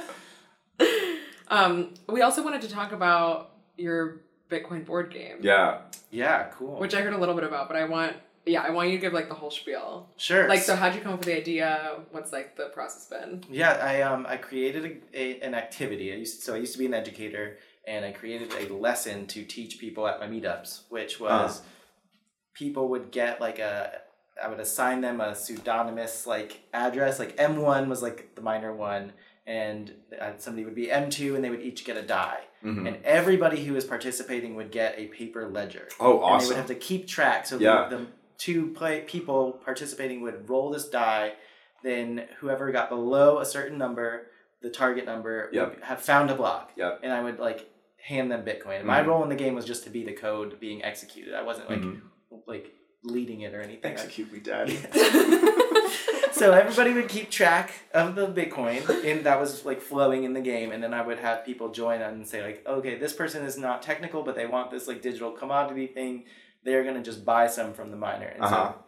um, 1.48 1.94
we 2.08 2.22
also 2.22 2.42
wanted 2.42 2.62
to 2.62 2.68
talk 2.68 2.92
about 2.92 3.52
your 3.76 4.20
Bitcoin 4.50 4.84
board 4.84 5.10
game, 5.12 5.38
Yeah. 5.40 5.78
Yeah, 6.10 6.44
cool. 6.58 6.78
which 6.78 6.94
I 6.94 7.00
heard 7.00 7.14
a 7.14 7.18
little 7.18 7.34
bit 7.34 7.44
about, 7.44 7.68
but 7.68 7.76
I 7.76 7.84
want. 7.84 8.16
Yeah, 8.44 8.62
I 8.62 8.70
want 8.70 8.88
you 8.90 8.96
to 8.96 9.00
give 9.00 9.12
like 9.12 9.28
the 9.28 9.34
whole 9.36 9.50
spiel. 9.52 10.08
sure. 10.16 10.48
Like, 10.48 10.60
so 10.62 10.74
how'd 10.74 10.94
you 10.94 11.00
come 11.00 11.12
up 11.12 11.20
with 11.20 11.26
the 11.28 11.36
idea? 11.36 12.00
What's 12.10 12.32
like 12.32 12.56
the 12.56 12.66
process 12.66 13.06
been? 13.06 13.44
Yeah, 13.50 13.72
I 13.74 14.02
um 14.02 14.26
I 14.28 14.36
created 14.36 15.00
a, 15.14 15.20
a, 15.20 15.40
an 15.40 15.54
activity. 15.54 16.12
I 16.12 16.16
used 16.16 16.42
so 16.42 16.54
I 16.54 16.58
used 16.58 16.72
to 16.72 16.78
be 16.78 16.86
an 16.86 16.94
educator, 16.94 17.58
and 17.86 18.04
I 18.04 18.10
created 18.12 18.52
a 18.54 18.74
lesson 18.74 19.26
to 19.28 19.44
teach 19.44 19.78
people 19.78 20.08
at 20.08 20.18
my 20.18 20.26
meetups, 20.26 20.82
which 20.90 21.20
was 21.20 21.62
people 22.54 22.88
would 22.88 23.10
get 23.10 23.40
like 23.40 23.58
a 23.58 24.00
I 24.42 24.48
would 24.48 24.60
assign 24.60 25.02
them 25.02 25.20
a 25.20 25.34
pseudonymous 25.34 26.26
like 26.26 26.62
address. 26.72 27.18
Like 27.18 27.34
M 27.38 27.58
one 27.58 27.88
was 27.88 28.02
like 28.02 28.34
the 28.34 28.40
miner 28.42 28.74
one, 28.74 29.12
and 29.46 29.92
uh, 30.20 30.32
somebody 30.38 30.64
would 30.64 30.74
be 30.74 30.90
M 30.90 31.10
two, 31.10 31.36
and 31.36 31.44
they 31.44 31.50
would 31.50 31.62
each 31.62 31.84
get 31.84 31.96
a 31.96 32.02
die. 32.02 32.40
Mhm. 32.64 32.86
And 32.86 33.04
everybody 33.04 33.64
who 33.64 33.74
was 33.74 33.84
participating 33.84 34.54
would 34.54 34.70
get 34.70 34.96
a 34.98 35.06
paper 35.08 35.48
ledger. 35.48 35.88
Oh, 35.98 36.12
And 36.12 36.20
they 36.20 36.24
awesome. 36.26 36.48
would 36.48 36.56
have 36.58 36.66
to 36.68 36.76
keep 36.76 37.08
track. 37.08 37.44
So 37.46 37.58
Yeah. 37.58 37.88
the, 37.90 37.96
the 37.96 38.06
two 38.42 38.66
play 38.72 39.02
people 39.02 39.52
participating 39.64 40.20
would 40.22 40.48
roll 40.48 40.70
this 40.70 40.88
die. 40.88 41.32
Then 41.84 42.24
whoever 42.40 42.72
got 42.72 42.88
below 42.88 43.38
a 43.38 43.44
certain 43.46 43.78
number, 43.78 44.26
the 44.62 44.70
target 44.70 45.06
number, 45.06 45.48
Yep. 45.52 45.68
would 45.74 45.84
have 45.84 46.00
found 46.00 46.28
a 46.30 46.34
block. 46.34 46.72
Yep. 46.76 47.00
And 47.04 47.12
I 47.12 47.22
would 47.22 47.38
like 47.38 47.68
hand 48.04 48.32
them 48.32 48.44
Bitcoin. 48.44 48.78
And 48.78 48.86
my 48.86 49.00
Mhm. 49.00 49.06
role 49.06 49.22
in 49.22 49.28
the 49.28 49.36
game 49.36 49.54
was 49.54 49.64
just 49.64 49.84
to 49.84 49.90
be 49.90 50.02
the 50.04 50.12
code 50.12 50.58
being 50.58 50.82
executed. 50.84 51.34
I 51.34 51.42
wasn't 51.42 51.70
like 51.70 51.80
Mhm. 51.82 52.00
like 52.46 52.72
leading 53.04 53.42
it 53.42 53.54
or 53.54 53.60
anything. 53.60 53.92
Execute 53.92 54.32
me, 54.32 54.40
daddy. 54.40 54.76
so 56.32 56.52
everybody 56.52 56.92
would 56.94 57.08
keep 57.08 57.30
track 57.30 57.72
of 57.92 58.14
the 58.14 58.26
Bitcoin, 58.26 59.04
and 59.04 59.24
that 59.24 59.38
was 59.38 59.64
like 59.64 59.80
flowing 59.80 60.24
in 60.24 60.32
the 60.32 60.40
game. 60.40 60.72
And 60.72 60.82
then 60.82 60.94
I 60.94 61.02
would 61.06 61.18
have 61.18 61.44
people 61.44 61.68
join 61.70 62.00
and 62.00 62.26
say 62.26 62.42
like, 62.42 62.66
okay, 62.66 62.96
this 62.96 63.12
person 63.12 63.44
is 63.44 63.56
not 63.58 63.82
technical, 63.82 64.22
but 64.22 64.34
they 64.34 64.46
want 64.46 64.70
this 64.70 64.88
like 64.88 65.00
digital 65.02 65.30
commodity 65.32 65.86
thing. 65.86 66.24
They're 66.64 66.84
gonna 66.84 67.02
just 67.02 67.24
buy 67.24 67.46
some 67.46 67.72
from 67.74 67.90
the 67.90 67.96
miner. 67.96 68.26
And 68.26 68.42
Uh-huh. 68.44 68.72
so 68.72 68.84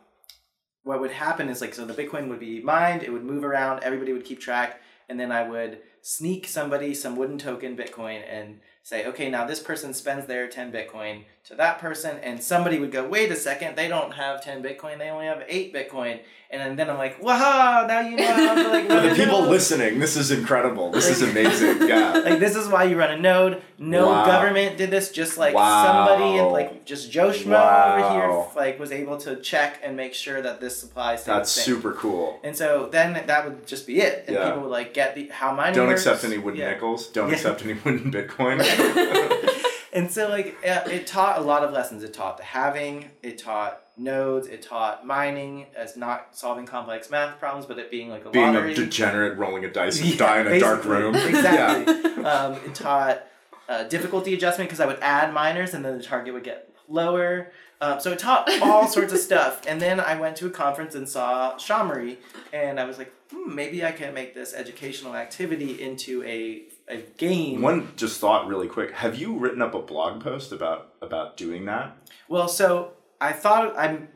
what 0.85 1.01
would 1.01 1.13
happen 1.13 1.49
is 1.49 1.61
like, 1.61 1.75
so 1.75 1.85
the 1.85 1.95
Bitcoin 1.95 2.29
would 2.29 2.41
be 2.41 2.61
mined, 2.61 3.03
it 3.03 3.13
would 3.13 3.25
move 3.25 3.45
around, 3.45 3.83
everybody 3.83 4.13
would 4.13 4.25
keep 4.25 4.41
track, 4.41 4.81
and 5.09 5.19
then 5.19 5.33
I 5.33 5.49
would 5.49 5.81
sneak 6.03 6.47
somebody 6.47 6.95
some 6.95 7.17
wooden 7.17 7.39
token 7.39 7.77
Bitcoin 7.77 8.23
and 8.29 8.61
say, 8.83 9.07
okay, 9.07 9.31
now 9.31 9.47
this 9.47 9.61
person 9.61 9.95
spends 9.95 10.27
their 10.27 10.47
10 10.47 10.71
Bitcoin 10.71 11.25
to 11.45 11.55
that 11.55 11.79
person, 11.79 12.19
and 12.19 12.43
somebody 12.43 12.79
would 12.79 12.93
go, 12.93 13.09
wait 13.09 13.33
a 13.33 13.37
second, 13.37 13.77
they 13.77 13.89
don't 13.89 14.13
have 14.13 14.45
10 14.45 14.63
Bitcoin, 14.63 14.99
they 14.99 15.09
only 15.09 15.25
have 15.25 15.43
8 15.49 15.73
Bitcoin. 15.75 16.21
And 16.55 16.79
then 16.79 16.89
I'm 16.89 16.99
like, 16.99 17.21
wow, 17.23 17.85
now 17.89 18.01
you 18.01 18.17
know 18.17 18.33
how 18.33 18.55
to 18.55 18.69
like 18.69 18.87
For 18.89 18.95
run 18.95 19.03
the 19.07 19.13
a 19.13 19.15
people 19.17 19.41
node. 19.43 19.51
listening, 19.51 19.99
this 19.99 20.17
is 20.17 20.31
incredible. 20.31 20.91
This 20.93 21.09
is 21.09 21.21
amazing. 21.23 21.89
Yeah. 21.89 22.13
Like 22.25 22.39
this 22.39 22.55
is 22.57 22.69
why 22.69 22.85
you 22.85 22.97
run 22.97 23.11
a 23.11 23.19
node. 23.19 23.63
No 23.79 24.07
Wow. 24.09 24.25
government 24.27 24.79
did 24.79 24.91
this. 24.91 25.11
Just 25.11 25.37
like 25.37 25.55
Wow. 25.55 26.07
somebody 26.07 26.39
and 26.39 26.49
like 26.53 26.85
just 26.87 27.11
Joe 27.11 27.31
Schmo 27.31 27.99
over 27.99 28.11
here, 28.15 28.47
like 28.57 28.79
was 28.79 28.93
able 28.93 29.17
to 29.19 29.37
check 29.37 29.81
and 29.83 29.97
make 29.97 30.15
sure 30.15 30.41
that 30.41 30.61
this 30.61 30.79
supply 30.79 31.17
stayed 31.17 31.33
That's 31.33 31.51
super 31.51 31.93
cool. 31.93 32.39
And 32.45 32.57
so 32.57 32.89
then 32.91 33.13
that 33.27 33.45
would 33.45 33.67
just 33.67 33.87
be 33.87 34.01
it, 34.01 34.25
and 34.27 34.37
Yeah. 34.37 34.47
people 34.47 34.63
would 34.63 34.71
like 34.71 34.95
get 34.95 35.15
the 35.15 35.29
how 35.29 35.53
mining 35.53 35.75
Don't 35.75 35.89
works. 35.89 36.07
accept 36.07 36.25
any 36.25 36.39
wooden 36.39 36.61
Yeah. 36.61 36.71
nickels. 36.71 37.09
Don't 37.09 37.29
Yeah. 37.29 37.35
accept 37.35 37.63
any 37.65 37.75
wooden 37.75 38.11
Bitcoin. 38.13 38.61
and 39.93 40.11
so 40.11 40.29
like 40.29 40.57
it 40.65 41.07
taught 41.07 41.39
a 41.39 41.43
lot 41.43 41.65
of 41.65 41.73
lessons. 41.73 42.03
It 42.05 42.13
taught 42.15 42.37
the 42.37 42.45
having. 42.45 43.11
It 43.23 43.39
taught 43.39 43.81
nodes. 43.97 44.47
It 44.49 44.63
taught 44.63 45.07
mining 45.07 45.67
as 45.77 45.97
not 45.97 46.37
solving 46.37 46.67
complex 46.67 47.11
math 47.11 47.39
problems, 47.39 47.67
but 47.67 47.79
it 47.79 47.91
being 47.91 48.09
like 48.09 48.25
a 48.25 48.31
Being 48.31 48.55
lottery. 48.55 48.73
a 48.73 48.77
degenerate 48.77 49.39
rolling 49.39 49.65
a 49.65 49.73
dice 49.73 50.01
and 50.01 50.11
Yeah, 50.11 50.17
die 50.17 50.41
in 50.41 50.47
a 50.49 50.59
dark 50.61 50.85
room. 50.85 51.15
Exactly. 51.25 52.25
um, 52.25 52.55
it 52.65 52.75
taught 52.75 53.23
uh, 53.69 53.85
difficulty 53.85 54.35
adjustment 54.35 54.69
because 54.69 54.81
I 54.81 54.87
would 54.87 54.99
add 55.01 55.33
miners 55.33 55.75
and 55.75 55.85
then 55.85 55.97
the 55.99 56.05
target 56.05 56.35
would 56.35 56.45
get 56.45 56.75
lower. 56.89 57.51
Um, 57.81 58.01
so 58.01 58.13
it 58.13 58.19
taught 58.19 58.49
all 58.63 58.87
sorts 58.89 59.13
of 59.13 59.19
stuff. 59.19 59.63
And 59.67 59.81
then 59.81 60.01
I 60.01 60.19
went 60.19 60.37
to 60.37 60.47
a 60.47 60.51
conference 60.51 60.95
and 60.95 61.09
saw 61.09 61.55
Shamory, 61.57 62.17
and 62.53 62.79
I 62.81 62.85
was 62.85 62.99
like, 62.99 63.13
hmm, 63.31 63.55
maybe 63.55 63.85
I 63.85 63.93
can 63.93 64.15
make 64.15 64.35
this 64.35 64.55
educational 64.55 65.15
activity 65.15 65.83
into 65.83 66.23
a, 66.25 66.63
a 66.89 66.99
game. 67.19 67.61
One 67.63 67.93
just 67.97 68.21
thought 68.21 68.47
really 68.47 68.69
quick. 68.69 68.93
Have 68.93 69.17
you 69.19 69.37
written 69.37 69.61
up 69.61 69.75
a 69.75 69.81
blog 69.83 70.23
post 70.23 70.51
about 70.53 70.93
about 71.03 71.37
doing 71.37 71.65
that? 71.67 71.97
Well, 72.29 72.49
so 72.49 72.93
I 73.21 73.33
thought 73.33 73.75
I'm. 73.77 74.09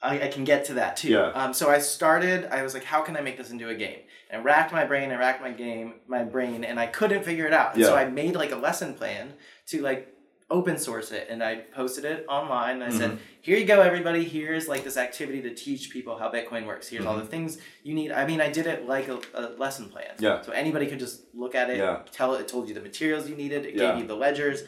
I, 0.00 0.22
I 0.22 0.28
can 0.28 0.44
get 0.44 0.64
to 0.66 0.74
that 0.74 0.96
too. 0.96 1.08
Yeah. 1.08 1.30
Um, 1.30 1.52
so 1.52 1.68
I 1.70 1.78
started. 1.78 2.46
I 2.52 2.62
was 2.62 2.72
like, 2.74 2.84
"How 2.84 3.00
can 3.02 3.16
I 3.16 3.20
make 3.20 3.36
this 3.36 3.50
into 3.50 3.68
a 3.68 3.74
game?" 3.74 3.98
And 4.30 4.40
I 4.42 4.44
racked 4.44 4.72
my 4.72 4.84
brain. 4.84 5.10
I 5.10 5.16
racked 5.16 5.42
my 5.42 5.50
game, 5.50 5.94
my 6.06 6.22
brain, 6.22 6.62
and 6.64 6.78
I 6.78 6.86
couldn't 6.86 7.24
figure 7.24 7.46
it 7.46 7.52
out. 7.52 7.74
And 7.74 7.84
so 7.84 7.96
I 7.96 8.04
made 8.08 8.36
like 8.36 8.52
a 8.52 8.56
lesson 8.56 8.94
plan 8.94 9.32
to 9.68 9.82
like 9.82 10.14
open 10.50 10.78
source 10.78 11.10
it, 11.12 11.26
and 11.28 11.42
I 11.42 11.56
posted 11.56 12.04
it 12.06 12.24
online. 12.28 12.76
And 12.80 12.84
I 12.84 12.88
Mm-hmm. 12.88 12.98
said, 12.98 13.18
"Here 13.42 13.58
you 13.58 13.64
go, 13.66 13.80
everybody. 13.80 14.22
Here's 14.24 14.68
like 14.68 14.84
this 14.84 14.96
activity 14.96 15.42
to 15.42 15.52
teach 15.54 15.90
people 15.90 16.16
how 16.16 16.30
Bitcoin 16.30 16.64
works. 16.64 16.86
Here's 16.88 17.04
all 17.04 17.16
the 17.16 17.26
things 17.26 17.58
you 17.82 17.92
need." 17.94 18.12
I 18.12 18.24
mean, 18.24 18.40
I 18.40 18.50
did 18.50 18.66
it 18.68 18.86
like 18.86 19.08
a, 19.08 19.18
a 19.34 19.42
lesson 19.58 19.88
plan. 19.88 20.12
Yeah. 20.20 20.42
So 20.42 20.52
anybody 20.52 20.86
could 20.86 21.00
just 21.00 21.22
look 21.34 21.56
at 21.56 21.70
it, 21.70 21.78
Yeah. 21.78 22.02
tell 22.12 22.34
it, 22.34 22.42
it 22.42 22.48
told 22.48 22.68
you 22.68 22.74
the 22.74 22.80
materials 22.80 23.28
you 23.28 23.34
needed, 23.34 23.66
it 23.66 23.74
Yeah. 23.74 23.90
gave 23.90 24.02
you 24.02 24.06
the 24.06 24.14
ledgers. 24.16 24.62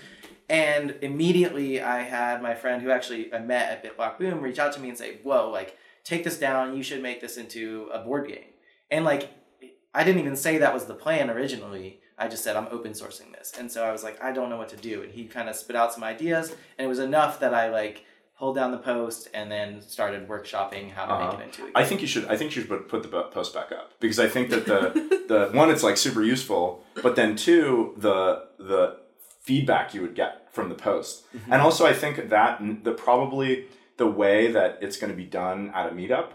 And 0.51 0.97
immediately 1.01 1.81
I 1.81 2.03
had 2.03 2.43
my 2.43 2.55
friend 2.55 2.83
who 2.83 2.91
actually 2.91 3.33
I 3.33 3.39
met 3.39 3.71
at 3.71 3.85
BitBlock 3.85 4.19
Boom 4.19 4.41
reach 4.41 4.59
out 4.59 4.73
to 4.75 4.81
me 4.81 4.89
and 4.89 4.99
say, 4.99 5.19
Whoa, 5.23 5.49
like, 5.49 5.79
take 6.05 6.25
this 6.25 6.39
down. 6.39 6.77
You 6.77 6.83
should 6.83 7.03
make 7.03 7.21
this 7.21 7.37
into 7.37 7.89
a 7.93 8.01
board 8.01 8.27
game. 8.29 8.51
And 8.91 9.05
like, 9.05 9.31
I 9.95 10.03
didn't 10.05 10.21
even 10.21 10.37
say 10.37 10.59
that 10.59 10.75
was 10.75 10.85
the 10.87 10.95
plan 10.95 11.31
originally. 11.31 12.01
I 12.19 12.29
just 12.29 12.43
said, 12.45 12.57
I'm 12.57 12.67
open 12.71 12.93
sourcing 12.93 13.33
this. 13.33 13.53
And 13.59 13.71
so 13.71 13.85
I 13.85 13.93
was 13.93 14.03
like, 14.05 14.23
I 14.23 14.33
don't 14.33 14.51
know 14.51 14.59
what 14.59 14.69
to 14.71 14.77
do. 14.77 15.03
And 15.03 15.11
he 15.13 15.25
kind 15.25 15.49
of 15.49 15.55
spit 15.57 15.75
out 15.77 15.95
some 15.95 16.03
ideas. 16.05 16.51
And 16.77 16.85
it 16.85 16.89
was 16.89 16.99
enough 16.99 17.41
that 17.41 17.55
I 17.55 17.71
like 17.71 18.05
pulled 18.39 18.57
down 18.57 18.73
the 18.73 18.79
post 18.79 19.29
and 19.35 19.51
then 19.53 19.81
started 19.81 20.27
workshopping 20.29 20.91
how 20.91 21.07
to 21.07 21.13
Uh-huh. 21.13 21.31
make 21.33 21.41
it 21.41 21.45
into 21.45 21.63
a 21.63 21.65
game. 21.67 21.73
I 21.77 21.85
think 21.85 22.01
you 22.03 22.07
should. 22.09 22.25
I 22.27 22.37
think 22.37 22.55
you 22.55 22.61
should 22.63 22.69
put, 22.69 22.89
put 22.89 23.03
the 23.05 23.23
post 23.23 23.55
back 23.55 23.71
up 23.73 23.93
because 24.01 24.19
I 24.19 24.29
think 24.29 24.51
that 24.51 24.67
the 24.67 24.81
the 25.29 25.57
one 25.57 25.71
it's 25.71 25.83
like 25.85 25.97
super 25.97 26.23
useful, 26.23 26.85
but 27.03 27.15
then 27.17 27.37
two 27.37 27.95
the 27.99 28.47
the 28.59 28.97
feedback 29.41 29.95
you 29.95 30.03
would 30.03 30.15
get 30.15 30.40
from 30.51 30.69
the 30.69 30.75
post, 30.75 31.25
Mm-hmm. 31.35 31.53
and 31.53 31.63
also 31.63 31.87
I 31.87 31.93
think 31.93 32.29
that 32.31 32.61
the 32.85 32.93
probably 32.93 33.67
the 33.97 34.07
way 34.07 34.51
that 34.53 34.79
it's 34.81 34.97
going 34.97 35.11
to 35.11 35.17
be 35.17 35.27
done 35.27 35.71
at 35.75 35.87
a 35.93 35.95
meetup, 35.95 36.31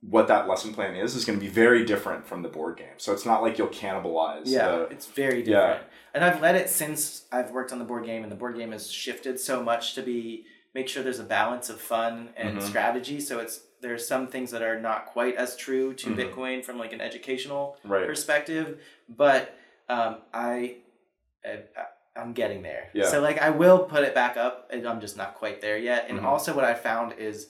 what 0.00 0.28
that 0.28 0.48
lesson 0.48 0.72
plan 0.72 0.94
is, 0.94 1.14
is 1.14 1.24
going 1.24 1.38
to 1.38 1.44
be 1.44 1.50
very 1.50 1.84
different 1.84 2.26
from 2.26 2.42
the 2.42 2.48
board 2.48 2.76
game. 2.78 2.94
So 2.98 3.12
it's 3.12 3.26
not 3.26 3.42
like 3.42 3.58
you'll 3.58 3.68
cannibalize. 3.68 4.42
Yeah, 4.46 4.68
the- 4.70 4.82
it's 4.84 5.06
very 5.06 5.42
different. 5.42 5.80
Yeah. 5.80 5.86
And 6.14 6.24
I've 6.24 6.40
led 6.40 6.54
it 6.56 6.68
since 6.70 7.24
I've 7.30 7.50
worked 7.50 7.72
on 7.72 7.78
the 7.78 7.84
board 7.84 8.04
game, 8.06 8.22
and 8.22 8.32
the 8.32 8.36
board 8.36 8.56
game 8.56 8.72
has 8.72 8.90
shifted 8.90 9.38
so 9.38 9.62
much 9.62 9.94
to 9.94 10.02
be 10.02 10.46
make 10.72 10.88
sure 10.88 11.02
there's 11.02 11.18
a 11.18 11.24
balance 11.24 11.68
of 11.68 11.80
fun 11.80 12.30
and 12.36 12.58
Mhm. 12.58 12.62
strategy. 12.62 13.20
So 13.20 13.40
it's 13.40 13.60
there's 13.82 14.06
some 14.06 14.26
things 14.28 14.50
that 14.52 14.62
are 14.62 14.78
not 14.78 15.06
quite 15.06 15.34
as 15.36 15.56
true 15.56 15.94
to 15.94 16.10
Mhm. 16.10 16.16
Bitcoin 16.16 16.64
from 16.64 16.78
like 16.78 16.92
an 16.92 17.00
educational 17.00 17.76
Right. 17.84 18.06
perspective, 18.06 18.80
but 19.08 19.56
um, 19.88 20.18
I, 20.32 20.76
I 21.44 21.60
I'm 22.20 22.32
getting 22.32 22.62
there. 22.62 22.88
Yeah. 22.92 23.06
So 23.06 23.20
like 23.20 23.38
I 23.38 23.50
will 23.50 23.80
put 23.80 24.02
it 24.04 24.14
back 24.14 24.36
up, 24.36 24.68
and 24.72 24.86
I'm 24.86 25.00
just 25.00 25.16
not 25.16 25.34
quite 25.34 25.60
there 25.60 25.78
yet. 25.78 26.06
And 26.08 26.20
Mhm. 26.20 26.24
also, 26.24 26.54
what 26.54 26.64
I 26.64 26.74
found 26.74 27.14
is 27.18 27.48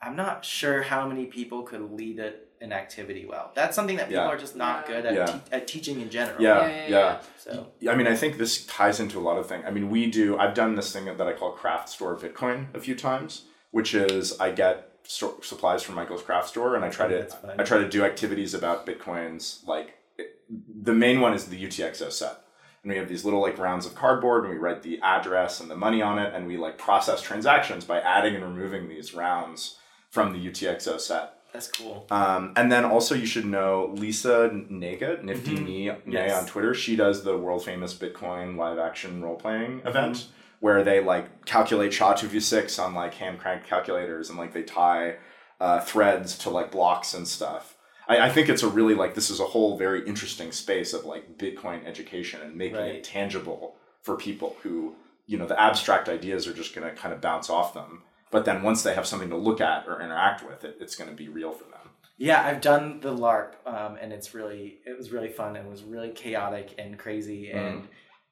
I'm 0.00 0.16
not 0.16 0.44
sure 0.44 0.82
how 0.82 1.06
many 1.08 1.26
people 1.26 1.62
could 1.64 1.92
lead 1.92 2.20
a, 2.20 2.32
an 2.60 2.72
activity 2.72 3.26
well. 3.26 3.50
That's 3.54 3.74
something 3.74 3.96
that 3.96 4.08
people 4.08 4.24
Yeah. 4.24 4.28
are 4.30 4.38
just 4.38 4.54
not 4.56 4.86
good 4.86 5.04
at, 5.06 5.14
Yeah. 5.14 5.26
te- 5.26 5.40
at 5.52 5.66
teaching 5.66 6.00
in 6.00 6.08
general. 6.10 6.40
Yeah, 6.40 6.60
Yeah, 6.60 6.66
yeah. 6.68 6.82
yeah, 6.88 6.88
yeah. 6.88 7.18
So 7.36 7.66
I 7.90 7.94
mean, 7.96 8.06
I 8.06 8.14
think 8.16 8.36
this 8.38 8.64
ties 8.66 9.00
into 9.00 9.18
a 9.18 9.24
lot 9.28 9.38
of 9.38 9.46
things. 9.48 9.64
I 9.66 9.70
mean, 9.70 9.90
we 9.90 10.08
do. 10.10 10.36
I've 10.38 10.54
done 10.54 10.74
this 10.76 10.92
thing 10.92 11.04
that 11.06 11.20
I 11.26 11.32
call 11.32 11.52
craft 11.52 11.88
store 11.88 12.16
Bitcoin 12.16 12.74
a 12.74 12.80
few 12.80 12.94
times, 12.94 13.44
which 13.70 13.94
is 13.94 14.38
I 14.40 14.50
get 14.50 14.88
sto- 15.04 15.40
supplies 15.42 15.82
from 15.82 15.94
Michael's 15.96 16.22
craft 16.22 16.48
store, 16.48 16.74
and 16.76 16.84
I 16.84 16.90
try 16.90 17.08
to 17.08 17.24
fun. 17.26 17.58
I 17.60 17.62
try 17.64 17.78
to 17.78 17.88
do 17.88 18.04
activities 18.04 18.54
about 18.54 18.86
Bitcoins. 18.86 19.66
Like 19.66 19.94
it, 20.16 20.28
the 20.82 20.94
main 20.94 21.20
one 21.20 21.34
is 21.34 21.46
the 21.46 21.56
UTXO 21.66 22.10
set, 22.12 22.36
and 22.82 22.92
we 22.92 22.98
have 22.98 23.08
these 23.08 23.24
little 23.24 23.40
like 23.40 23.58
rounds 23.58 23.86
of 23.86 23.94
cardboard, 23.94 24.44
and 24.44 24.52
we 24.52 24.58
write 24.58 24.82
the 24.82 25.00
address 25.02 25.60
and 25.60 25.70
the 25.70 25.76
money 25.76 26.00
on 26.02 26.18
it, 26.18 26.34
and 26.34 26.46
we 26.46 26.56
like 26.56 26.78
process 26.78 27.20
transactions 27.20 27.84
by 27.84 28.00
adding 28.00 28.34
and 28.34 28.44
removing 28.44 28.88
these 28.88 29.14
rounds 29.14 29.76
from 30.10 30.32
the 30.32 30.38
UTXO 30.50 31.00
set. 31.00 31.34
that's 31.52 31.68
cool. 31.68 32.06
Um, 32.10 32.52
and 32.56 32.70
then 32.70 32.84
also 32.84 33.14
you 33.14 33.24
should 33.26 33.46
know 33.46 33.90
Lisa 33.96 34.50
Neigut, 34.52 35.22
Nifty 35.24 35.56
Mhm. 35.56 35.64
Me 35.64 35.86
Nay 35.86 36.26
Yes. 36.26 36.42
on 36.42 36.46
Twitter. 36.46 36.74
She 36.74 36.94
does 36.94 37.24
the 37.24 37.38
world 37.38 37.64
famous 37.64 37.94
Bitcoin 37.94 38.56
live 38.56 38.78
action 38.78 39.22
role 39.22 39.36
playing 39.36 39.78
Mm-hmm. 39.78 39.88
event 39.88 40.26
where 40.60 40.82
they 40.84 41.00
like 41.00 41.46
calculate 41.46 41.92
SHA 41.94 42.14
two 42.14 42.28
five 42.28 42.42
six 42.42 42.78
on 42.78 42.94
like 42.94 43.14
hand 43.14 43.38
cranked 43.38 43.66
calculators 43.66 44.28
and 44.28 44.38
like 44.38 44.52
they 44.52 44.62
tie 44.62 45.16
uh, 45.60 45.80
threads 45.80 46.36
to 46.38 46.50
like 46.50 46.70
blocks 46.70 47.14
and 47.14 47.26
stuff. 47.26 47.74
I, 48.08 48.20
I 48.26 48.28
think 48.30 48.48
it's 48.48 48.62
a 48.62 48.68
really 48.68 48.94
like 48.94 49.14
this 49.14 49.30
is 49.30 49.40
a 49.40 49.44
whole 49.44 49.76
very 49.76 50.06
interesting 50.06 50.50
space 50.52 50.92
of 50.94 51.04
like 51.04 51.36
Bitcoin 51.38 51.86
education 51.86 52.40
and 52.42 52.56
making 52.56 52.78
Right. 52.78 52.94
it 52.96 53.04
tangible 53.04 53.76
for 54.02 54.16
people 54.16 54.56
who 54.62 54.94
you 55.26 55.36
know 55.38 55.46
the 55.46 55.60
abstract 55.60 56.08
ideas 56.08 56.46
are 56.46 56.54
just 56.54 56.74
going 56.74 56.88
to 56.88 56.94
kind 57.00 57.12
of 57.14 57.20
bounce 57.20 57.50
off 57.50 57.74
them. 57.74 58.02
But 58.30 58.44
then 58.44 58.62
once 58.62 58.82
they 58.82 58.94
have 58.94 59.06
something 59.06 59.30
to 59.30 59.36
look 59.36 59.60
at 59.60 59.86
or 59.88 60.02
interact 60.02 60.46
with, 60.46 60.62
it, 60.64 60.76
it's 60.80 60.96
going 60.96 61.08
to 61.10 61.16
be 61.16 61.28
real 61.28 61.52
for 61.52 61.64
them. 61.64 61.72
Yeah, 62.18 62.44
I've 62.44 62.60
done 62.60 63.00
the 63.00 63.14
LARP, 63.14 63.52
um, 63.64 63.96
and 64.00 64.12
it's 64.12 64.34
really 64.34 64.78
it 64.86 64.96
was 64.96 65.12
really 65.12 65.28
fun 65.28 65.56
and 65.56 65.66
it 65.66 65.70
was 65.70 65.82
really 65.84 66.10
chaotic 66.10 66.74
and 66.78 66.98
crazy. 66.98 67.50
Mhm. 67.54 67.56
And 67.56 67.88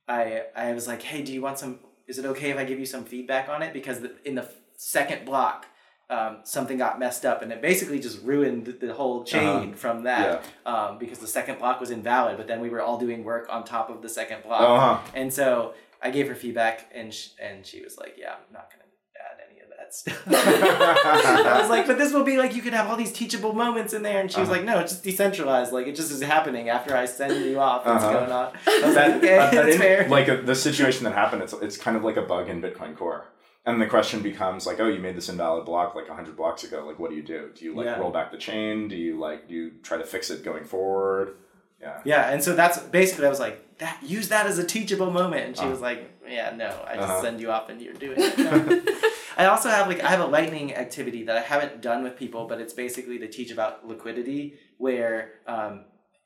I 0.08 0.42
I 0.56 0.72
was 0.72 0.86
like, 0.88 1.02
hey, 1.02 1.22
do 1.22 1.32
you 1.32 1.42
want 1.42 1.58
some? 1.58 1.80
Is 2.06 2.18
it 2.18 2.24
okay 2.24 2.50
if 2.50 2.56
I 2.56 2.64
give 2.64 2.78
you 2.78 2.86
some 2.86 3.04
feedback 3.04 3.48
on 3.48 3.62
it? 3.62 3.72
Because 3.72 4.00
the, 4.00 4.12
in 4.24 4.34
the 4.36 4.48
second 4.76 5.24
block, 5.24 5.66
um, 6.08 6.38
something 6.44 6.78
got 6.78 6.98
messed 6.98 7.24
up, 7.24 7.42
and 7.42 7.50
it 7.52 7.60
basically 7.60 7.98
just 7.98 8.22
ruined 8.22 8.76
the, 8.80 8.94
whole 8.94 9.24
chain 9.24 9.74
from 9.74 10.04
that. 10.04 10.44
Um, 10.64 10.98
because 10.98 11.18
the 11.18 11.26
second 11.26 11.58
block 11.58 11.80
was 11.80 11.90
invalid, 11.90 12.36
but 12.36 12.46
then 12.46 12.60
we 12.60 12.68
were 12.70 12.80
all 12.80 12.98
doing 12.98 13.24
work 13.24 13.48
on 13.50 13.64
top 13.64 13.90
of 13.90 14.02
the 14.02 14.08
second 14.08 14.42
block, 14.44 14.60
Uh-huh. 14.60 15.10
and 15.14 15.32
so 15.32 15.74
I 16.02 16.10
gave 16.10 16.28
her 16.28 16.34
feedback, 16.34 16.88
and 16.94 17.12
sh- 17.12 17.30
and 17.42 17.66
she 17.66 17.82
was 17.82 17.96
like, 17.98 18.14
yeah, 18.18 18.32
I'm 18.34 18.52
not 18.52 18.70
gonna 18.70 18.84
add 19.16 19.38
any 19.50 19.60
of 19.60 19.68
that 19.76 19.92
stuff. 19.94 20.22
I 20.28 21.58
was 21.60 21.70
like, 21.70 21.86
but 21.86 21.98
this 21.98 22.12
will 22.12 22.22
be 22.24 22.36
like 22.36 22.54
you 22.54 22.62
could 22.62 22.72
have 22.74 22.88
all 22.88 22.96
these 22.96 23.12
teachable 23.12 23.52
moments 23.52 23.92
in 23.92 24.02
there, 24.02 24.20
and 24.20 24.30
she 24.30 24.38
was 24.38 24.48
Uh-huh. 24.48 24.58
like, 24.58 24.66
no, 24.66 24.78
it's 24.78 24.92
just 24.92 25.04
decentralized. 25.04 25.72
Like 25.72 25.86
it 25.88 25.96
just 25.96 26.10
is 26.12 26.22
happening 26.22 26.68
after 26.68 26.96
I 26.96 27.06
send 27.06 27.44
you 27.44 27.58
off. 27.58 27.82
It's 27.86 28.04
Uh-huh. 28.04 28.12
going 28.12 28.30
on. 28.32 28.52
I 28.66 28.86
was 28.86 28.94
that, 28.94 29.08
like, 29.08 29.16
okay, 29.16 29.36
that- 29.36 29.52
that 29.52 29.64
that's 29.64 29.74
in- 29.74 29.80
fair. 29.80 30.08
like 30.08 30.28
uh 30.28 30.36
the 30.42 30.54
situation 30.54 31.04
that 31.04 31.14
happened 31.14 31.42
it's, 31.42 31.52
it's 31.54 31.76
kind 31.76 31.96
of 31.96 32.04
like 32.04 32.16
a 32.16 32.22
bug 32.22 32.48
in 32.48 32.60
bitcoin 32.62 32.96
core 32.96 33.24
and 33.66 33.80
the 33.82 33.86
question 33.86 34.22
becomes 34.22 34.66
like 34.66 34.78
oh 34.80 34.88
you 34.88 35.00
made 35.00 35.16
this 35.16 35.28
invalid 35.28 35.64
block 35.64 35.94
like 35.94 36.08
100 36.08 36.36
blocks 36.36 36.62
ago 36.64 36.84
like 36.86 36.98
what 36.98 37.10
do 37.10 37.16
you 37.16 37.22
do 37.22 37.50
do 37.54 37.64
you 37.64 37.74
like 37.74 37.86
Yeah. 37.86 37.98
roll 37.98 38.10
back 38.12 38.30
the 38.30 38.38
chain 38.38 38.88
do 38.88 38.96
you 38.96 39.18
like 39.18 39.48
do 39.48 39.54
you 39.54 39.70
try 39.82 39.96
to 39.98 40.04
fix 40.04 40.30
it 40.30 40.44
going 40.44 40.64
forward 40.64 41.36
yeah 41.80 42.00
yeah, 42.04 42.30
and 42.32 42.42
so 42.42 42.54
that's 42.54 42.78
basically 42.78 43.26
I 43.26 43.28
was 43.28 43.38
like, 43.38 43.78
that 43.78 43.98
use 44.02 44.28
that 44.30 44.46
as 44.46 44.58
a 44.58 44.64
teachable 44.64 45.10
moment, 45.10 45.42
and 45.46 45.54
she 45.56 45.62
Uh-huh. 45.62 45.70
was 45.72 45.80
like, 45.82 46.00
yeah, 46.26 46.48
no, 46.56 46.68
I 46.90 46.94
just 46.96 47.08
Uh-huh. 47.08 47.20
send 47.20 47.38
you 47.42 47.50
off 47.50 47.68
and 47.68 47.82
you're 47.82 47.92
doing 47.92 48.16
it. 48.18 48.38
No. 48.38 48.82
I 49.36 49.44
also 49.52 49.68
have 49.68 49.86
like 49.86 50.02
I 50.02 50.08
have 50.08 50.20
a 50.20 50.26
lightning 50.38 50.74
activity 50.74 51.24
that 51.24 51.36
I 51.36 51.42
haven't 51.42 51.82
done 51.82 52.02
with 52.02 52.16
people, 52.16 52.46
but 52.50 52.62
it's 52.62 52.72
basically 52.72 53.18
to 53.18 53.28
teach 53.28 53.50
about 53.52 53.86
liquidity, 53.86 54.54
where 54.78 55.16
um, 55.46 55.84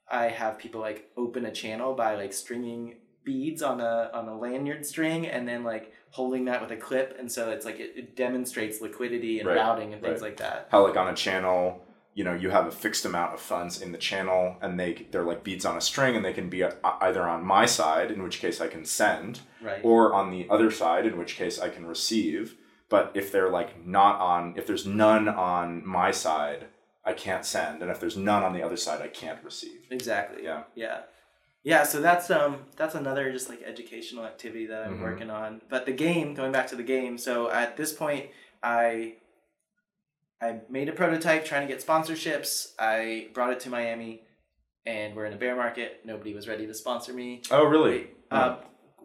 I 0.09 0.27
have 0.29 0.57
people 0.65 0.81
like 0.81 1.11
open 1.17 1.45
a 1.45 1.51
channel 1.63 1.95
by 1.95 2.15
like 2.15 2.33
stringing 2.33 2.83
beads 3.25 3.63
on 3.63 3.81
a 3.81 4.11
on 4.15 4.29
a 4.29 4.39
lanyard 4.39 4.85
string 4.87 5.27
and 5.27 5.47
then 5.47 5.63
like 5.65 5.93
holding 6.11 6.47
that 6.47 6.61
with 6.61 6.71
a 6.73 6.77
clip, 6.77 7.17
and 7.19 7.31
so 7.31 7.51
it's 7.51 7.65
like 7.65 7.79
it, 7.79 7.93
it 7.97 8.17
demonstrates 8.17 8.81
liquidity 8.81 9.39
and 9.41 9.49
Right, 9.49 9.57
routing 9.57 9.93
and 9.93 10.03
things 10.03 10.21
right. 10.21 10.31
like 10.31 10.37
that. 10.39 10.69
how 10.71 10.87
like 10.87 10.97
on 10.97 11.09
a 11.09 11.15
channel 11.15 11.83
you 12.15 12.25
know 12.25 12.35
you 12.35 12.51
have 12.51 12.67
a 12.67 12.71
fixed 12.73 13.05
amount 13.05 13.33
of 13.35 13.41
funds 13.41 13.81
in 13.81 13.93
the 13.93 13.99
channel 13.99 14.57
and 14.61 14.81
they 14.81 15.07
they're 15.13 15.23
like 15.25 15.45
beads 15.45 15.65
on 15.65 15.77
a 15.77 15.81
string 15.81 16.17
and 16.17 16.25
they 16.25 16.33
can 16.33 16.49
be 16.51 16.65
either 17.01 17.23
on 17.23 17.45
my 17.45 17.65
side 17.65 18.11
in 18.11 18.21
which 18.23 18.41
case 18.41 18.61
i 18.61 18.67
can 18.67 18.85
send 18.85 19.41
Right. 19.63 19.81
or 19.85 20.13
on 20.15 20.31
the 20.31 20.47
other 20.51 20.71
side, 20.71 21.05
in 21.07 21.19
which 21.19 21.37
case 21.37 21.61
I 21.61 21.69
can 21.69 21.85
receive. 21.87 22.57
But 22.89 23.13
if 23.15 23.31
they're 23.31 23.51
like 23.51 23.87
not 23.87 24.19
on, 24.19 24.55
if 24.57 24.67
there's 24.67 24.87
none 24.87 25.29
on 25.29 25.87
my 25.87 26.11
side, 26.11 26.67
I 27.05 27.13
can't 27.13 27.45
send, 27.45 27.83
and 27.83 27.91
if 27.91 28.01
there's 28.01 28.17
none 28.17 28.43
on 28.43 28.55
the 28.55 28.63
other 28.63 28.79
side, 28.79 29.03
I 29.03 29.09
can't 29.09 29.45
receive. 29.45 29.81
Exactly. 29.91 30.45
Yeah. 30.45 30.63
Yeah. 30.75 31.01
Yeah, 31.63 31.83
so 31.83 32.01
that's 32.01 32.31
um 32.31 32.65
that's 32.77 32.95
another 32.95 33.31
just 33.33 33.49
like 33.49 33.63
educational 33.63 34.25
activity 34.25 34.67
that 34.67 34.87
I'm 34.87 34.99
Mhm. 34.99 35.03
working 35.03 35.31
on. 35.31 35.61
But 35.69 35.85
the 35.87 35.93
game, 35.93 36.35
going 36.35 36.53
back 36.53 36.67
to 36.69 36.77
the 36.77 36.83
game, 36.83 37.19
so 37.19 37.51
at 37.51 37.77
this 37.77 37.93
point 37.93 38.31
I 38.63 39.17
I 40.43 40.61
made 40.71 40.89
a 40.89 40.93
prototype 40.93 41.45
trying 41.45 41.67
to 41.67 41.73
get 41.73 41.85
sponsorships. 41.85 42.73
I 42.79 43.29
brought 43.35 43.53
it 43.53 43.61
to 43.61 43.69
Miami 43.71 44.23
and 44.87 45.15
we're 45.15 45.27
in 45.27 45.35
a 45.35 45.37
bear 45.37 45.55
market. 45.55 46.01
Nobody 46.05 46.33
was 46.35 46.49
ready 46.49 46.67
to 46.67 46.73
sponsor 46.73 47.13
me. 47.13 47.43
Oh, 47.51 47.65
really? 47.65 48.09
Uh, 48.31 48.57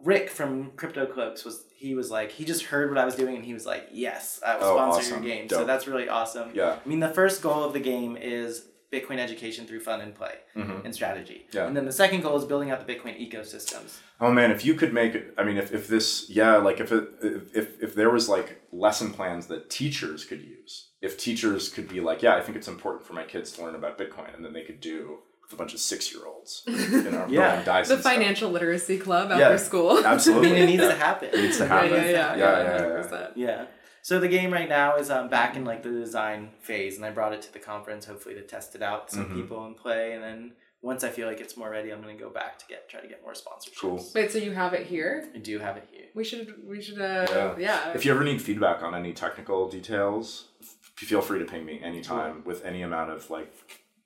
Rick 0.02 0.30
from 0.30 0.70
Crypto 0.76 1.04
Cloaks 1.04 1.44
was 1.44 1.64
he 1.74 1.94
was 1.94 2.10
like 2.10 2.30
he 2.32 2.44
just 2.46 2.64
heard 2.66 2.88
what 2.88 2.96
I 2.96 3.04
was 3.04 3.16
doing 3.16 3.36
and 3.36 3.44
he 3.44 3.52
was 3.52 3.66
like, 3.66 3.88
"Yes, 3.92 4.40
I 4.44 4.56
will 4.56 4.64
Oh, 4.64 4.74
sponsor 4.76 5.00
awesome. 5.00 5.24
your 5.24 5.34
game." 5.34 5.48
So 5.50 5.64
that's 5.64 5.86
really 5.86 6.08
awesome. 6.08 6.52
yeah. 6.54 6.78
I 6.84 6.88
mean, 6.88 7.00
the 7.00 7.08
first 7.12 7.42
goal 7.42 7.64
of 7.64 7.74
the 7.74 7.80
game 7.80 8.16
is 8.16 8.66
Bitcoin 8.96 9.18
education 9.18 9.66
through 9.66 9.80
fun 9.80 10.00
and 10.00 10.14
play 10.14 10.34
hmm 10.54 10.78
and 10.84 10.94
strategy. 10.94 11.46
Yeah. 11.52 11.66
And 11.66 11.76
then 11.76 11.84
the 11.84 11.92
second 11.92 12.20
goal 12.22 12.36
is 12.36 12.44
building 12.44 12.70
out 12.70 12.78
the 12.86 12.90
Bitcoin 12.94 13.14
ecosystems. 13.24 13.98
Oh 14.20 14.32
man, 14.32 14.50
if 14.50 14.64
you 14.64 14.74
could 14.74 14.92
make 14.92 15.14
it, 15.14 15.34
I 15.38 15.42
mean, 15.44 15.56
if, 15.58 15.72
if 15.72 15.88
this, 15.88 16.30
yeah, 16.30 16.56
like 16.56 16.80
if 16.80 16.90
it, 16.92 17.04
if, 17.22 17.56
if 17.60 17.82
if 17.82 17.94
there 17.94 18.10
was 18.10 18.28
like 18.28 18.48
lesson 18.72 19.12
plans 19.12 19.46
that 19.48 19.68
teachers 19.70 20.24
could 20.24 20.40
use, 20.42 20.88
if 21.02 21.18
teachers 21.18 21.68
could 21.68 21.88
be 21.88 22.00
like, 22.00 22.22
yeah, 22.22 22.34
I 22.36 22.40
think 22.40 22.56
it's 22.56 22.68
important 22.68 23.06
for 23.06 23.12
my 23.12 23.24
kids 23.24 23.52
to 23.52 23.62
learn 23.64 23.74
about 23.74 23.98
Bitcoin, 23.98 24.34
and 24.34 24.44
then 24.44 24.52
they 24.52 24.62
could 24.62 24.80
do 24.80 25.18
with 25.42 25.52
a 25.52 25.56
bunch 25.56 25.74
of 25.74 25.80
six 25.80 26.12
year 26.12 26.22
olds, 26.26 26.62
you 26.66 27.10
know, 27.10 27.26
Yeah. 27.30 27.50
rolling 27.50 27.64
dice. 27.64 27.86
the 27.88 27.94
and 27.94 28.02
stuff. 28.02 28.12
financial 28.14 28.50
literacy 28.50 28.98
club 28.98 29.28
Yeah, 29.30 29.38
after 29.50 29.58
school. 29.58 30.04
Absolutely. 30.04 30.50
it 30.62 30.66
needs 30.66 30.82
Yeah. 30.82 30.88
to 30.88 30.94
happen. 30.96 31.28
It 31.32 31.40
needs 31.40 31.58
to 31.58 31.64
yeah, 31.66 31.68
happen. 31.68 31.90
yeah, 31.92 32.04
yeah, 32.04 32.10
Yeah, 32.10 32.36
yeah, 32.36 32.62
yeah, 32.64 32.96
yeah. 32.96 33.02
100%. 33.04 33.32
Yeah. 33.36 33.64
So 34.06 34.20
the 34.20 34.28
game 34.28 34.52
right 34.52 34.68
now 34.68 34.94
is 34.98 35.10
um, 35.10 35.28
back 35.28 35.56
in 35.56 35.64
like 35.64 35.82
the 35.82 35.90
design 35.90 36.50
phase, 36.60 36.94
and 36.94 37.04
I 37.04 37.10
brought 37.10 37.32
it 37.32 37.42
to 37.42 37.52
the 37.52 37.58
conference 37.58 38.04
hopefully 38.06 38.36
to 38.36 38.42
test 38.42 38.76
it 38.76 38.80
out 38.82 39.08
to 39.08 39.16
some 39.16 39.24
Mhm. 39.30 39.34
people 39.34 39.66
and 39.66 39.76
play. 39.76 40.12
And 40.12 40.22
then 40.22 40.52
once 40.80 41.02
I 41.02 41.08
feel 41.08 41.26
like 41.26 41.40
it's 41.40 41.56
more 41.56 41.68
ready, 41.68 41.90
I'm 41.90 42.00
gonna 42.02 42.14
go 42.14 42.30
back 42.30 42.56
to 42.60 42.66
get 42.68 42.88
try 42.88 43.00
to 43.00 43.08
get 43.08 43.20
more 43.24 43.32
sponsorships. 43.32 43.80
Cool. 43.80 44.06
Wait, 44.14 44.30
so 44.30 44.38
you 44.38 44.52
have 44.52 44.74
it 44.74 44.86
here? 44.86 45.28
I 45.34 45.38
do 45.38 45.58
have 45.58 45.76
it 45.76 45.88
here. 45.90 46.04
We 46.14 46.22
should, 46.22 46.54
we 46.64 46.80
should, 46.80 47.00
uh, 47.00 47.26
Yeah. 47.28 47.54
yeah. 47.58 47.92
If 47.96 48.04
you 48.04 48.12
ever 48.12 48.22
need 48.22 48.40
feedback 48.40 48.80
on 48.80 48.94
any 48.94 49.12
technical 49.12 49.68
details, 49.68 50.50
f- 50.62 50.76
feel 51.08 51.20
free 51.20 51.40
to 51.40 51.44
ping 51.44 51.64
me 51.66 51.80
anytime 51.82 52.44
with 52.44 52.64
any 52.64 52.82
amount 52.82 53.10
of 53.10 53.28
like 53.28 53.52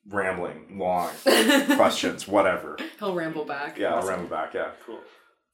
rambling, 0.08 0.78
long 0.78 1.10
questions, 1.76 2.26
whatever. 2.26 2.78
He'll 3.00 3.14
ramble 3.14 3.44
back. 3.44 3.76
Yeah, 3.76 3.96
I'll 3.96 4.08
ramble 4.08 4.30
back. 4.30 4.54
Yeah, 4.54 4.70
Cool. 4.86 5.00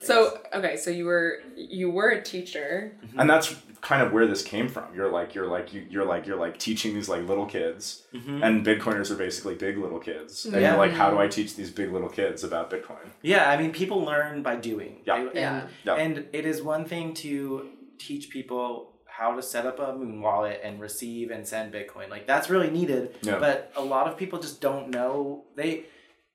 So 0.02 0.38
okay, 0.52 0.76
so 0.76 0.90
you 0.90 1.06
were 1.06 1.40
you 1.56 1.90
were 1.90 2.10
a 2.10 2.22
teacher. 2.22 2.92
and 3.18 3.28
that's 3.30 3.54
kind 3.80 4.02
of 4.02 4.12
where 4.12 4.26
this 4.26 4.42
came 4.42 4.68
from. 4.68 4.84
You're 4.94 5.10
like 5.10 5.34
you're 5.34 5.46
like 5.46 5.72
you, 5.72 5.86
you're 5.88 6.04
like 6.04 6.26
you're 6.26 6.36
like 6.38 6.58
teaching 6.58 6.94
these 6.94 7.08
like 7.08 7.26
little 7.28 7.46
kids, 7.46 8.02
Mhm. 8.14 8.42
and 8.42 8.64
Bitcoiners 8.66 9.10
are 9.10 9.16
basically 9.16 9.54
big 9.54 9.78
little 9.78 9.98
kids, 10.00 10.44
and 10.46 10.54
Yeah. 10.54 10.70
you're 10.70 10.78
like, 10.78 10.92
how 10.92 11.10
do 11.10 11.18
I 11.18 11.28
teach 11.28 11.56
these 11.56 11.70
big 11.70 11.92
little 11.92 12.08
kids 12.08 12.42
about 12.44 12.70
Bitcoin? 12.70 13.10
Yeah, 13.22 13.50
I 13.50 13.56
mean, 13.56 13.72
people 13.72 14.00
learn 14.04 14.42
by 14.42 14.56
doing. 14.56 15.02
Yeah. 15.04 15.16
They- 15.16 15.22
and, 15.26 15.34
Yeah. 15.34 15.66
Yeah. 15.84 15.94
and 15.94 16.26
it 16.32 16.44
is 16.46 16.62
one 16.62 16.84
thing 16.84 17.14
to 17.14 17.68
teach 17.98 18.30
people 18.30 18.92
how 19.06 19.34
to 19.34 19.42
set 19.42 19.64
up 19.64 19.78
a 19.78 19.86
Muun 19.94 20.20
wallet 20.20 20.60
and 20.62 20.78
receive 20.78 21.30
and 21.30 21.46
send 21.48 21.72
Bitcoin. 21.72 22.10
Like 22.10 22.26
that's 22.26 22.50
really 22.50 22.68
needed. 22.70 23.14
Yeah. 23.22 23.38
But 23.38 23.72
a 23.74 23.82
lot 23.82 24.06
of 24.08 24.16
people 24.18 24.38
just 24.38 24.60
don't 24.60 24.90
know. 24.90 25.44
They 25.56 25.86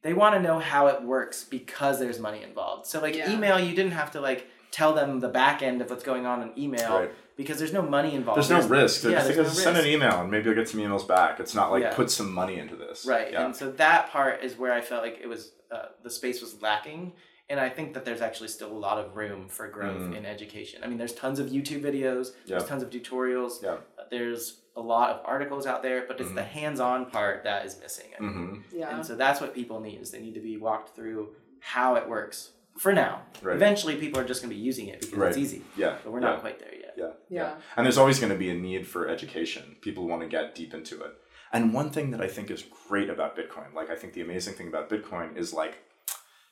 they 0.04 0.14
want 0.14 0.34
to 0.34 0.42
know 0.42 0.58
how 0.58 0.88
it 0.88 1.04
works 1.04 1.44
because 1.44 2.00
there's 2.00 2.18
money 2.20 2.42
involved. 2.42 2.88
So 2.88 3.00
like 3.00 3.16
Yeah. 3.16 3.32
email, 3.32 3.60
you 3.60 3.76
didn't 3.76 3.92
have 3.92 4.10
to 4.14 4.20
like 4.22 4.48
tell 4.72 4.94
them 4.94 5.20
the 5.20 5.28
back 5.28 5.62
end 5.62 5.80
of 5.82 5.92
what's 5.92 6.04
going 6.04 6.26
on 6.26 6.42
in 6.42 6.58
email 6.58 7.02
Right. 7.02 7.12
Because 7.42 7.58
there's 7.60 7.74
no 7.74 7.82
money 7.82 8.14
involved. 8.16 8.38
There's 8.38 8.50
no 8.50 8.68
risk. 8.68 9.04
yeah, 9.04 9.12
Just 9.12 9.26
there's 9.26 9.38
because 9.38 9.58
no 9.58 9.64
send 9.64 9.78
an 9.78 9.86
email 9.86 10.22
and 10.22 10.32
maybe 10.32 10.46
you'll 10.46 10.56
get 10.56 10.70
some 10.70 10.80
emails 10.80 11.08
back. 11.08 11.40
It's 11.40 11.56
not 11.56 11.72
like 11.72 11.84
Yeah. 11.84 11.94
put 11.96 12.10
some 12.12 12.32
money 12.34 12.58
into 12.58 12.76
this. 12.76 13.06
Right. 13.06 13.32
Yeah. 13.32 13.46
And 13.46 13.56
so 13.56 13.72
that 13.72 14.10
part 14.12 14.44
is 14.44 14.58
where 14.58 14.74
I 14.74 14.82
felt 14.82 15.04
like 15.04 15.20
it 15.22 15.28
was 15.28 15.52
uh, 15.72 15.86
the 16.04 16.10
space 16.10 16.42
was 16.42 16.62
lacking. 16.62 17.14
And 17.50 17.60
I 17.60 17.68
think 17.70 17.94
that 17.96 18.06
there's 18.06 18.22
actually 18.22 18.48
still 18.50 18.72
a 18.72 18.82
lot 18.88 18.98
of 18.98 19.16
room 19.18 19.48
for 19.50 19.68
growth 19.68 20.02
Mm. 20.02 20.16
in 20.18 20.26
education. 20.26 20.84
I 20.84 20.88
mean, 20.88 20.98
there's 20.98 21.14
tons 21.14 21.38
of 21.40 21.48
YouTube 21.48 21.82
videos, 21.82 22.28
Yeah. 22.46 22.58
there's 22.58 22.66
tons 22.70 22.82
of 22.84 22.90
tutorials, 22.90 23.62
Yeah. 23.62 23.72
uh, 24.00 24.04
there's 24.10 24.62
a 24.78 24.82
lot 24.82 25.10
of 25.12 25.18
articles 25.26 25.66
out 25.66 25.84
there, 25.84 26.06
but 26.08 26.22
it's 26.22 26.32
the 26.32 26.44
hands-on 26.44 27.10
part 27.12 27.44
that 27.44 27.66
is 27.66 27.78
missing. 27.82 28.08
I 28.16 28.18
think. 28.20 28.34
hmm 28.34 28.54
Yeah. 28.74 28.96
And 28.96 29.06
so 29.06 29.16
that's 29.16 29.42
what 29.42 29.54
people 29.54 29.82
need 29.82 30.00
is 30.02 30.12
they 30.12 30.22
need 30.22 30.34
to 30.36 30.40
be 30.40 30.56
walked 30.58 30.96
through 30.96 31.36
how 31.60 31.96
it 31.96 32.08
works 32.08 32.52
for 32.78 32.94
now. 32.94 33.24
Right. 33.42 33.56
Eventually, 33.56 33.96
people 33.98 34.20
are 34.22 34.24
just 34.32 34.42
going 34.42 34.50
to 34.50 34.56
be 34.56 34.62
using 34.62 34.88
it 34.88 35.02
because 35.02 35.18
Right. 35.18 35.30
it's 35.30 35.38
easy, 35.38 35.62
Yeah. 35.76 35.98
but 36.04 36.12
we're 36.14 36.22
yeah. 36.22 36.28
not 36.32 36.40
quite 36.42 36.58
there 36.60 36.74
yet. 36.74 36.81
Yeah. 36.98 37.12
Yeah. 37.30 37.56
And 37.76 37.86
there's 37.86 37.98
always 37.98 38.20
going 38.20 38.32
to 38.32 38.38
be 38.40 38.50
a 38.50 38.54
need 38.54 38.88
for 38.88 39.08
education. 39.08 39.76
People 39.82 40.08
want 40.08 40.22
to 40.22 40.28
get 40.28 40.56
deep 40.56 40.74
into 40.74 41.02
it. 41.04 41.12
And 41.54 41.74
one 41.74 41.90
thing 41.90 42.12
that 42.12 42.22
I 42.22 42.28
think 42.28 42.50
is 42.50 42.64
great 42.88 43.10
about 43.10 43.36
Bitcoin, 43.36 43.74
like 43.74 43.90
I 43.90 43.96
think 43.96 44.14
the 44.14 44.22
amazing 44.22 44.54
thing 44.54 44.68
about 44.68 44.90
Bitcoin 44.90 45.36
is 45.38 45.54
like 45.54 45.76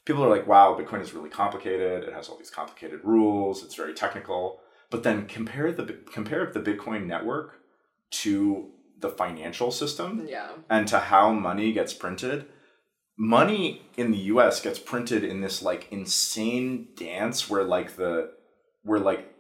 people 0.06 0.24
are 0.24 0.30
like, 0.30 0.48
wow, 0.48 0.78
Bitcoin 0.80 1.02
is 1.02 1.14
really 1.14 1.30
complicated. 1.30 2.04
It 2.04 2.14
has 2.14 2.28
all 2.30 2.38
these 2.38 2.50
complicated 2.50 3.00
rules. 3.04 3.64
It's 3.64 3.76
very 3.76 3.94
technical. 3.94 4.60
But 4.90 5.04
then 5.04 5.26
compare 5.28 5.72
the 5.72 5.86
compare 6.12 6.46
the 6.52 6.60
Bitcoin 6.60 7.06
network 7.06 7.62
to 8.12 8.72
the 9.00 9.10
financial 9.10 9.72
system 9.72 10.26
Yeah. 10.28 10.50
and 10.70 10.88
to 10.90 11.00
how 11.00 11.32
money 11.32 11.72
gets 11.72 11.94
printed. 11.94 12.48
Money 13.18 13.84
in 13.98 14.12
the 14.12 14.18
US 14.34 14.60
gets 14.62 14.80
printed 14.80 15.24
in 15.24 15.42
this 15.42 15.62
like 15.62 15.88
insane 15.92 16.88
dance 16.96 17.50
where 17.50 17.64
like 17.64 17.96
the 17.96 18.32
where 18.84 19.00
like 19.00 19.34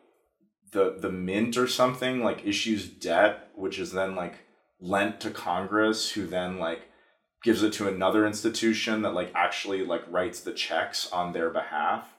the 0.71 0.95
the 0.99 1.11
mint 1.11 1.57
or 1.57 1.67
something 1.67 2.23
like 2.23 2.45
issues 2.45 2.87
debt 2.87 3.49
which 3.55 3.79
is 3.79 3.91
then 3.91 4.15
like 4.15 4.35
lent 4.79 5.19
to 5.19 5.29
Congress 5.29 6.11
who 6.11 6.25
then 6.25 6.57
like 6.57 6.89
gives 7.43 7.63
it 7.63 7.73
to 7.73 7.87
another 7.87 8.25
institution 8.25 9.01
that 9.01 9.13
like 9.13 9.31
actually 9.33 9.83
like 9.83 10.03
writes 10.09 10.41
the 10.41 10.53
checks 10.53 11.09
on 11.11 11.33
their 11.33 11.49
behalf. 11.49 12.13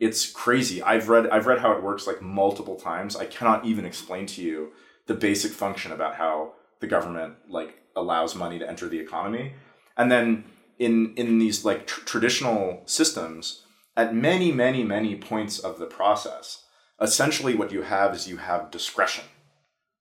It's 0.00 0.30
crazy. 0.30 0.82
I've 0.82 1.08
read 1.08 1.28
I've 1.28 1.46
read 1.46 1.60
how 1.60 1.72
it 1.72 1.82
works 1.82 2.06
like 2.06 2.22
multiple 2.22 2.76
times. 2.76 3.16
I 3.16 3.26
cannot 3.26 3.64
even 3.64 3.84
explain 3.84 4.26
to 4.26 4.42
you 4.42 4.72
the 5.06 5.14
basic 5.14 5.52
function 5.52 5.92
about 5.92 6.16
how 6.16 6.54
the 6.80 6.86
government 6.86 7.34
like 7.48 7.76
allows 7.94 8.34
money 8.34 8.58
to 8.58 8.68
enter 8.68 8.88
the 8.88 8.98
economy. 8.98 9.54
And 9.96 10.10
then 10.10 10.44
in 10.78 11.14
in 11.16 11.38
these 11.38 11.64
like 11.64 11.86
tr- 11.86 12.04
traditional 12.04 12.82
systems 12.86 13.64
at 13.96 14.14
many 14.14 14.50
many 14.52 14.82
many 14.82 15.16
points 15.16 15.58
of 15.58 15.78
the 15.78 15.86
process, 15.86 16.61
essentially 17.02 17.54
what 17.54 17.72
you 17.72 17.82
have 17.82 18.14
is 18.14 18.28
you 18.28 18.38
have 18.38 18.70
discretion. 18.70 19.24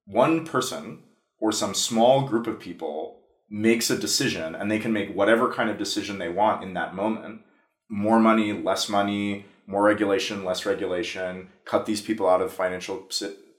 One 0.06 0.45
person 0.45 1.04
or 1.39 1.52
some 1.52 1.74
small 1.74 2.28
group 2.28 2.47
of 2.47 2.60
people 2.60 3.22
makes 3.49 3.89
a 3.89 3.97
decision 3.97 4.56
and 4.56 4.72
they 4.72 4.80
can 4.80 4.93
make 4.93 5.14
whatever 5.14 5.52
kind 5.52 5.70
of 5.70 5.78
decision 5.78 6.20
they 6.20 6.30
want 6.30 6.64
in 6.64 6.74
that 6.76 6.95
moment. 6.95 7.41
More 7.89 8.20
money, 8.20 8.54
less 8.54 8.88
money, 8.88 9.45
more 9.68 9.84
regulation, 9.84 10.45
less 10.45 10.66
regulation, 10.66 11.49
cut 11.66 11.86
these 11.86 12.02
people 12.02 12.30
out 12.30 12.41
of 12.41 12.49
the 12.49 12.56
financial 12.56 13.10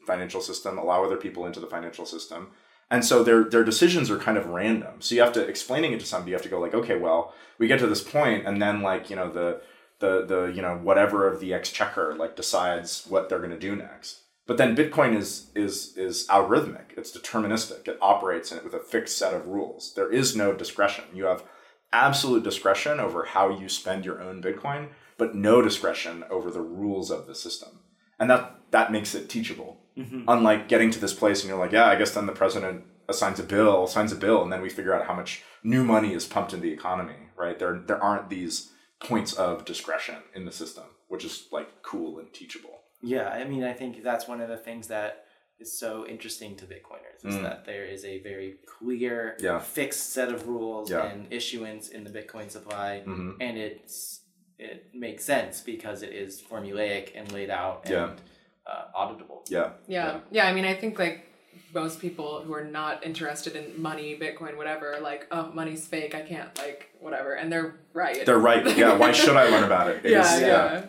financial 0.07 0.41
system, 0.41 0.79
allow 0.79 1.05
other 1.05 1.17
people 1.17 1.47
into 1.47 1.61
the 1.61 1.67
financial 1.67 2.07
system. 2.07 2.49
And 2.91 3.05
so 3.05 3.23
their 3.23 3.45
their 3.45 3.65
decisions 3.65 4.11
are 4.11 4.19
kind 4.19 4.39
of 4.39 4.47
random. 4.47 5.01
So 5.01 5.15
you 5.15 5.21
have 5.23 5.33
to 5.33 5.47
explaining 5.47 5.93
it 5.93 6.01
to 6.01 6.07
somebody, 6.07 6.31
you 6.31 6.37
have 6.37 6.43
to 6.43 6.49
go 6.49 6.61
like, 6.61 6.75
okay, 6.75 6.99
well, 6.99 7.35
we 7.59 7.67
get 7.67 7.79
to 7.81 7.87
this 7.87 8.03
point, 8.03 8.47
and 8.47 8.61
then 8.61 8.83
like, 8.83 9.11
you 9.11 9.17
know, 9.17 9.31
the 9.31 9.63
the 10.03 10.27
the 10.27 10.53
you 10.55 10.61
know, 10.61 10.77
whatever 10.77 11.27
of 11.27 11.41
the 11.41 11.55
exchequer 11.55 12.15
like 12.19 12.37
decides 12.37 13.07
what 13.09 13.29
they're 13.29 13.41
gonna 13.41 13.59
do 13.59 13.75
next. 13.75 14.19
But 14.47 14.59
then 14.59 14.77
Bitcoin 14.77 15.17
is 15.17 15.51
is 15.55 15.97
is 15.97 16.27
algorithmic. 16.27 16.99
It's 16.99 17.17
deterministic. 17.17 17.89
It 17.89 17.99
operates 18.03 18.53
in 18.53 18.59
it 18.59 18.65
with 18.65 18.75
a 18.75 18.81
fixed 18.81 19.17
set 19.17 19.33
of 19.33 19.47
rules. 19.47 19.95
There 19.95 20.13
is 20.13 20.37
no 20.37 20.53
discretion. 20.53 21.05
You 21.15 21.25
have 21.25 21.45
absolute 21.93 22.43
discretion 22.43 23.01
over 23.01 23.25
how 23.25 23.49
you 23.49 23.69
spend 23.69 24.05
your 24.05 24.21
own 24.21 24.43
Bitcoin, 24.43 24.89
but 25.17 25.35
no 25.35 25.63
discretion 25.63 26.25
over 26.29 26.51
the 26.51 26.61
rules 26.61 27.11
of 27.11 27.27
the 27.27 27.35
system. 27.35 27.81
And 28.19 28.29
that 28.29 28.59
that 28.73 28.93
makes 28.93 29.15
it 29.15 29.31
teachable. 29.31 29.79
Mm-hmm. 29.97 30.25
Unlike 30.27 30.69
getting 30.69 30.91
to 30.91 30.99
this 30.99 31.15
place 31.15 31.43
and 31.43 31.49
you're 31.49 31.59
like, 31.59 31.73
yeah, 31.73 31.87
I 31.87 31.97
guess 31.97 32.13
then 32.13 32.27
the 32.27 32.33
president 32.33 32.85
assigns 33.09 33.39
a 33.39 33.43
bill, 33.45 33.87
signs 33.87 34.11
a 34.11 34.17
bill, 34.17 34.43
and 34.43 34.53
then 34.53 34.63
we 34.63 34.71
figure 34.71 34.95
out 34.95 35.07
how 35.07 35.15
much 35.15 35.43
new 35.63 35.85
money 35.85 36.15
is 36.15 36.27
pumped 36.27 36.53
into 36.53 36.67
the 36.67 36.73
economy, 36.73 37.29
right? 37.37 37.59
There 37.59 37.79
there 37.87 38.03
aren't 38.03 38.29
these 38.29 38.72
points 39.05 39.33
of 39.35 39.65
discretion 39.65 40.17
in 40.35 40.45
the 40.45 40.53
system, 40.53 40.85
which 41.09 41.25
is 41.25 41.49
like 41.53 41.83
cool 41.83 42.19
and 42.19 42.33
teachable. 42.33 42.79
Yeah, 43.03 43.29
I 43.29 43.45
mean, 43.45 43.65
I 43.65 43.73
think 43.73 44.03
that's 44.03 44.29
one 44.29 44.41
of 44.41 44.49
the 44.49 44.57
things 44.57 44.89
that 44.89 45.25
is 45.59 45.79
so 45.79 46.07
interesting 46.07 46.57
to 46.57 46.65
Bitcoiners 46.67 47.25
is 47.25 47.35
Mm. 47.37 47.43
that 47.43 47.65
there 47.65 47.85
is 47.85 48.05
a 48.05 48.19
very 48.23 48.57
clear, 48.79 49.37
Yeah. 49.41 49.59
fixed 49.61 50.11
set 50.11 50.29
of 50.33 50.49
rules 50.49 50.91
Yeah. 50.91 51.05
and 51.07 51.33
issuance 51.33 51.89
in 51.89 52.05
the 52.05 52.11
Bitcoin 52.11 52.51
supply, 52.51 53.03
Mhm. 53.07 53.37
and 53.41 53.59
it's 53.59 54.21
it 54.59 54.95
makes 54.95 55.25
sense 55.25 55.61
because 55.61 56.03
it 56.05 56.13
is 56.13 56.41
formulaic 56.41 57.11
and 57.17 57.33
laid 57.33 57.51
out 57.51 57.85
and 57.87 57.93
Yeah. 57.95 58.17
uh, 58.65 58.85
auditable. 58.95 59.45
Yeah. 59.51 59.73
Yeah. 59.89 60.21
Yeah. 60.31 60.47
I 60.47 60.53
mean, 60.53 60.65
I 60.65 60.75
think 60.75 60.97
like 61.01 61.27
most 61.75 62.01
people 62.01 62.43
who 62.43 62.53
are 62.55 62.65
not 62.65 63.05
interested 63.05 63.57
in 63.57 63.81
money, 63.81 64.19
Bitcoin, 64.19 64.57
whatever, 64.57 64.99
like, 65.01 65.27
oh, 65.31 65.51
money's 65.53 65.87
fake. 65.87 66.15
I 66.15 66.21
can't 66.23 66.57
like 66.59 66.91
whatever, 67.01 67.35
and 67.35 67.51
they're 67.51 67.77
right. 67.95 68.25
They're 68.27 68.39
right. 68.39 68.77
Yeah. 68.77 68.97
Why 68.97 69.13
should 69.13 69.37
I 69.37 69.45
learn 69.49 69.65
about 69.65 69.89
it? 69.91 70.05
It 70.05 70.11
yeah, 70.17 70.35
is- 70.37 70.41
yeah. 70.43 70.85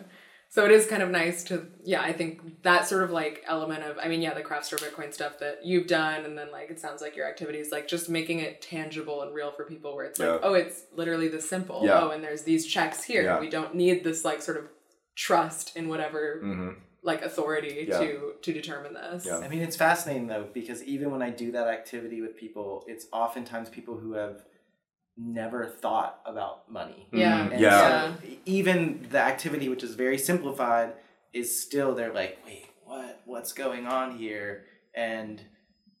So 0.50 0.64
it 0.64 0.70
is 0.70 0.86
kind 0.86 1.02
of 1.02 1.10
nice 1.10 1.42
to, 1.44 1.66
yeah, 1.82 2.00
I 2.00 2.12
think 2.12 2.62
that 2.62 2.86
sort 2.86 3.02
of 3.02 3.10
like 3.10 3.42
element 3.44 3.82
of, 3.82 3.98
I 3.98 4.06
mean, 4.06 4.22
yeah, 4.22 4.34
the 4.34 4.40
craft 4.42 4.66
store 4.66 4.78
Bitcoin 4.78 5.12
stuff 5.12 5.40
that 5.40 5.66
you've 5.66 5.88
done, 5.88 6.24
and 6.24 6.38
then 6.38 6.52
like 6.52 6.70
it 6.70 6.78
sounds 6.78 7.02
like 7.02 7.16
your 7.16 7.28
activities, 7.28 7.72
like 7.72 7.88
just 7.88 8.08
making 8.08 8.38
it 8.38 8.62
tangible 8.62 9.22
and 9.22 9.34
real 9.34 9.50
for 9.50 9.64
people 9.64 9.96
where 9.96 10.04
it's 10.04 10.20
like, 10.20 10.28
Yeah. 10.28 10.38
oh, 10.44 10.54
it's 10.54 10.82
literally 10.94 11.26
this 11.26 11.48
simple. 11.48 11.80
Yeah. 11.84 11.98
Oh, 12.02 12.10
and 12.10 12.22
there's 12.22 12.42
these 12.42 12.66
checks 12.68 13.02
here. 13.02 13.24
Yeah. 13.24 13.40
We 13.40 13.48
don't 13.50 13.74
need 13.74 14.04
this 14.04 14.24
like 14.24 14.42
sort 14.42 14.56
of 14.58 14.66
trust 15.16 15.76
in 15.76 15.88
whatever 15.88 16.40
Mhm. 16.44 16.76
Like 17.04 17.22
authority 17.22 17.86
Yeah. 17.88 17.98
to 18.00 18.32
to 18.42 18.52
determine 18.52 18.94
this. 18.94 19.26
Yeah. 19.26 19.38
I 19.38 19.48
mean, 19.48 19.60
it's 19.62 19.76
fascinating 19.76 20.26
though 20.26 20.48
because 20.52 20.82
even 20.82 21.10
when 21.12 21.22
I 21.22 21.30
do 21.30 21.52
that 21.52 21.68
activity 21.68 22.20
with 22.20 22.36
people, 22.36 22.84
it's 22.88 23.06
oftentimes 23.12 23.68
people 23.68 23.96
who 23.96 24.14
have 24.14 24.42
never 25.16 25.66
thought 25.66 26.20
about 26.26 26.68
money. 26.72 27.06
Yeah. 27.12 27.46
Mhm. 27.46 27.52
And 27.52 27.60
Yeah. 27.60 28.16
so 28.16 28.26
even 28.46 29.06
the 29.10 29.20
activity, 29.20 29.68
which 29.68 29.84
is 29.84 29.94
very 29.94 30.18
simplified, 30.18 30.94
is 31.32 31.56
still 31.62 31.94
they're 31.94 32.12
like, 32.12 32.38
wait, 32.44 32.66
what? 32.84 33.20
What's 33.24 33.52
going 33.52 33.86
on 33.86 34.16
here? 34.16 34.64
And 34.94 35.40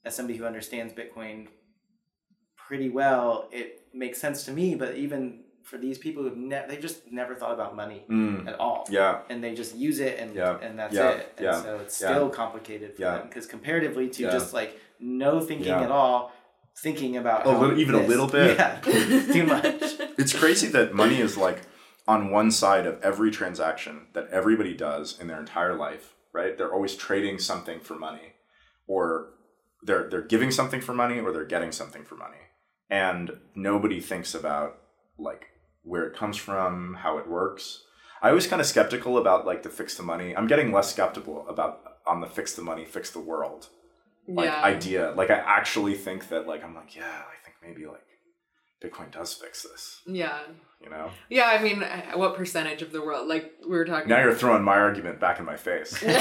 as 0.04 0.16
somebody 0.16 0.38
who 0.38 0.44
understands 0.46 0.92
Bitcoin 0.94 1.48
pretty 2.56 2.88
well, 2.88 3.48
it 3.52 3.86
makes 3.92 4.18
sense 4.20 4.44
to 4.46 4.52
me. 4.52 4.74
But 4.74 4.96
even 4.96 5.43
for 5.64 5.78
these 5.78 5.98
people 5.98 6.22
who've 6.22 6.36
ne- 6.36 6.64
they 6.68 6.76
just 6.76 7.10
never 7.10 7.34
thought 7.34 7.52
about 7.52 7.74
money 7.74 8.04
Mm. 8.08 8.46
at 8.46 8.58
all. 8.60 8.86
Yeah. 8.90 9.22
And 9.30 9.42
they 9.42 9.54
just 9.54 9.74
use 9.74 9.98
it 9.98 10.18
and 10.18 10.34
Yeah. 10.34 10.58
and 10.60 10.78
that's 10.78 10.94
Yeah. 10.94 11.10
it. 11.12 11.32
And 11.38 11.44
Yeah. 11.46 11.62
so 11.62 11.76
it's 11.78 11.96
still 11.96 12.28
complicated 12.28 12.94
for 12.94 13.02
them 13.02 13.26
because 13.28 13.46
comparatively 13.46 14.08
to 14.10 14.22
just 14.30 14.52
like 14.52 14.78
no 15.00 15.40
thinking 15.40 15.72
at 15.72 15.90
all, 15.90 16.32
thinking 16.76 17.16
about 17.16 17.46
A 17.46 17.50
little- 17.50 17.78
even 17.78 17.94
a 17.94 18.06
little 18.06 18.26
bit. 18.26 18.56
Yeah, 18.58 18.80
too 19.32 19.44
much. 19.46 19.64
It's 20.18 20.32
crazy 20.38 20.68
that 20.68 20.92
money 20.94 21.18
is 21.20 21.36
like 21.36 21.62
on 22.06 22.30
one 22.30 22.50
side 22.50 22.86
of 22.86 23.02
every 23.02 23.30
transaction 23.30 24.08
that 24.12 24.28
everybody 24.28 24.74
does 24.74 25.18
in 25.18 25.26
their 25.28 25.40
entire 25.40 25.74
life, 25.74 26.14
right? 26.32 26.58
They're 26.58 26.72
always 26.72 26.94
trading 26.96 27.38
something 27.38 27.80
for 27.80 27.94
money 27.94 28.34
or 28.86 29.30
they're 29.82 30.08
they're 30.10 30.20
giving 30.34 30.50
something 30.50 30.80
for 30.82 30.92
money 30.92 31.18
or 31.20 31.32
they're 31.32 31.44
getting 31.46 31.72
something 31.72 32.04
for 32.04 32.16
money. 32.16 32.42
And 32.90 33.38
nobody 33.54 34.00
thinks 34.00 34.34
about 34.34 34.78
like 35.18 35.46
where 35.84 36.04
it 36.04 36.16
comes 36.16 36.36
from, 36.36 36.94
how 37.00 37.18
it 37.18 37.28
works. 37.28 37.82
I 38.20 38.32
was 38.32 38.46
kind 38.46 38.60
of 38.60 38.66
skeptical 38.66 39.18
about 39.18 39.46
like 39.46 39.62
the 39.62 39.68
fix 39.68 39.96
the 39.96 40.02
money. 40.02 40.36
I'm 40.36 40.46
getting 40.46 40.72
less 40.72 40.90
skeptical 40.90 41.46
about 41.48 41.80
on 42.06 42.20
the 42.20 42.26
fix 42.26 42.54
the 42.54 42.62
money, 42.62 42.84
fix 42.84 43.10
the 43.10 43.20
world 43.20 43.68
like 44.28 44.46
yeah. 44.46 44.62
idea. 44.62 45.12
Like 45.16 45.30
I 45.30 45.36
actually 45.36 45.94
think 45.94 46.28
that 46.28 46.46
like 46.46 46.64
I'm 46.64 46.74
like, 46.74 46.96
yeah, 46.96 47.04
I 47.04 47.44
think 47.44 47.56
maybe 47.62 47.86
like 47.86 48.02
Bitcoin 48.82 49.10
does 49.10 49.32
fix 49.34 49.62
this, 49.62 50.00
yeah. 50.06 50.40
you 50.82 50.90
know? 50.90 51.10
Yeah, 51.30 51.46
I 51.46 51.62
mean, 51.62 51.82
uh, 51.82 52.12
what 52.14 52.36
percentage 52.36 52.82
of 52.82 52.92
the 52.92 53.00
world? 53.00 53.28
Like 53.28 53.52
we 53.62 53.76
were 53.76 53.84
talking. 53.84 54.08
Now 54.08 54.22
you're 54.22 54.34
throwing 54.34 54.62
my 54.62 54.76
argument 54.76 55.20
back 55.20 55.38
in 55.38 55.44
my 55.44 55.56
face. 55.56 56.02
no, 56.02 56.16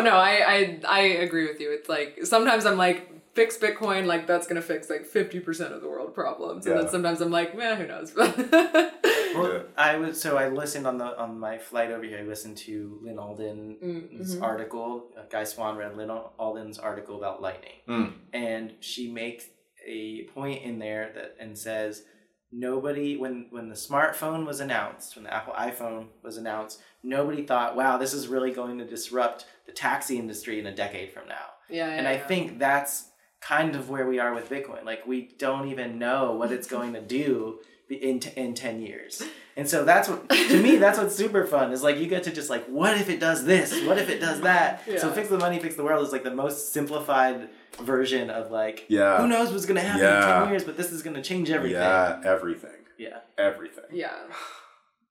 no, 0.00 0.16
I, 0.16 0.42
I 0.46 0.80
I 0.86 1.00
agree 1.00 1.46
with 1.46 1.60
you. 1.60 1.72
It's 1.72 1.88
like 1.88 2.20
sometimes 2.24 2.66
I'm 2.66 2.76
like 2.76 3.13
fix 3.34 3.56
Bitcoin, 3.58 4.06
like 4.06 4.26
that's 4.26 4.46
gonna 4.46 4.62
fix 4.62 4.88
like 4.90 5.04
fifty 5.06 5.40
percent 5.40 5.72
of 5.74 5.80
the 5.82 5.88
world 5.88 6.14
problems, 6.14 6.66
and 6.66 6.74
Yeah. 6.74 6.82
then 6.82 6.90
sometimes 6.90 7.20
I'm 7.20 7.30
like, 7.30 7.56
man, 7.56 7.76
who 7.78 7.86
knows? 7.86 8.14
Well, 9.34 9.52
Yeah. 9.52 9.62
I 9.76 9.96
was 9.96 10.20
so 10.20 10.36
I 10.36 10.48
listened 10.48 10.86
on 10.86 10.98
the 10.98 11.18
on 11.18 11.40
my 11.40 11.58
flight 11.58 11.90
over 11.90 12.04
here. 12.04 12.18
I 12.20 12.22
listened 12.22 12.56
to 12.58 13.00
Lynn 13.02 13.18
Alden's 13.18 14.36
Mhm. 14.36 14.42
article. 14.42 15.10
Uh, 15.18 15.22
Guy 15.28 15.42
Swan 15.42 15.76
read 15.76 15.96
Lynn 15.96 16.10
Alden's 16.38 16.78
article 16.78 17.16
about 17.16 17.42
lightning, 17.42 17.78
Mm. 17.88 18.12
and 18.32 18.74
she 18.78 19.10
makes 19.10 19.46
a 19.84 20.22
point 20.34 20.62
in 20.62 20.78
there 20.78 21.10
that 21.16 21.34
and 21.40 21.58
says 21.58 22.04
nobody 22.52 23.16
when 23.16 23.46
when 23.50 23.68
the 23.68 23.74
smartphone 23.74 24.46
was 24.46 24.60
announced, 24.60 25.16
when 25.16 25.24
the 25.24 25.34
Apple 25.34 25.54
iPhone 25.54 26.06
was 26.22 26.36
announced, 26.36 26.80
nobody 27.02 27.44
thought, 27.44 27.74
wow, 27.74 27.98
this 27.98 28.14
is 28.14 28.28
really 28.28 28.52
going 28.52 28.78
to 28.78 28.84
disrupt 28.86 29.46
the 29.66 29.72
taxi 29.72 30.16
industry 30.16 30.60
in 30.60 30.66
a 30.66 30.74
decade 30.74 31.10
from 31.12 31.26
now. 31.26 31.46
yeah, 31.68 31.88
yeah 31.88 31.94
and 31.94 32.06
I 32.06 32.14
yeah. 32.14 32.26
think 32.28 32.58
that's 32.60 33.10
kind 33.46 33.76
of 33.76 33.90
where 33.90 34.06
we 34.06 34.18
are 34.18 34.34
with 34.34 34.48
Bitcoin. 34.48 34.84
Like 34.84 35.06
we 35.06 35.34
don't 35.38 35.68
even 35.68 35.98
know 35.98 36.32
what 36.32 36.50
it's 36.52 36.66
going 36.66 36.92
to 36.94 37.00
do 37.00 37.60
in 37.90 38.18
t- 38.20 38.32
in 38.36 38.54
10 38.54 38.80
years. 38.80 39.22
And 39.56 39.68
so 39.68 39.84
that's 39.84 40.08
what 40.08 40.28
to 40.30 40.62
me 40.62 40.76
that's 40.76 40.98
what's 40.98 41.14
super 41.14 41.46
fun 41.46 41.70
is 41.72 41.82
like 41.82 41.98
you 41.98 42.06
get 42.06 42.24
to 42.24 42.32
just 42.32 42.50
like 42.50 42.64
what 42.66 42.96
if 42.98 43.08
it 43.10 43.20
does 43.20 43.44
this? 43.44 43.72
What 43.84 43.98
if 43.98 44.08
it 44.08 44.20
does 44.20 44.40
that? 44.40 44.82
So 44.98 45.12
fix 45.12 45.28
the 45.28 45.38
money, 45.38 45.58
fix 45.58 45.76
the 45.76 45.84
world 45.84 46.04
is 46.06 46.12
like 46.12 46.24
the 46.24 46.34
most 46.34 46.72
simplified 46.72 47.48
version 47.82 48.30
of 48.30 48.50
like 48.50 48.86
Yeah. 48.88 49.18
who 49.18 49.28
knows 49.28 49.52
what's 49.52 49.66
going 49.66 49.76
to 49.76 49.82
happen 49.82 50.04
in 50.06 50.42
10 50.44 50.48
years, 50.50 50.64
but 50.64 50.76
this 50.76 50.90
is 50.92 51.02
going 51.02 51.14
to 51.16 51.22
change 51.22 51.50
everything. 51.50 51.80
Yeah, 51.80 52.20
everything. 52.24 52.70
Yeah. 52.98 53.18
Everything. 53.36 53.84
Yeah. 53.92 54.14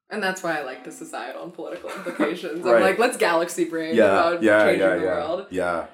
And 0.10 0.22
that's 0.22 0.44
why 0.44 0.60
I 0.60 0.64
like 0.64 0.84
the 0.84 0.92
societal 0.92 1.44
and 1.44 1.54
political 1.54 1.90
implications. 1.90 2.64
Right. 2.64 2.76
I'm 2.76 2.82
like, 2.82 3.00
let's 3.00 3.18
galaxy 3.18 3.66
brain 3.66 3.96
Yeah, 3.96 4.06
about 4.06 4.44
yeah, 4.44 4.64
changing 4.66 4.80
yeah, 4.82 4.96
the 4.96 5.02
yeah. 5.04 5.06
world. 5.06 5.48
Yeah. 5.50 5.86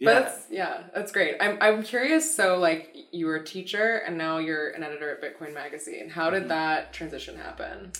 But 0.00 0.14
that's 0.24 0.44
yeah, 0.50 0.82
that's 0.94 1.10
great. 1.12 1.36
I'm 1.40 1.56
I'm 1.60 1.82
curious. 1.82 2.34
So 2.34 2.58
like, 2.58 2.94
you 3.12 3.26
were 3.26 3.36
a 3.36 3.44
teacher, 3.44 4.02
and 4.06 4.18
now 4.18 4.38
you're 4.38 4.70
an 4.70 4.82
editor 4.82 5.10
at 5.10 5.22
Bitcoin 5.22 5.54
Magazine. 5.54 6.10
How 6.10 6.26
Mm-hmm. 6.30 6.40
did 6.40 6.48
that 6.50 6.92
transition 6.92 7.36
happen? 7.38 7.92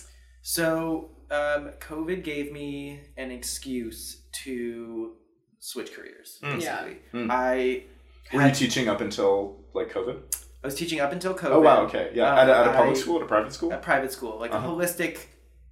So, 0.43 1.09
um, 1.31 1.71
COVID 1.79 2.23
gave 2.23 2.51
me 2.53 3.01
an 3.17 3.31
excuse 3.31 4.21
to 4.43 5.13
switch 5.59 5.91
careers. 5.93 6.39
Mm. 6.43 6.61
Yeah. 6.61 6.87
Mm. 7.13 7.27
I 7.31 7.83
Were 8.31 8.45
you 8.47 8.53
teaching 8.53 8.87
up 8.87 9.01
until 9.01 9.57
like 9.73 9.91
COVID? 9.91 10.19
I 10.63 10.67
was 10.67 10.75
teaching 10.75 10.99
up 10.99 11.11
until 11.11 11.33
COVID. 11.33 11.51
Oh 11.51 11.59
wow, 11.61 11.81
okay. 11.85 12.11
Yeah. 12.13 12.31
Um, 12.31 12.37
at, 12.39 12.49
a, 12.49 12.57
at 12.57 12.67
a 12.67 12.73
public 12.73 12.95
I- 12.97 12.99
school, 12.99 13.17
at 13.17 13.23
a 13.23 13.25
private 13.25 13.53
school? 13.53 13.71
A 13.73 13.77
private 13.77 14.11
school, 14.11 14.39
like 14.39 14.53
Uh-huh. 14.53 14.67
a 14.67 14.69
holistic, 14.71 15.17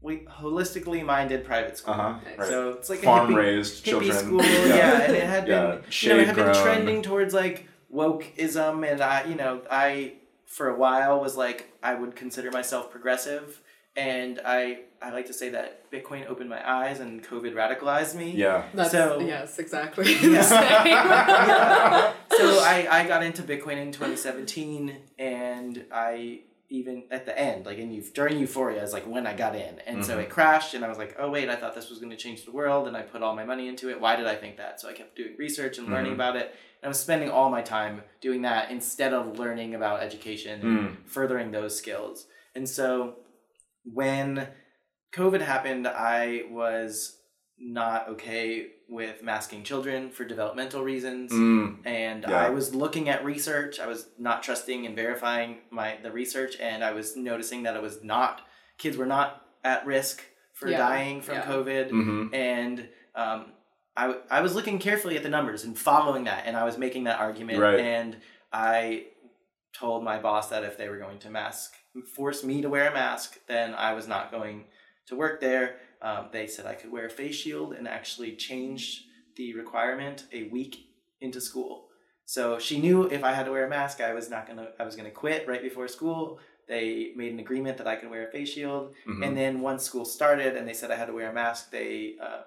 we 0.05 0.13
holistically 0.41 1.01
minded 1.03 1.39
private 1.51 1.75
school. 1.79 1.93
Uh-huh. 1.95 2.13
Right. 2.37 2.47
So 2.47 2.69
it's 2.77 2.89
like 2.91 2.99
a 2.99 3.03
Farm 3.11 3.31
hippie, 3.31 3.35
raised 3.45 3.73
hippie 3.83 3.89
children. 3.89 4.17
school, 4.23 4.43
yeah. 4.79 5.01
and 5.01 5.15
it 5.15 5.23
had 5.35 5.47
Yeah, 5.47 5.65
been, 5.65 5.83
you 6.01 6.09
know, 6.09 6.19
it 6.19 6.27
had 6.27 6.35
been 6.35 6.53
trending 6.63 7.01
towards 7.01 7.33
like 7.33 7.67
wokeism, 7.93 8.89
and 8.89 9.01
I, 9.01 9.23
you 9.25 9.35
know, 9.35 9.61
I 9.69 10.13
for 10.45 10.69
a 10.69 10.77
while 10.77 11.19
was 11.19 11.35
like 11.35 11.59
I 11.81 11.95
would 11.95 12.15
consider 12.15 12.49
myself 12.51 12.91
progressive, 12.91 13.61
and 13.95 14.39
I 14.45 14.59
I 15.01 15.11
like 15.11 15.27
to 15.27 15.33
say 15.33 15.49
that 15.49 15.91
Bitcoin 15.91 16.27
opened 16.27 16.49
my 16.49 16.61
eyes 16.79 16.99
and 16.99 17.23
COVID 17.23 17.53
radicalized 17.53 18.15
me. 18.15 18.31
Yeah. 18.31 18.63
That's 18.73 18.91
So- 18.91 19.19
yes, 19.19 19.59
exactly. 19.59 20.05
Yeah. 20.21 20.83
Yeah. 20.85 22.13
so 22.37 22.45
I, 22.59 22.87
I 22.89 23.07
got 23.07 23.21
into 23.23 23.41
Bitcoin 23.43 23.77
in 23.77 23.91
2017, 23.91 24.95
and 25.19 25.85
I 25.91 26.41
even 26.75 27.03
at 27.09 27.25
the 27.25 27.37
end, 27.39 27.65
like 27.65 27.77
in 27.77 27.89
during 28.13 28.37
Euphoria, 28.37 28.83
is 28.83 28.91
like 28.91 29.07
when 29.07 29.25
I 29.25 29.33
got 29.33 29.55
in, 29.55 29.79
and 29.87 30.03
so 30.03 30.17
Mhm. 30.17 30.23
it 30.23 30.29
crashed, 30.29 30.73
and 30.73 30.83
I 30.83 30.89
was 30.89 30.97
like, 30.97 31.15
oh 31.17 31.29
wait, 31.29 31.49
I 31.49 31.55
thought 31.55 31.73
this 31.73 31.89
was 31.89 31.99
going 31.99 32.11
to 32.11 32.17
change 32.17 32.43
the 32.43 32.51
world, 32.51 32.87
and 32.87 32.97
I 32.97 33.01
put 33.01 33.21
all 33.23 33.35
my 33.35 33.45
money 33.45 33.67
into 33.67 33.89
it. 33.89 33.99
Why 34.01 34.15
did 34.17 34.27
I 34.27 34.35
think 34.35 34.57
that? 34.57 34.81
So 34.81 34.89
I 34.89 34.93
kept 34.93 35.15
doing 35.15 35.35
research 35.37 35.77
and 35.77 35.89
learning 35.89 36.11
Mhm. 36.11 36.15
about 36.15 36.35
it. 36.35 36.47
And 36.81 36.83
I 36.83 36.87
was 36.89 36.99
spending 36.99 37.29
all 37.29 37.49
my 37.49 37.61
time 37.61 38.03
doing 38.19 38.41
that 38.43 38.69
instead 38.71 39.13
of 39.13 39.39
learning 39.39 39.73
about 39.73 40.03
education 40.03 40.61
and 40.61 40.79
Mm. 40.79 41.07
furthering 41.07 41.51
those 41.51 41.75
skills. 41.77 42.27
And 42.53 42.67
so 42.69 43.19
when 43.83 44.49
COVID 45.13 45.41
happened, 45.41 45.87
I 45.87 46.43
was 46.49 47.21
not 47.57 48.09
okay 48.09 48.71
with 48.87 49.23
masking 49.23 49.63
children 49.63 50.11
for 50.11 50.25
developmental 50.25 50.83
reasons 50.83 51.31
Mm. 51.31 51.79
and 51.85 52.23
Yeah. 52.27 52.45
I 52.45 52.49
was 52.49 52.75
looking 52.75 53.09
at 53.09 53.25
research. 53.25 53.79
I 53.79 53.87
was 53.87 54.09
not 54.17 54.43
trusting 54.43 54.85
and 54.85 54.95
verifying 54.95 55.59
my 55.71 55.97
the 56.03 56.11
research, 56.11 56.59
and 56.59 56.83
I 56.83 56.91
was 56.91 57.15
noticing 57.15 57.63
that 57.63 57.75
it 57.75 57.81
was 57.81 58.03
not 58.03 58.41
kids 58.77 58.95
were 58.97 59.05
not 59.05 59.45
at 59.63 59.85
risk 59.85 60.23
for 60.53 60.69
Yeah, 60.69 60.77
dying 60.77 61.21
from 61.21 61.35
yeah. 61.35 61.45
COVID, 61.45 61.89
hmm 61.89 62.33
and 62.33 62.87
um, 63.15 63.53
I 63.97 64.07
w- 64.07 64.21
I 64.29 64.41
was 64.41 64.53
looking 64.55 64.77
carefully 64.79 65.15
at 65.17 65.23
the 65.23 65.29
numbers 65.29 65.63
and 65.63 65.77
following 65.77 66.25
that, 66.25 66.43
and 66.45 66.55
I 66.57 66.63
was 66.65 66.77
making 66.77 67.05
that 67.05 67.19
argument, 67.19 67.59
Right. 67.59 67.79
and 67.79 68.17
I 68.53 69.07
told 69.73 70.03
my 70.03 70.19
boss 70.19 70.49
that 70.49 70.63
if 70.63 70.77
they 70.77 70.89
were 70.89 70.97
going 70.97 71.19
to 71.19 71.29
mask 71.29 71.73
force 72.13 72.43
me 72.43 72.61
to 72.61 72.69
wear 72.69 72.89
a 72.89 72.93
mask, 72.93 73.39
then 73.47 73.73
I 73.73 73.93
was 73.93 74.07
not 74.07 74.29
going 74.31 74.65
to 75.07 75.15
work 75.15 75.39
there. 75.39 75.77
Um, 76.05 76.27
they 76.31 76.45
said 76.45 76.67
I 76.67 76.75
could 76.75 76.91
wear 76.91 77.07
a 77.07 77.09
face 77.09 77.35
shield 77.35 77.73
and 77.73 77.87
actually 77.87 78.35
changed 78.35 79.05
the 79.37 79.55
requirement 79.55 80.25
a 80.31 80.43
week 80.49 80.73
into 81.19 81.41
school. 81.41 81.87
So 82.25 82.59
she 82.59 82.79
knew 82.79 83.03
if 83.09 83.23
I 83.23 83.33
had 83.33 83.45
to 83.47 83.51
wear 83.51 83.65
a 83.65 83.69
mask, 83.69 84.01
I 84.01 84.13
was 84.13 84.29
not 84.29 84.47
gonna. 84.47 84.67
I 84.79 84.83
was 84.83 84.95
gonna 84.95 85.09
quit 85.23 85.47
right 85.47 85.63
before 85.63 85.87
school. 85.87 86.39
They 86.67 87.11
made 87.15 87.31
an 87.33 87.39
agreement 87.39 87.77
that 87.79 87.87
I 87.87 87.95
could 87.95 88.11
wear 88.11 88.27
a 88.27 88.31
face 88.31 88.49
shield, 88.49 88.93
hmm 89.05 89.23
and 89.23 89.35
then 89.35 89.61
once 89.61 89.83
school 89.83 90.05
started 90.05 90.55
and 90.55 90.67
they 90.67 90.73
said 90.73 90.91
I 90.91 90.95
had 90.95 91.07
to 91.07 91.13
wear 91.13 91.29
a 91.29 91.33
mask, 91.33 91.71
they 91.71 92.15
uh, 92.21 92.41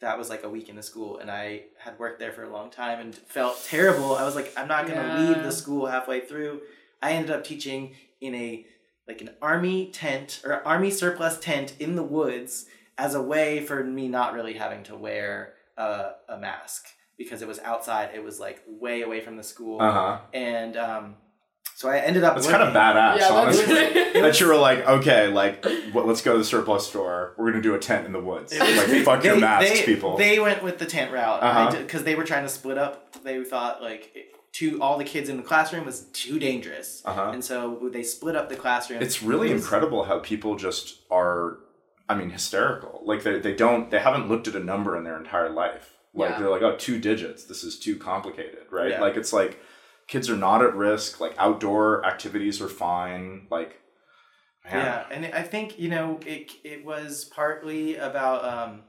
that 0.00 0.16
was 0.16 0.30
like 0.30 0.44
a 0.44 0.48
week 0.48 0.68
into 0.68 0.82
school, 0.82 1.18
and 1.18 1.30
I 1.30 1.64
had 1.78 1.98
worked 1.98 2.20
there 2.20 2.32
for 2.32 2.44
a 2.44 2.50
long 2.50 2.70
time 2.70 3.00
and 3.00 3.12
felt 3.14 3.56
terrible. 3.64 4.14
I 4.14 4.24
was 4.24 4.36
like, 4.36 4.52
I'm 4.56 4.68
not 4.68 4.86
gonna 4.86 5.08
leave 5.20 5.42
the 5.42 5.52
school 5.52 5.86
halfway 5.86 6.20
through. 6.20 6.60
I 7.02 7.12
ended 7.12 7.32
up 7.32 7.42
teaching 7.42 7.94
in 8.20 8.34
a 8.36 8.66
like 9.08 9.20
an 9.20 9.30
army 9.42 9.90
tent 9.90 10.42
or 10.44 10.66
army 10.66 10.90
surplus 10.90 11.38
tent 11.38 11.74
in 11.80 11.96
the 11.96 12.02
woods 12.04 12.66
as 12.98 13.14
a 13.14 13.22
way 13.22 13.60
for 13.60 13.82
me 13.84 14.08
not 14.08 14.34
really 14.34 14.54
having 14.54 14.82
to 14.84 14.96
wear 14.96 15.54
a, 15.76 16.12
a 16.28 16.38
mask 16.38 16.86
because 17.18 17.42
it 17.42 17.48
was 17.48 17.58
outside. 17.60 18.10
It 18.14 18.22
was 18.24 18.40
like 18.40 18.62
way 18.66 19.02
away 19.02 19.20
from 19.20 19.36
the 19.36 19.42
school, 19.42 19.80
Uh 19.80 19.92
huh. 19.92 20.18
and 20.32 20.76
um, 20.76 21.14
so 21.76 21.88
I 21.88 21.98
ended 21.98 22.22
up. 22.24 22.36
It's 22.36 22.46
kind 22.46 22.62
of 22.62 22.68
working- 22.68 22.80
badass, 22.80 23.18
Yeah, 23.18 23.28
that's- 23.28 23.58
honestly. 23.58 24.20
that 24.22 24.40
you 24.40 24.46
were 24.46 24.56
like, 24.56 24.86
okay, 24.86 25.26
like, 25.28 25.64
what, 25.92 26.06
let's 26.06 26.22
go 26.22 26.32
to 26.32 26.38
the 26.38 26.44
surplus 26.44 26.86
store. 26.86 27.34
We're 27.36 27.50
gonna 27.50 27.62
do 27.62 27.74
a 27.74 27.78
tent 27.80 28.06
in 28.06 28.12
the 28.12 28.20
woods. 28.20 28.52
Was- 28.52 28.60
Like, 28.88 29.02
fuck 29.04 29.24
your 29.24 29.34
they- 29.34 29.40
masks, 29.40 29.70
they, 29.80 29.84
people. 29.84 30.16
They 30.16 30.38
went 30.38 30.62
with 30.62 30.78
the 30.78 30.86
tent 30.86 31.12
route 31.12 31.42
Uh-huh. 31.42 31.76
because 31.82 32.04
they 32.04 32.14
were 32.14 32.24
trying 32.24 32.44
to 32.44 32.48
split 32.48 32.78
up. 32.78 33.22
They 33.24 33.42
thought 33.44 33.82
like 33.82 34.12
it- 34.14 34.30
two 34.52 34.80
all 34.80 34.98
the 34.98 35.04
kids 35.04 35.28
in 35.28 35.36
the 35.36 35.42
classroom 35.42 35.84
was 35.84 36.02
too 36.12 36.38
dangerous, 36.38 37.02
uh-huh. 37.04 37.30
and 37.34 37.44
so 37.44 37.88
they 37.92 38.04
split 38.04 38.36
up 38.36 38.48
the 38.48 38.54
classroom. 38.56 39.02
It's 39.02 39.20
really 39.22 39.50
It 39.50 39.54
was- 39.54 39.62
incredible 39.62 40.04
how 40.04 40.20
people 40.20 40.54
just 40.56 41.00
are, 41.10 41.58
I 42.08 42.14
mean, 42.14 42.30
hysterical. 42.30 43.02
Like 43.04 43.22
they, 43.22 43.38
they 43.38 43.54
don't, 43.54 43.90
they 43.90 43.98
haven't 43.98 44.28
looked 44.28 44.48
at 44.48 44.54
a 44.56 44.60
number 44.60 44.96
in 44.96 45.04
their 45.04 45.16
entire 45.18 45.50
life. 45.50 45.92
Like 46.12 46.30
Yeah. 46.30 46.38
they're 46.38 46.50
like, 46.50 46.62
oh, 46.62 46.76
two 46.76 46.98
digits. 47.00 47.44
This 47.44 47.64
is 47.64 47.78
too 47.78 47.96
complicated, 47.96 48.66
right? 48.70 48.90
Yeah. 48.90 49.00
Like 49.00 49.16
it's 49.16 49.32
like 49.32 49.60
kids 50.06 50.28
are 50.30 50.36
not 50.36 50.62
at 50.62 50.74
risk. 50.74 51.20
Like 51.20 51.34
outdoor 51.38 52.04
activities 52.04 52.60
are 52.60 52.68
fine. 52.68 53.46
Like, 53.50 53.80
man. 54.64 54.76
Yeah, 54.84 55.04
and 55.10 55.26
I 55.34 55.42
think 55.42 55.78
you 55.78 55.88
know 55.88 56.20
it. 56.26 56.52
It 56.62 56.84
was 56.84 57.24
partly 57.24 57.96
about 57.96 58.44
um, 58.44 58.82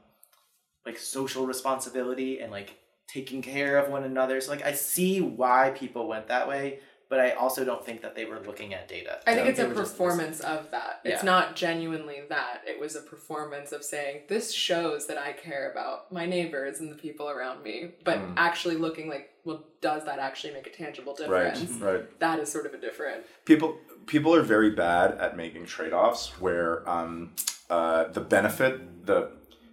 like 0.84 0.98
social 0.98 1.46
responsibility 1.46 2.40
and 2.40 2.52
like 2.52 2.76
taking 3.08 3.42
care 3.42 3.78
of 3.78 3.90
one 3.90 4.04
another. 4.04 4.40
So 4.40 4.50
like 4.52 4.64
I 4.64 4.72
see 4.72 5.20
why 5.20 5.72
people 5.76 6.06
went 6.08 6.28
that 6.28 6.48
way, 6.48 6.80
but 7.08 7.20
I 7.20 7.30
also 7.32 7.64
don't 7.64 7.84
think 7.84 8.02
that 8.02 8.14
they 8.16 8.24
were 8.24 8.40
looking 8.40 8.74
at 8.74 8.88
data. 8.88 9.20
I 9.26 9.34
think 9.34 9.44
They 9.44 9.50
it's 9.50 9.60
a 9.60 9.68
performance 9.68 10.40
of 10.40 10.70
that. 10.72 11.00
It's 11.04 11.22
Yeah. 11.22 11.26
not 11.26 11.54
genuinely 11.54 12.22
that. 12.28 12.62
It 12.66 12.80
was 12.80 12.96
a 12.96 13.00
performance 13.00 13.70
of 13.72 13.84
saying, 13.84 14.22
this 14.28 14.52
shows 14.52 15.06
that 15.06 15.16
I 15.18 15.32
care 15.32 15.70
about 15.70 16.10
my 16.12 16.26
neighbors 16.26 16.80
and 16.80 16.90
the 16.90 16.96
people 16.96 17.28
around 17.30 17.62
me, 17.62 17.92
but 18.04 18.18
Mm. 18.18 18.34
actually 18.36 18.76
looking 18.76 19.08
like, 19.08 19.30
well, 19.44 19.64
does 19.80 20.04
that 20.04 20.18
actually 20.18 20.52
make 20.54 20.66
a 20.66 20.70
tangible 20.70 21.14
difference? 21.14 21.60
right. 21.80 21.92
right. 21.94 22.18
That 22.20 22.40
is 22.40 22.50
sort 22.50 22.66
of 22.66 22.74
a 22.74 22.78
different. 22.78 23.24
people 23.44 23.78
people 24.06 24.32
are 24.34 24.42
very 24.42 24.70
bad 24.70 25.18
at 25.18 25.36
making 25.36 25.66
trade-offs 25.66 26.40
where 26.40 26.88
um, 26.88 27.34
uh, 27.70 28.04
the 28.04 28.20
benefit 28.20 29.04
the 29.06 29.30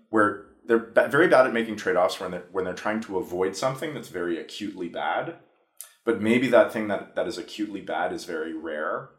where 0.10 0.46
they're 0.66 0.78
ba- 0.80 1.08
very 1.08 1.28
bad 1.28 1.46
at 1.46 1.54
making 1.54 1.76
trade-offs 1.76 2.20
when 2.20 2.32
they're 2.32 2.44
when 2.52 2.66
they're 2.66 2.74
trying 2.74 3.00
to 3.02 3.18
avoid 3.18 3.56
something 3.56 3.94
that's 3.94 4.10
very 4.10 4.40
acutely 4.40 4.88
bad 4.90 5.36
but 6.06 6.22
maybe 6.22 6.48
that 6.48 6.72
thing 6.74 6.88
that, 6.88 7.16
that 7.16 7.28
is 7.28 7.38
acutely 7.38 7.82
bad 7.82 8.12
is 8.14 8.26
very 8.26 8.54
rare 8.54 9.10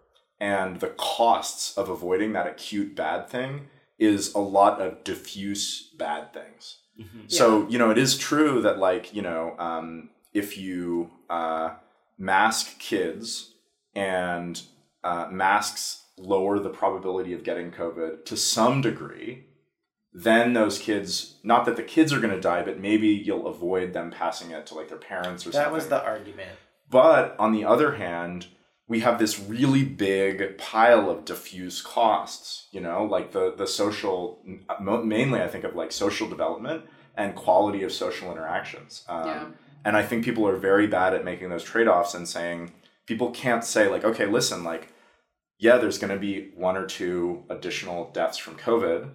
and 0.40 0.80
the 0.80 0.88
costs 0.88 1.76
of 1.78 1.88
avoiding 1.88 2.32
that 2.32 2.46
acute 2.46 2.94
bad 2.96 3.28
thing 3.28 3.66
is 3.98 4.34
a 4.34 4.38
lot 4.40 4.80
of 4.80 5.04
diffuse 5.04 5.90
bad 5.98 6.32
things 6.32 6.78
Mhm. 7.00 7.30
so 7.30 7.66
you 7.68 7.76
know, 7.78 7.90
it 7.90 7.98
is 7.98 8.16
true 8.16 8.60
that 8.62 8.78
like 8.78 9.12
you 9.12 9.22
know, 9.22 9.56
um, 9.58 10.10
if 10.32 10.56
you 10.56 11.10
uh, 11.28 11.70
mask 12.18 12.78
kids 12.78 13.54
and 13.96 14.62
uh, 15.02 15.26
masks 15.30 16.04
lower 16.16 16.60
the 16.60 16.70
probability 16.70 17.32
of 17.32 17.42
getting 17.42 17.72
COVID 17.72 18.24
to 18.26 18.36
some 18.36 18.80
degree, 18.80 19.46
then 20.12 20.52
those 20.52 20.78
kids, 20.78 21.40
not 21.42 21.64
that 21.64 21.74
the 21.74 21.82
kids 21.82 22.12
are 22.12 22.20
going 22.20 22.32
to 22.34 22.40
die, 22.40 22.62
but 22.62 22.78
maybe 22.78 23.08
you'll 23.08 23.48
avoid 23.48 23.92
them 23.92 24.12
passing 24.12 24.52
it 24.52 24.64
to 24.66 24.74
like 24.74 24.88
their 24.88 24.96
parents 24.98 25.44
or 25.44 25.50
something. 25.50 25.60
That 25.62 25.72
was 25.72 25.88
the 25.88 26.00
argument. 26.04 26.56
But 26.94 27.34
on 27.40 27.50
the 27.50 27.64
other 27.64 27.96
hand, 27.96 28.46
we 28.86 29.00
have 29.00 29.18
this 29.18 29.40
really 29.40 29.82
big 29.82 30.56
pile 30.58 31.10
of 31.10 31.24
diffuse 31.24 31.82
costs, 31.82 32.68
you 32.70 32.80
know, 32.80 33.02
like 33.02 33.32
the, 33.32 33.52
the 33.52 33.66
social, 33.66 34.38
mainly 34.80 35.42
I 35.42 35.48
think 35.48 35.64
of 35.64 35.74
like 35.74 35.90
social 35.90 36.28
development 36.28 36.84
and 37.16 37.34
quality 37.34 37.82
of 37.82 37.90
social 37.90 38.30
interactions. 38.30 39.02
Um, 39.08 39.26
Yeah. 39.26 39.46
And 39.84 39.96
I 39.96 40.04
think 40.04 40.24
people 40.24 40.46
are 40.46 40.56
very 40.56 40.86
bad 40.86 41.14
at 41.14 41.24
making 41.24 41.48
those 41.48 41.64
trade 41.64 41.88
offs 41.88 42.14
and 42.14 42.28
saying, 42.28 42.72
people 43.06 43.32
can't 43.32 43.64
say, 43.64 43.88
like, 43.88 44.04
okay, 44.04 44.26
listen, 44.26 44.62
like, 44.62 44.92
yeah, 45.58 45.78
there's 45.78 45.98
going 45.98 46.12
to 46.12 46.18
be 46.20 46.52
one 46.54 46.76
or 46.76 46.86
two 46.86 47.42
additional 47.50 48.08
deaths 48.12 48.38
from 48.38 48.54
COVID, 48.54 49.08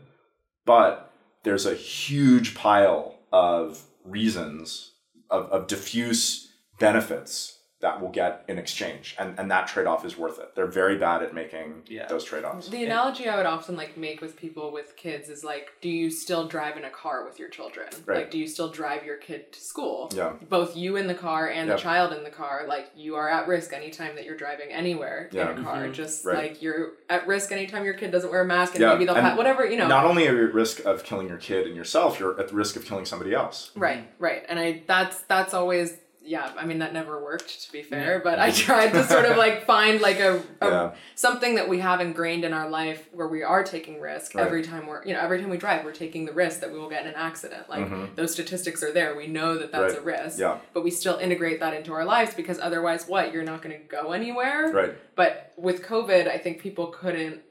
but 0.66 1.14
there's 1.44 1.66
a 1.66 1.76
huge 1.76 2.56
pile 2.56 3.20
of 3.32 3.86
reasons, 4.04 4.92
of, 5.30 5.46
of 5.46 5.68
diffuse 5.68 6.52
benefits 6.78 7.59
that 7.82 8.02
we'll 8.02 8.12
get 8.12 8.44
in 8.48 8.58
exchange 8.58 9.16
and 9.20 9.40
and 9.40 9.50
that 9.50 9.68
trade-off 9.68 10.04
is 10.06 10.18
worth 10.18 10.38
it 10.40 10.54
they're 10.56 10.68
very 10.68 10.98
bad 10.98 11.24
at 11.24 11.34
making 11.34 11.82
Yeah. 11.88 12.08
those 12.08 12.24
trade-offs 12.26 12.68
The 12.70 12.84
analogy 12.84 13.28
I 13.30 13.38
would 13.38 13.46
often 13.46 13.76
like 13.78 13.96
make 13.98 14.20
with 14.22 14.36
people 14.36 14.72
with 14.72 14.96
kids 14.98 15.30
is 15.30 15.44
like, 15.44 15.70
do 15.82 15.90
you 15.90 16.10
still 16.12 16.48
drive 16.48 16.76
in 16.78 16.84
a 16.84 16.90
car 16.90 17.24
with 17.24 17.40
your 17.40 17.48
children? 17.50 17.88
Right. 18.06 18.18
Like, 18.20 18.32
do 18.32 18.38
you 18.38 18.48
still 18.48 18.70
drive 18.70 19.06
your 19.06 19.18
kid 19.18 19.52
to 19.54 19.60
school? 19.62 20.12
Yeah. 20.14 20.34
Both 20.50 20.76
you 20.76 20.98
in 20.98 21.08
the 21.08 21.14
car 21.16 21.48
and 21.48 21.68
Yep. 21.70 21.78
the 21.78 21.82
child 21.84 22.14
in 22.14 22.24
the 22.24 22.30
car, 22.30 22.66
like 22.68 22.92
you 22.96 23.16
are 23.16 23.30
at 23.30 23.48
risk 23.48 23.72
anytime 23.74 24.16
that 24.16 24.26
you're 24.26 24.38
driving 24.38 24.70
anywhere 24.72 25.30
Yeah. 25.32 25.52
in 25.52 25.60
a 25.60 25.64
car. 25.64 25.78
Mhm. 25.86 25.94
Just 25.94 26.26
Right. 26.26 26.38
like 26.38 26.62
you're 26.62 26.94
at 27.10 27.28
risk 27.28 27.52
anytime 27.52 27.86
your 27.86 27.94
kid 27.94 28.12
doesn't 28.12 28.30
wear 28.32 28.42
a 28.42 28.46
mask 28.46 28.74
and 28.76 28.82
Yeah, 28.82 28.94
maybe 28.94 29.06
they'll 29.06 29.16
and 29.16 29.26
have 29.26 29.38
whatever 29.38 29.66
you 29.66 29.78
know. 29.78 29.88
not 29.88 30.06
only 30.06 30.28
are 30.28 30.36
you 30.36 30.48
at 30.48 30.54
risk 30.54 30.84
of 30.86 31.04
killing 31.04 31.28
your 31.30 31.38
kid 31.38 31.66
and 31.68 31.76
yourself 31.76 32.20
you're 32.20 32.38
at 32.40 32.50
the 32.50 32.56
risk 32.56 32.76
of 32.76 32.84
killing 32.86 33.06
somebody 33.06 33.34
else 33.34 33.72
Right, 33.76 34.06
right. 34.20 34.44
And 34.50 34.60
I 34.60 34.84
that's 34.86 35.22
that's 35.24 35.54
always 35.54 35.98
yeah, 36.30 36.52
I 36.56 36.66
mean 36.66 36.80
that 36.80 36.94
never 36.94 37.22
worked 37.24 37.64
to 37.64 37.72
be 37.72 37.82
fair, 37.82 38.20
but 38.24 38.38
I 38.40 38.52
tried 38.52 38.92
to 38.92 39.04
sort 39.04 39.26
of 39.26 39.36
like 39.36 39.66
find 39.74 40.00
like 40.00 40.20
a, 40.20 40.38
a 40.62 40.68
Yeah. 40.70 40.92
something 41.16 41.56
that 41.56 41.68
we 41.68 41.80
have 41.80 42.00
ingrained 42.02 42.44
in 42.46 42.54
our 42.54 42.70
life 42.70 43.10
where 43.12 43.28
we 43.28 43.42
are 43.44 43.64
taking 43.64 44.00
risk 44.00 44.36
Right. 44.36 44.46
every 44.46 44.62
time 44.62 44.86
we're 44.88 45.04
you 45.06 45.14
know, 45.14 45.22
every 45.22 45.40
time 45.42 45.50
we 45.50 45.58
drive, 45.58 45.84
we're 45.84 45.92
taking 46.06 46.26
the 46.26 46.32
risk 46.34 46.60
that 46.62 46.72
we 46.72 46.78
will 46.80 46.90
get 46.90 47.02
in 47.02 47.08
an 47.10 47.16
accident. 47.16 47.68
Like 47.68 47.86
Mhm. 47.90 48.16
those 48.16 48.32
statistics 48.32 48.84
are 48.84 48.94
there. 48.94 49.16
We 49.16 49.28
know 49.28 49.58
that 49.58 49.72
that's 49.72 49.94
Right. 49.96 50.02
a 50.02 50.06
risk. 50.24 50.40
Yeah. 50.40 50.58
But 50.74 50.84
we 50.84 50.92
still 50.92 51.18
integrate 51.18 51.60
that 51.62 51.74
into 51.74 51.94
our 51.94 52.06
lives 52.06 52.34
because 52.36 52.60
otherwise 52.60 53.08
what? 53.08 53.34
You're 53.34 53.44
not 53.54 53.62
gonna 53.64 53.80
go 53.80 54.12
anywhere. 54.12 54.72
right 54.72 54.94
But 55.16 55.54
with 55.58 55.84
COVID, 55.84 56.28
I 56.30 56.38
think 56.38 56.60
people 56.62 56.88
couldn't 56.88 57.42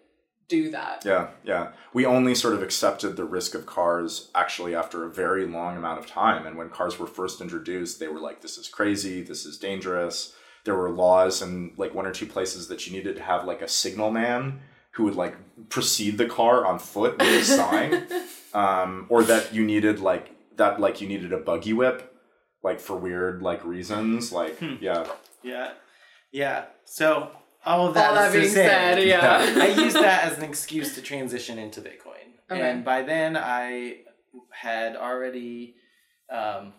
do 0.48 0.70
that. 0.70 1.02
Yeah, 1.04 1.28
yeah. 1.44 1.72
We 1.92 2.06
only 2.06 2.34
sort 2.34 2.54
of 2.54 2.62
accepted 2.62 3.16
the 3.16 3.24
risk 3.24 3.54
of 3.54 3.66
cars 3.66 4.30
actually 4.34 4.74
after 4.74 5.04
a 5.04 5.10
very 5.10 5.46
long 5.46 5.76
amount 5.76 5.98
of 5.98 6.06
time. 6.06 6.46
And 6.46 6.56
when 6.56 6.70
cars 6.70 6.98
were 6.98 7.06
first 7.06 7.40
introduced, 7.40 8.00
they 8.00 8.08
were 8.08 8.20
like, 8.20 8.40
this 8.40 8.56
is 8.56 8.68
crazy, 8.68 9.22
this 9.22 9.44
is 9.44 9.58
dangerous. 9.58 10.34
There 10.64 10.74
were 10.74 10.90
laws 10.90 11.42
in 11.42 11.72
like 11.76 11.94
one 11.94 12.06
or 12.06 12.12
two 12.12 12.26
places 12.26 12.68
that 12.68 12.86
you 12.86 12.92
needed 12.92 13.16
to 13.16 13.22
have 13.22 13.44
like 13.44 13.62
a 13.62 13.68
signal 13.68 14.10
man 14.10 14.60
who 14.92 15.04
would 15.04 15.16
like 15.16 15.36
precede 15.68 16.18
the 16.18 16.26
car 16.26 16.66
on 16.66 16.78
foot 16.78 17.18
with 17.18 17.28
a 17.28 17.44
sign. 17.44 18.06
um, 18.54 19.06
or 19.08 19.22
that 19.24 19.54
you 19.54 19.64
needed 19.64 20.00
like 20.00 20.34
that 20.56 20.80
like 20.80 21.00
you 21.00 21.08
needed 21.08 21.32
a 21.32 21.38
buggy 21.38 21.72
whip 21.72 22.14
like 22.62 22.80
for 22.80 22.96
weird 22.96 23.42
like 23.42 23.64
reasons. 23.64 24.32
Like 24.32 24.60
yeah. 24.80 25.06
Yeah. 25.42 25.72
Yeah. 26.32 26.64
So 26.84 27.30
all 27.64 27.88
of 27.88 27.94
that 27.94 28.10
All 28.10 28.16
is 28.24 28.32
that 28.32 28.38
being 28.38 28.52
say, 28.52 28.66
said, 28.66 29.02
yeah. 29.04 29.54
I 29.56 29.66
used 29.68 29.96
that 29.96 30.24
as 30.24 30.38
an 30.38 30.44
excuse 30.44 30.94
to 30.94 31.02
transition 31.02 31.58
into 31.58 31.80
Bitcoin. 31.80 32.14
Okay. 32.50 32.70
And 32.70 32.84
by 32.84 33.02
then 33.02 33.36
I 33.36 33.98
had 34.50 34.96
already 34.96 35.74
um, 36.30 36.72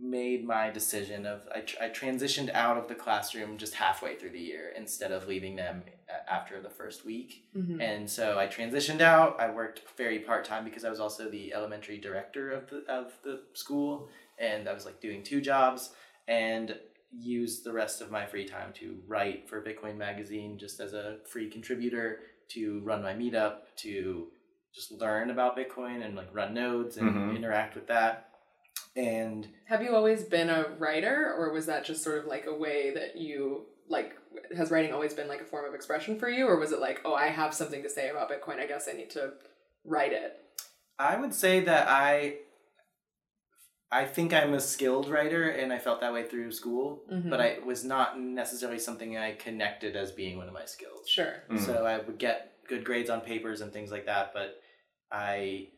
made 0.00 0.46
my 0.46 0.70
decision 0.70 1.26
of 1.26 1.42
I, 1.54 1.60
tr- 1.60 1.76
I 1.82 1.88
transitioned 1.88 2.52
out 2.54 2.76
of 2.76 2.88
the 2.88 2.94
classroom 2.94 3.58
just 3.58 3.74
halfway 3.74 4.16
through 4.16 4.30
the 4.30 4.38
year 4.40 4.72
instead 4.76 5.12
of 5.12 5.26
leaving 5.26 5.56
them 5.56 5.82
after 6.28 6.60
the 6.60 6.70
first 6.70 7.04
week. 7.04 7.44
Mhm. 7.56 7.80
And 7.80 8.08
so 8.10 8.38
I 8.38 8.46
transitioned 8.46 9.00
out. 9.00 9.40
I 9.40 9.50
worked 9.50 9.82
very 9.96 10.20
part 10.20 10.44
time 10.44 10.64
because 10.64 10.84
I 10.84 10.90
was 10.90 11.00
also 11.00 11.28
the 11.28 11.52
elementary 11.52 11.98
director 11.98 12.50
of 12.50 12.68
the 12.70 12.84
of 12.88 13.12
the 13.22 13.42
school, 13.54 14.08
and 14.38 14.68
I 14.68 14.72
was 14.72 14.84
like 14.84 15.00
doing 15.00 15.22
two 15.22 15.40
jobs 15.40 15.90
and 16.28 16.78
used 17.12 17.64
the 17.64 17.72
rest 17.72 18.00
of 18.00 18.10
my 18.10 18.26
free 18.26 18.44
time 18.46 18.72
to 18.74 18.98
write 19.06 19.48
for 19.48 19.62
Bitcoin 19.62 19.96
Magazine 19.96 20.58
just 20.58 20.80
as 20.80 20.92
a 20.92 21.18
free 21.26 21.48
contributor, 21.50 22.20
to 22.48 22.80
run 22.80 23.02
my 23.02 23.12
meetup, 23.14 23.58
to 23.76 24.28
just 24.74 24.92
learn 24.92 25.30
about 25.30 25.56
Bitcoin 25.56 26.04
and 26.04 26.16
like 26.16 26.28
run 26.32 26.54
nodes 26.54 26.96
and 26.96 27.08
Mhm. 27.08 27.36
interact 27.36 27.74
with 27.74 27.86
that. 27.88 28.28
And 28.96 29.48
Have 29.66 29.82
you 29.82 29.94
always 29.94 30.24
been 30.24 30.50
a 30.50 30.68
writer, 30.78 31.32
or 31.32 31.52
was 31.52 31.66
that 31.66 31.84
just 31.84 32.02
sort 32.02 32.18
of 32.18 32.26
like 32.26 32.46
a 32.46 32.54
way 32.54 32.90
that 32.92 33.16
you 33.16 33.66
like? 33.88 34.16
Has 34.56 34.70
writing 34.70 34.92
always 34.92 35.14
been 35.14 35.28
like 35.28 35.40
a 35.40 35.44
form 35.44 35.64
of 35.64 35.74
expression 35.74 36.18
for 36.18 36.28
you, 36.28 36.46
or 36.46 36.56
was 36.58 36.72
it 36.72 36.80
like, 36.80 37.00
oh, 37.04 37.14
I 37.14 37.28
have 37.28 37.54
something 37.54 37.82
to 37.84 37.88
say 37.90 38.08
about 38.08 38.30
Bitcoin, 38.30 38.58
I 38.58 38.66
guess 38.66 38.88
I 38.88 38.92
need 38.92 39.10
to 39.10 39.34
write 39.84 40.12
it? 40.12 40.44
I 40.98 41.16
would 41.16 41.34
say 41.34 41.60
that 41.60 41.86
I 41.88 42.38
I 43.92 44.04
think 44.04 44.32
I'm 44.32 44.54
a 44.54 44.60
skilled 44.60 45.08
writer 45.08 45.48
and 45.50 45.72
I 45.72 45.78
felt 45.78 46.00
that 46.00 46.12
way 46.12 46.22
through 46.24 46.52
school, 46.52 47.02
Mhm. 47.12 47.28
but 47.28 47.40
I 47.40 47.58
was 47.64 47.84
not 47.84 48.20
necessarily 48.20 48.78
something 48.78 49.16
I 49.18 49.32
connected 49.32 49.96
as 49.96 50.12
being 50.12 50.38
one 50.38 50.46
of 50.46 50.54
my 50.54 50.64
skills. 50.64 51.08
Sure. 51.08 51.42
Mhm. 51.50 51.58
So 51.58 51.84
I 51.84 51.98
would 51.98 52.18
get 52.18 52.52
good 52.68 52.84
grades 52.84 53.10
on 53.10 53.20
papers 53.20 53.60
and 53.60 53.72
things 53.72 53.90
like 53.90 54.06
that, 54.06 54.32
but 54.32 54.60
I 55.10 55.70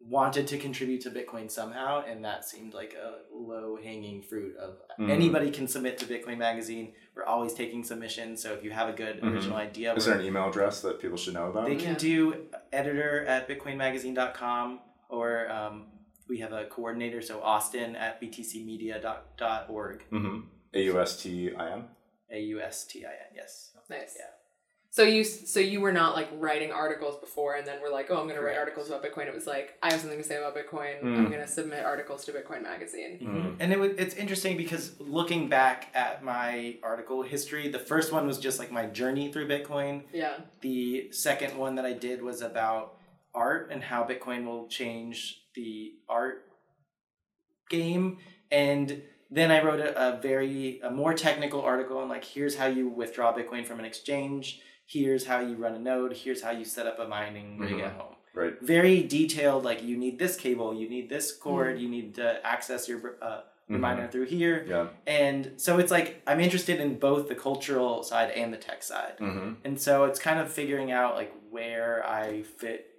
wanted 0.00 0.46
to 0.46 0.58
contribute 0.58 1.00
to 1.02 1.10
Bitcoin 1.10 1.50
somehow 1.50 2.02
and 2.06 2.24
that 2.24 2.44
seemed 2.44 2.72
like 2.74 2.94
a 2.94 3.18
low 3.32 3.76
hanging 3.76 4.22
fruit 4.22 4.54
of 4.56 4.78
Mhm. 4.98 5.10
anybody 5.10 5.50
can 5.50 5.66
submit 5.68 5.98
to 5.98 6.06
Bitcoin 6.06 6.36
magazine. 6.38 6.94
We're 7.14 7.24
always 7.24 7.52
taking 7.54 7.82
submissions, 7.84 8.42
so 8.42 8.52
if 8.54 8.62
you 8.64 8.70
have 8.70 8.88
a 8.88 8.92
good 8.92 9.20
Mhm. 9.20 9.32
original 9.34 9.56
idea, 9.56 9.94
Is 9.94 10.04
there 10.06 10.18
an 10.18 10.24
email 10.24 10.48
address 10.48 10.80
that 10.82 11.00
people 11.00 11.16
should 11.18 11.34
know 11.34 11.48
about? 11.50 11.66
they 11.66 11.76
can 11.76 11.92
Yeah. 11.92 11.98
do 11.98 12.48
editor 12.72 13.24
at 13.26 13.46
bitcoinmagazine.com 13.48 14.80
or 15.08 15.50
um, 15.50 15.86
we 16.28 16.38
have 16.38 16.52
a 16.52 16.64
coordinator, 16.66 17.20
so 17.22 17.40
Austin 17.42 17.96
at 17.96 18.20
btcmedia.org. 18.20 20.04
Mm-hmm. 20.12 20.40
A 20.74 20.82
U 20.82 21.00
S 21.00 21.22
T 21.22 21.54
I 21.54 21.72
N. 21.72 21.84
A 22.30 22.40
U 22.40 22.60
S 22.60 22.84
T 22.84 23.04
I 23.04 23.10
N, 23.10 23.34
yes. 23.34 23.70
Nice. 23.88 24.14
Yeah. 24.18 24.24
So 24.90 25.02
you 25.02 25.24
so 25.24 25.60
you 25.60 25.82
were 25.82 25.92
not 25.92 26.14
like 26.16 26.28
writing 26.38 26.72
articles 26.72 27.20
before, 27.20 27.56
and 27.56 27.66
then 27.66 27.80
we're 27.82 27.92
like, 27.92 28.10
oh, 28.10 28.16
I'm 28.16 28.24
going 28.24 28.36
to 28.36 28.42
write 28.42 28.56
articles 28.56 28.88
about 28.88 29.04
Bitcoin. 29.04 29.26
It 29.26 29.34
was 29.34 29.46
like, 29.46 29.74
I 29.82 29.92
have 29.92 30.00
something 30.00 30.18
to 30.18 30.24
say 30.24 30.36
about 30.38 30.56
Bitcoin. 30.56 31.02
Mm. 31.02 31.18
I'm 31.18 31.26
going 31.26 31.42
to 31.42 31.46
submit 31.46 31.84
articles 31.84 32.24
to 32.24 32.32
Bitcoin 32.32 32.62
Magazine. 32.62 33.18
Mhm. 33.22 33.56
And 33.60 33.72
it 33.74 33.78
was, 33.78 33.90
it's 33.98 34.14
interesting 34.14 34.56
because 34.56 34.98
looking 34.98 35.50
back 35.50 35.88
at 35.94 36.24
my 36.24 36.76
article 36.82 37.22
history, 37.22 37.68
the 37.68 37.78
first 37.78 38.10
one 38.10 38.26
was 38.26 38.38
just 38.38 38.58
like 38.58 38.72
my 38.72 38.86
journey 38.86 39.30
through 39.30 39.48
Bitcoin. 39.48 40.04
Yeah. 40.14 40.38
The 40.62 41.12
second 41.12 41.58
one 41.58 41.74
that 41.74 41.84
I 41.84 41.92
did 41.92 42.22
was 42.22 42.40
about 42.40 42.96
art 43.34 43.68
and 43.70 43.84
how 43.84 44.02
Bitcoin 44.02 44.46
will 44.46 44.66
change 44.66 45.42
the 45.56 45.94
art 46.08 46.44
game. 47.70 48.18
And 48.50 49.02
then 49.30 49.50
I 49.50 49.62
wrote 49.62 49.80
a, 49.80 50.14
a 50.16 50.20
very 50.20 50.80
a 50.82 50.90
more 50.90 51.14
technical 51.14 51.60
article 51.62 51.98
on 51.98 52.08
like 52.08 52.24
here's 52.24 52.56
how 52.56 52.66
you 52.66 52.88
withdraw 52.88 53.32
Bitcoin 53.34 53.66
from 53.66 53.78
an 53.80 53.84
exchange, 53.84 54.60
here's 54.86 55.26
how 55.26 55.40
you 55.40 55.56
run 55.56 55.74
a 55.74 55.78
node, 55.78 56.12
here's 56.16 56.42
how 56.42 56.52
you 56.52 56.64
set 56.64 56.86
up 56.86 56.98
a 57.00 57.08
mining 57.08 57.58
rig 57.58 57.72
Mhm. 57.74 57.86
at 57.86 57.92
home. 57.94 58.14
Right. 58.34 58.60
Very 58.60 59.02
detailed, 59.02 59.64
like 59.64 59.82
you 59.82 59.96
need 59.96 60.18
this 60.18 60.36
cable, 60.36 60.74
you 60.74 60.88
need 60.88 61.08
this 61.08 61.34
cord, 61.34 61.80
you 61.80 61.88
need 61.88 62.14
to 62.16 62.46
access 62.46 62.88
your 62.88 63.16
uh, 63.20 63.40
your 63.68 63.78
Mhm. 63.78 63.82
miner 63.82 64.08
through 64.08 64.26
here. 64.26 64.64
Yeah. 64.68 64.88
And 65.08 65.54
so 65.56 65.78
it's 65.80 65.90
like 65.90 66.22
I'm 66.26 66.38
interested 66.38 66.78
in 66.78 66.98
both 67.00 67.28
the 67.28 67.34
cultural 67.34 68.04
side 68.04 68.30
and 68.30 68.52
the 68.52 68.58
tech 68.58 68.84
side. 68.84 69.14
Mm-hmm. 69.18 69.54
And 69.64 69.80
so 69.80 70.04
it's 70.04 70.20
kind 70.20 70.38
of 70.38 70.52
figuring 70.52 70.92
out 70.92 71.16
like 71.16 71.32
where 71.50 72.06
I 72.06 72.42
fit 72.42 72.90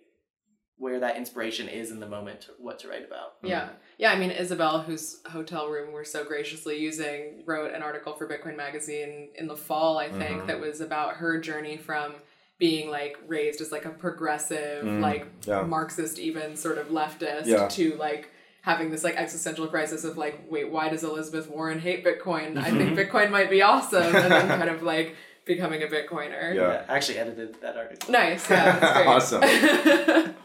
where 0.80 1.00
that 1.00 1.18
inspiration 1.18 1.68
is 1.68 1.90
in 1.90 2.00
the 2.00 2.06
moment, 2.08 2.48
what 2.60 2.78
to 2.80 2.88
write 2.88 3.04
about. 3.06 3.34
Yeah. 3.42 3.70
Yeah. 3.98 4.12
I 4.12 4.16
mean, 4.20 4.30
Isabel, 4.30 4.82
whose 4.82 5.20
hotel 5.26 5.68
room 5.70 5.92
we're 5.92 6.04
so 6.04 6.24
graciously 6.24 6.78
using, 6.80 7.42
wrote 7.48 7.74
an 7.74 7.82
article 7.82 8.14
for 8.14 8.28
Bitcoin 8.28 8.56
Magazine 8.56 9.30
in 9.36 9.48
the 9.48 9.58
fall, 9.58 9.98
I 9.98 10.10
think, 10.10 10.44
Mhm. 10.44 10.48
that 10.48 10.60
was 10.60 10.80
about 10.80 11.16
her 11.16 11.40
journey 11.40 11.78
from 11.78 12.14
being 12.60 12.90
like 12.92 13.18
raised 13.28 13.60
as 13.62 13.72
like 13.72 13.86
a 13.86 13.90
progressive, 13.90 14.84
Mm, 14.84 15.02
like 15.02 15.26
yeah. 15.46 15.62
Marxist, 15.64 16.20
even 16.20 16.56
sort 16.56 16.78
of 16.78 16.88
leftist, 16.90 17.46
Yeah. 17.48 17.68
to 17.70 17.96
like 17.96 18.30
having 18.62 18.92
this 18.92 19.04
like 19.04 19.16
existential 19.16 19.66
crisis 19.68 20.04
of 20.04 20.18
like, 20.18 20.42
wait, 20.50 20.70
why 20.70 20.90
does 20.90 21.04
Elizabeth 21.04 21.50
Warren 21.50 21.80
hate 21.80 22.04
Bitcoin? 22.06 22.58
I 22.58 22.70
think 22.72 22.98
Bitcoin 23.00 23.32
might 23.32 23.50
be 23.50 23.62
awesome. 23.62 24.04
And 24.16 24.32
then 24.32 24.48
kind 24.48 24.70
of 24.70 24.84
like 24.84 25.16
becoming 25.48 25.82
a 25.82 25.88
Bitcoiner. 25.88 26.54
Yeah. 26.54 26.84
I 26.88 26.96
actually 26.98 27.18
edited 27.18 27.60
that 27.62 27.76
article. 27.78 28.12
Nice. 28.12 28.48
Yeah. 28.50 28.78
That's. 28.80 29.08
Awesome. 29.08 29.42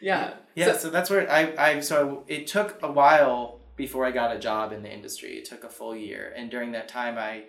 yeah. 0.00 0.34
Yeah, 0.54 0.72
So- 0.72 0.78
so, 0.78 0.90
that's 0.90 1.10
where 1.10 1.30
I, 1.30 1.54
I 1.58 1.80
so 1.80 2.24
it 2.28 2.46
took 2.46 2.78
a 2.82 2.90
while 2.92 3.60
before 3.76 4.04
I 4.06 4.12
got 4.12 4.34
a 4.34 4.38
job 4.38 4.72
in 4.72 4.82
the 4.82 4.92
industry. 4.92 5.30
It 5.38 5.44
took 5.46 5.64
a 5.64 5.68
full 5.68 5.96
year, 5.96 6.32
and 6.36 6.50
during 6.50 6.72
that 6.72 6.86
time, 6.88 7.18
I 7.18 7.44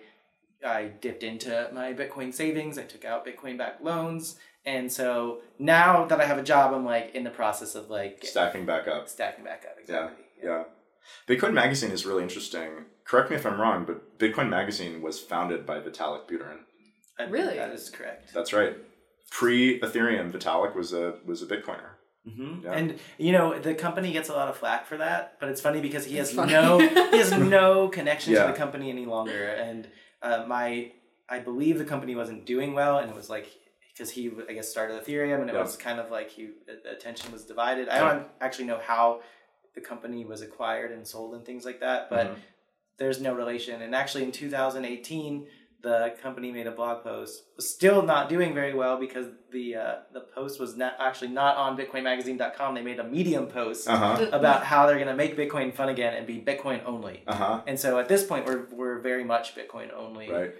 I 0.66 0.86
dipped 1.00 1.22
into 1.22 1.68
my 1.72 1.92
Bitcoin 1.92 2.34
savings. 2.34 2.78
I 2.78 2.82
took 2.82 3.04
out 3.04 3.24
Bitcoin 3.26 3.58
backed 3.58 3.82
loans, 3.82 4.36
and 4.64 4.90
so 4.90 5.42
now 5.58 6.04
that 6.06 6.20
I 6.20 6.24
have 6.24 6.38
a 6.38 6.42
job, 6.42 6.74
I'm 6.74 6.84
like 6.84 7.14
in 7.14 7.22
the 7.22 7.30
process 7.30 7.74
of 7.76 7.90
like 7.90 8.24
Stacking 8.24 8.66
back 8.66 8.88
up. 8.88 9.08
stacking 9.08 9.44
back 9.44 9.64
up. 9.70 9.76
Yeah. 9.78 9.82
Exactly. 10.06 10.24
Yeah. 10.42 10.64
Bitcoin 11.28 11.52
Magazine 11.52 11.92
is 11.92 12.04
really 12.04 12.24
interesting. 12.24 12.86
Correct 13.06 13.30
me 13.30 13.36
if 13.36 13.46
I'm 13.46 13.60
wrong, 13.60 13.84
but 13.84 14.18
Bitcoin 14.18 14.48
Magazine 14.48 15.00
was 15.00 15.20
founded 15.20 15.64
by 15.64 15.78
Vitalik 15.80 16.28
Buterin. 16.28 16.58
I 17.18 17.24
Really? 17.24 17.56
that 17.56 17.70
is 17.70 17.88
correct. 17.90 18.32
That's 18.34 18.52
right. 18.52 18.76
Pre 19.30 19.80
Ethereum, 19.80 20.30
Vitalik 20.32 20.74
was 20.74 20.92
a 20.92 21.14
was 21.24 21.42
a 21.42 21.46
Bitcoiner. 21.46 21.90
hmm 22.28 22.60
Yeah. 22.64 22.72
And 22.72 22.98
you 23.18 23.32
know 23.32 23.58
the 23.58 23.74
company 23.74 24.12
gets 24.12 24.28
a 24.28 24.32
lot 24.32 24.48
of 24.48 24.56
flack 24.56 24.86
for 24.86 24.96
that, 24.98 25.36
but 25.40 25.48
it's 25.48 25.60
funny 25.60 25.80
because 25.80 26.04
he 26.04 26.18
It's 26.18 26.30
has 26.30 26.36
funny. 26.36 26.52
no 26.52 26.78
he 27.12 27.18
has 27.18 27.32
no 27.32 27.88
connection 27.88 28.32
Yeah. 28.32 28.46
to 28.46 28.52
the 28.52 28.58
company 28.58 28.90
any 28.90 29.06
longer, 29.06 29.46
and 29.48 29.88
uh, 30.22 30.44
my 30.46 30.92
I 31.28 31.38
believe 31.40 31.78
the 31.78 31.84
company 31.84 32.14
wasn't 32.14 32.44
doing 32.46 32.74
well, 32.74 32.98
and 32.98 33.10
it 33.10 33.16
was 33.16 33.28
like 33.30 33.46
because 33.92 34.10
he 34.10 34.30
I 34.48 34.52
guess 34.52 34.68
started 34.68 35.02
Ethereum, 35.02 35.40
and 35.40 35.48
it 35.50 35.54
Yeah. 35.54 35.62
was 35.62 35.76
kind 35.76 35.98
of 36.00 36.10
like 36.10 36.30
he 36.30 36.50
the 36.66 36.90
attention 36.90 37.32
was 37.32 37.44
divided. 37.44 37.88
I 37.88 37.98
don't 38.00 38.26
actually 38.40 38.66
know 38.66 38.80
how 38.84 39.22
the 39.74 39.80
company 39.80 40.24
was 40.24 40.40
acquired 40.42 40.90
and 40.92 41.06
sold 41.06 41.34
and 41.34 41.44
things 41.44 41.64
like 41.64 41.80
that, 41.80 42.10
but 42.10 42.26
Mhm. 42.28 42.36
There's 42.98 43.20
no 43.20 43.34
relation. 43.34 43.82
And 43.82 43.94
actually, 43.94 44.24
in 44.24 44.32
2018, 44.32 45.46
the 45.82 46.14
company 46.22 46.50
made 46.50 46.66
a 46.66 46.70
blog 46.72 47.04
post, 47.04 47.42
still 47.60 48.02
not 48.02 48.28
doing 48.28 48.54
very 48.54 48.74
well 48.74 48.98
because 48.98 49.26
the 49.52 49.76
uh, 49.76 49.94
the 50.12 50.20
post 50.20 50.58
was 50.58 50.76
not 50.76 50.94
actually 50.98 51.28
not 51.28 51.56
on 51.56 51.76
BitcoinMagazine.com. 51.76 52.74
They 52.74 52.82
made 52.82 52.98
a 52.98 53.04
Medium 53.04 53.46
post 53.46 53.86
Uh 53.88 53.96
huh. 53.96 54.26
about 54.32 54.64
how 54.64 54.86
they're 54.86 54.96
going 54.96 55.06
to 55.08 55.14
make 55.14 55.36
Bitcoin 55.36 55.72
fun 55.74 55.88
again 55.88 56.14
and 56.14 56.26
be 56.26 56.40
Bitcoin 56.40 56.82
only. 56.84 57.22
Uh 57.26 57.34
huh. 57.34 57.60
And 57.66 57.78
so 57.78 57.98
at 57.98 58.08
this 58.08 58.24
point, 58.24 58.46
we're 58.46 58.66
we're 58.72 58.98
very 59.00 59.22
much 59.24 59.54
Bitcoin 59.54 59.92
only 59.94 60.30
Right. 60.30 60.54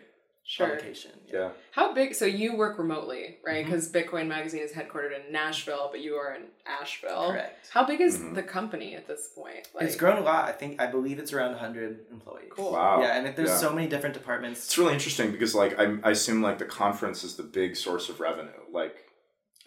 Sure. 0.48 0.68
publication. 0.68 1.10
Yeah. 1.26 1.50
How 1.72 1.92
big? 1.92 2.14
So 2.14 2.24
you 2.24 2.56
work 2.56 2.78
remotely, 2.78 3.38
right? 3.44 3.64
Because 3.64 3.90
Bitcoin 3.90 4.28
Magazine 4.28 4.62
is 4.62 4.70
headquartered 4.70 5.10
in 5.26 5.32
Nashville, 5.32 5.88
but 5.90 6.00
you 6.00 6.14
are 6.14 6.34
in 6.36 6.42
Asheville. 6.64 7.32
Correct. 7.32 7.68
How 7.72 7.84
big 7.84 8.00
is 8.00 8.18
Mhm. 8.18 8.36
the 8.36 8.44
company 8.44 8.94
at 8.94 9.08
this 9.08 9.28
point? 9.34 9.66
it's 9.80 9.96
grown 9.96 10.18
a 10.18 10.20
lot. 10.20 10.48
I 10.48 10.52
think 10.52 10.80
I 10.80 10.86
believe 10.86 11.18
it's 11.18 11.32
around 11.32 11.54
100 11.54 12.06
employees. 12.12 12.50
Cool. 12.50 12.72
Wow. 12.74 13.00
Yeah, 13.02 13.16
and 13.18 13.36
there's 13.36 13.48
Yeah. 13.48 13.56
so 13.56 13.72
many 13.72 13.88
different 13.88 14.14
departments. 14.14 14.64
It's 14.66 14.78
really 14.78 14.92
interesting 14.94 15.32
because 15.32 15.52
like 15.52 15.76
I, 15.80 15.96
I 16.04 16.10
assume 16.12 16.40
like 16.42 16.58
the 16.58 16.64
conference 16.64 17.24
is 17.24 17.34
the 17.36 17.42
big 17.42 17.74
source 17.74 18.08
of 18.08 18.20
revenue, 18.20 18.52
like 18.72 19.04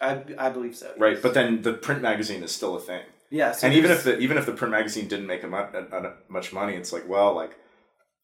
I, 0.00 0.22
I 0.38 0.48
believe 0.48 0.74
so. 0.74 0.94
right. 0.96 1.12
yes. 1.12 1.22
But 1.22 1.34
then 1.34 1.60
the 1.60 1.74
print 1.74 2.00
magazine 2.00 2.42
is 2.42 2.52
still 2.52 2.74
a 2.74 2.80
thing, 2.80 3.02
yeah, 3.28 3.52
so 3.52 3.66
and 3.66 3.76
even 3.76 3.90
if 3.90 4.02
the 4.04 4.18
even 4.18 4.38
if 4.38 4.46
the 4.46 4.52
print 4.52 4.72
magazine 4.72 5.08
didn't 5.08 5.26
make 5.26 5.42
a 5.42 5.46
mu- 5.46 5.58
a, 5.58 5.82
a, 5.92 6.14
much 6.30 6.54
money, 6.54 6.74
it's 6.74 6.90
like 6.90 7.06
well, 7.06 7.34
like 7.34 7.54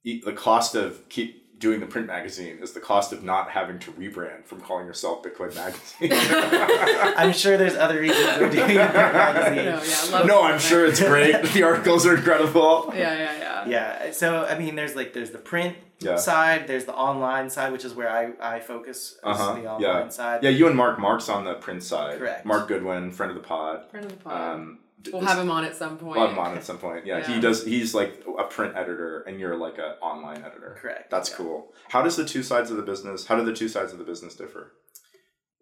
e- 0.05 0.23
the 0.25 0.33
cost 0.33 0.75
of 0.75 1.07
keep 1.11 1.43
doing 1.59 1.81
the 1.81 1.87
print 1.87 2.07
magazine 2.07 2.59
is 2.61 2.73
the 2.73 2.81
cost 2.81 3.13
of 3.13 3.23
not 3.25 3.51
having 3.51 3.79
to 3.79 3.91
rebrand 3.93 4.45
from 4.45 4.61
calling 4.61 4.87
yourself 4.87 5.23
Bitcoin 5.23 5.55
Magazine. 5.55 6.11
I'm 7.17 7.33
sure 7.33 7.57
there's 7.57 7.75
other 7.77 8.01
reasons 8.01 8.27
we're 8.41 8.51
doing 8.51 8.69
the 8.77 8.87
print 8.87 8.95
magazine. 8.95 9.65
No, 9.65 9.83
yeah, 9.83 9.97
I 10.03 10.11
love 10.19 10.27
no, 10.27 10.41
print 10.41 10.55
I'm 10.55 10.59
sure 10.61 10.87
it's 10.87 11.01
great. 11.01 11.43
The 11.55 11.63
articles 11.63 12.07
are 12.07 12.17
incredible. 12.17 12.93
Yeah, 12.95 13.15
yeah, 13.17 13.39
yeah. 13.39 13.69
Yeah, 13.69 14.13
so 14.13 14.45
I 14.45 14.59
mean, 14.59 14.75
there's 14.77 14.95
like 14.95 15.13
there's 15.13 15.31
the 15.31 15.39
print 15.39 15.77
Yeah. 15.99 16.17
side, 16.17 16.69
there's 16.69 16.85
the 16.85 16.95
online 16.95 17.49
side, 17.51 17.73
which 17.73 17.85
is 17.85 17.95
where 17.95 18.11
I 18.11 18.33
I 18.41 18.61
focus 18.61 19.17
Uh-huh, 19.25 19.55
the 19.55 19.67
online 19.67 19.81
yeah. 19.81 20.09
side. 20.09 20.43
Yeah, 20.45 20.51
you 20.51 20.67
and 20.69 20.77
Mark. 20.77 20.99
Mark's 20.99 21.29
on 21.29 21.45
the 21.45 21.55
print 21.55 21.83
side. 21.83 22.19
Correct. 22.19 22.45
Mark 22.45 22.69
Goodwin, 22.69 23.11
friend 23.13 23.31
of 23.31 23.37
the 23.37 23.43
pod. 23.43 23.91
Friend 23.91 24.05
of 24.07 24.13
the 24.13 24.19
pod. 24.19 24.55
Um, 24.55 24.79
d- 24.79 24.81
we'll 25.13 25.21
this- 25.21 25.31
have 25.31 25.39
him 25.39 25.51
on 25.51 25.65
at 25.65 25.77
some 25.77 25.99
point. 25.99 26.19
We'll 26.19 26.27
have 26.29 26.37
him 26.37 26.39
on 26.39 26.57
at 26.57 26.65
some 26.65 26.79
point. 26.79 27.07
Yeah, 27.07 27.27
he 27.27 27.41
does. 27.41 27.65
He's 27.65 27.95
like 27.95 28.23
a 28.39 28.45
print 28.45 28.77
editor, 28.77 29.21
and 29.23 29.39
you're 29.41 29.57
like 29.57 29.79
an 29.79 29.95
online 30.03 30.43
editor. 30.45 30.77
Correct. 30.81 31.11
That's 31.11 31.31
yeah. 31.31 31.37
cool. 31.37 31.73
How 31.89 32.03
does 32.03 32.17
the 32.17 32.25
two 32.25 32.43
sides 32.43 32.71
of 32.71 32.77
the 32.77 32.83
business? 32.83 33.27
How 33.27 33.37
do 33.37 33.45
the 33.45 33.55
two 33.55 33.69
sides 33.69 33.93
of 33.93 33.99
the 33.99 34.05
business 34.05 34.35
differ? 34.35 34.73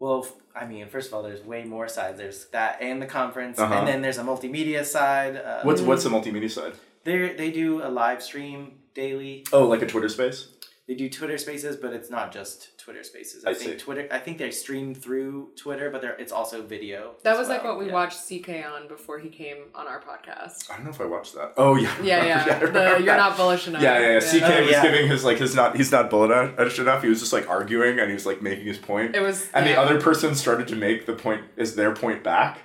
Well, 0.00 0.26
I 0.54 0.66
mean, 0.66 0.88
first 0.88 1.08
of 1.08 1.14
all, 1.14 1.22
there's 1.22 1.42
way 1.44 1.64
more 1.64 1.88
sides. 1.88 2.18
There's 2.18 2.46
that 2.50 2.82
and 2.82 3.00
the 3.00 3.06
conference, 3.06 3.58
Uh-huh. 3.58 3.72
and 3.74 3.86
then 3.88 4.02
there's 4.02 4.18
a 4.18 4.22
multimedia 4.24 4.84
side. 4.84 5.36
Uh, 5.36 5.62
What's 5.62 5.80
what's 5.80 6.04
the 6.04 6.10
multimedia 6.10 6.50
side? 6.50 6.72
they 7.04 7.32
they 7.34 7.50
do 7.50 7.82
a 7.82 7.88
live 7.88 8.22
stream 8.22 8.78
daily. 8.94 9.44
Oh, 9.52 9.66
like 9.66 9.82
a 9.82 9.86
Twitter 9.86 10.08
space. 10.08 10.48
They 10.86 10.94
do 10.94 11.08
Twitter 11.08 11.38
Spaces, 11.38 11.76
but 11.76 11.94
it's 11.94 12.10
not 12.10 12.30
just 12.30 12.76
Twitter 12.78 13.02
Spaces. 13.02 13.46
I 13.46 13.52
I, 13.52 13.54
think 13.54 13.70
see. 13.72 13.76
Twitter. 13.78 14.06
I 14.10 14.18
think 14.18 14.36
they 14.36 14.50
stream 14.50 14.94
through 14.94 15.48
Twitter, 15.56 15.88
but 15.90 16.02
they're, 16.02 16.14
it's 16.16 16.30
also 16.30 16.60
video. 16.60 17.14
that 17.22 17.32
as 17.32 17.38
was 17.38 17.48
like 17.48 17.64
what 17.64 17.78
we 17.78 17.86
Yeah. 17.86 17.94
watched 17.94 18.18
CK 18.28 18.50
on 18.70 18.86
before 18.86 19.18
he 19.18 19.30
came 19.30 19.56
on 19.74 19.86
our 19.86 19.98
podcast. 20.02 20.70
I 20.70 20.74
don't 20.76 20.84
know 20.84 20.90
if 20.90 21.00
I 21.00 21.06
watched 21.06 21.34
that. 21.36 21.54
Oh 21.56 21.76
yeah. 21.76 21.90
Yeah, 22.02 22.24
yeah. 22.26 22.44
I 22.46 22.58
the, 22.58 22.64
you're 22.66 23.00
that. 23.06 23.16
not 23.16 23.36
bullish 23.38 23.66
enough. 23.66 23.80
Yeah, 23.80 23.98
yeah, 23.98 24.12
yeah. 24.12 24.20
CK 24.20 24.42
Oh, 24.42 24.60
was 24.60 24.70
yeah. 24.72 24.82
giving 24.82 25.08
his 25.08 25.24
like 25.24 25.38
his 25.38 25.54
not 25.54 25.74
he's 25.74 25.90
not 25.90 26.10
bullish 26.10 26.78
enough. 26.78 27.02
He 27.02 27.08
was 27.08 27.20
just 27.20 27.32
like 27.32 27.48
arguing 27.48 27.98
and 27.98 28.08
he 28.08 28.14
was 28.14 28.26
like 28.26 28.42
making 28.42 28.66
his 28.66 28.76
point. 28.78 29.16
It 29.16 29.20
was. 29.20 29.48
And 29.54 29.66
the 29.66 29.76
other 29.80 29.98
person 29.98 30.34
started 30.34 30.68
to 30.68 30.76
make 30.76 31.06
the 31.06 31.14
point 31.14 31.44
is 31.56 31.76
their 31.76 31.94
point 31.94 32.22
back. 32.22 32.58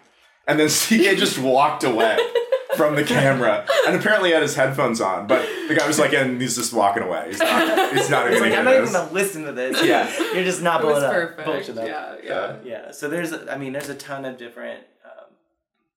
And 0.45 0.59
then 0.59 0.67
CK 0.67 1.17
just 1.17 1.37
walked 1.39 1.85
away 1.85 2.17
from 2.79 2.95
the 2.95 3.03
camera. 3.03 3.65
And 3.87 3.95
apparently 3.95 4.29
he 4.29 4.33
had 4.33 4.41
his 4.41 4.55
headphones 4.55 5.01
on. 5.01 5.27
But 5.27 5.45
the 5.67 5.75
guy 5.75 5.85
was 5.85 5.99
like, 5.99 6.13
and 6.13 6.41
he's 6.41 6.55
just 6.55 6.71
walking 6.73 7.03
away. 7.03 7.25
He's 7.27 7.39
not 7.39 7.93
he's 7.93 8.09
not 8.09 8.27
It's 8.27 8.37
even 8.37 8.49
like 8.49 8.57
I'm 8.59 8.63
gonna 8.65 8.77
not 8.77 8.81
this. 8.81 8.89
even 8.89 9.01
gonna 9.01 9.13
listen 9.13 9.43
to 9.45 9.51
this. 9.51 9.83
Yeah. 9.83 10.09
you're 10.33 10.43
just 10.45 10.61
not 10.61 10.81
It 10.81 10.87
was 10.87 10.99
bullish 11.03 11.13
perfect. 11.13 11.45
bullish 11.45 11.69
enough. 11.69 11.87
Yeah, 11.87 12.15
yeah. 12.23 12.29
Yeah. 12.29 12.55
Yeah. 12.63 12.91
So 12.91 13.09
there's, 13.09 13.33
I 13.33 13.57
mean, 13.57 13.73
there's 13.73 13.89
a 13.89 13.95
ton 13.95 14.23
of 14.25 14.37
different, 14.37 14.83
um, 15.03 15.33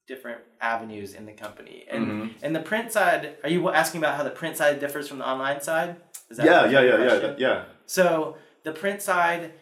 different 0.08 0.40
avenues 0.60 1.14
in 1.14 1.24
the 1.26 1.32
company, 1.32 1.84
and 1.88 2.06
Mhm. 2.06 2.34
and 2.42 2.54
the 2.56 2.60
print 2.60 2.90
side. 2.92 3.36
Are 3.44 3.48
you 3.50 3.68
asking 3.70 4.00
about 4.00 4.16
how 4.16 4.24
the 4.24 4.30
print 4.30 4.56
side 4.56 4.80
differs 4.80 5.08
from 5.08 5.18
the 5.18 5.28
online 5.28 5.60
side? 5.60 5.96
Is 6.30 6.36
that 6.38 6.46
Yeah, 6.46 6.66
yeah, 6.66 6.80
yeah, 6.80 6.96
question? 7.06 7.34
yeah, 7.38 7.48
yeah. 7.48 7.62
So 7.86 8.36
the 8.64 8.72
print 8.72 9.00
side 9.02 9.52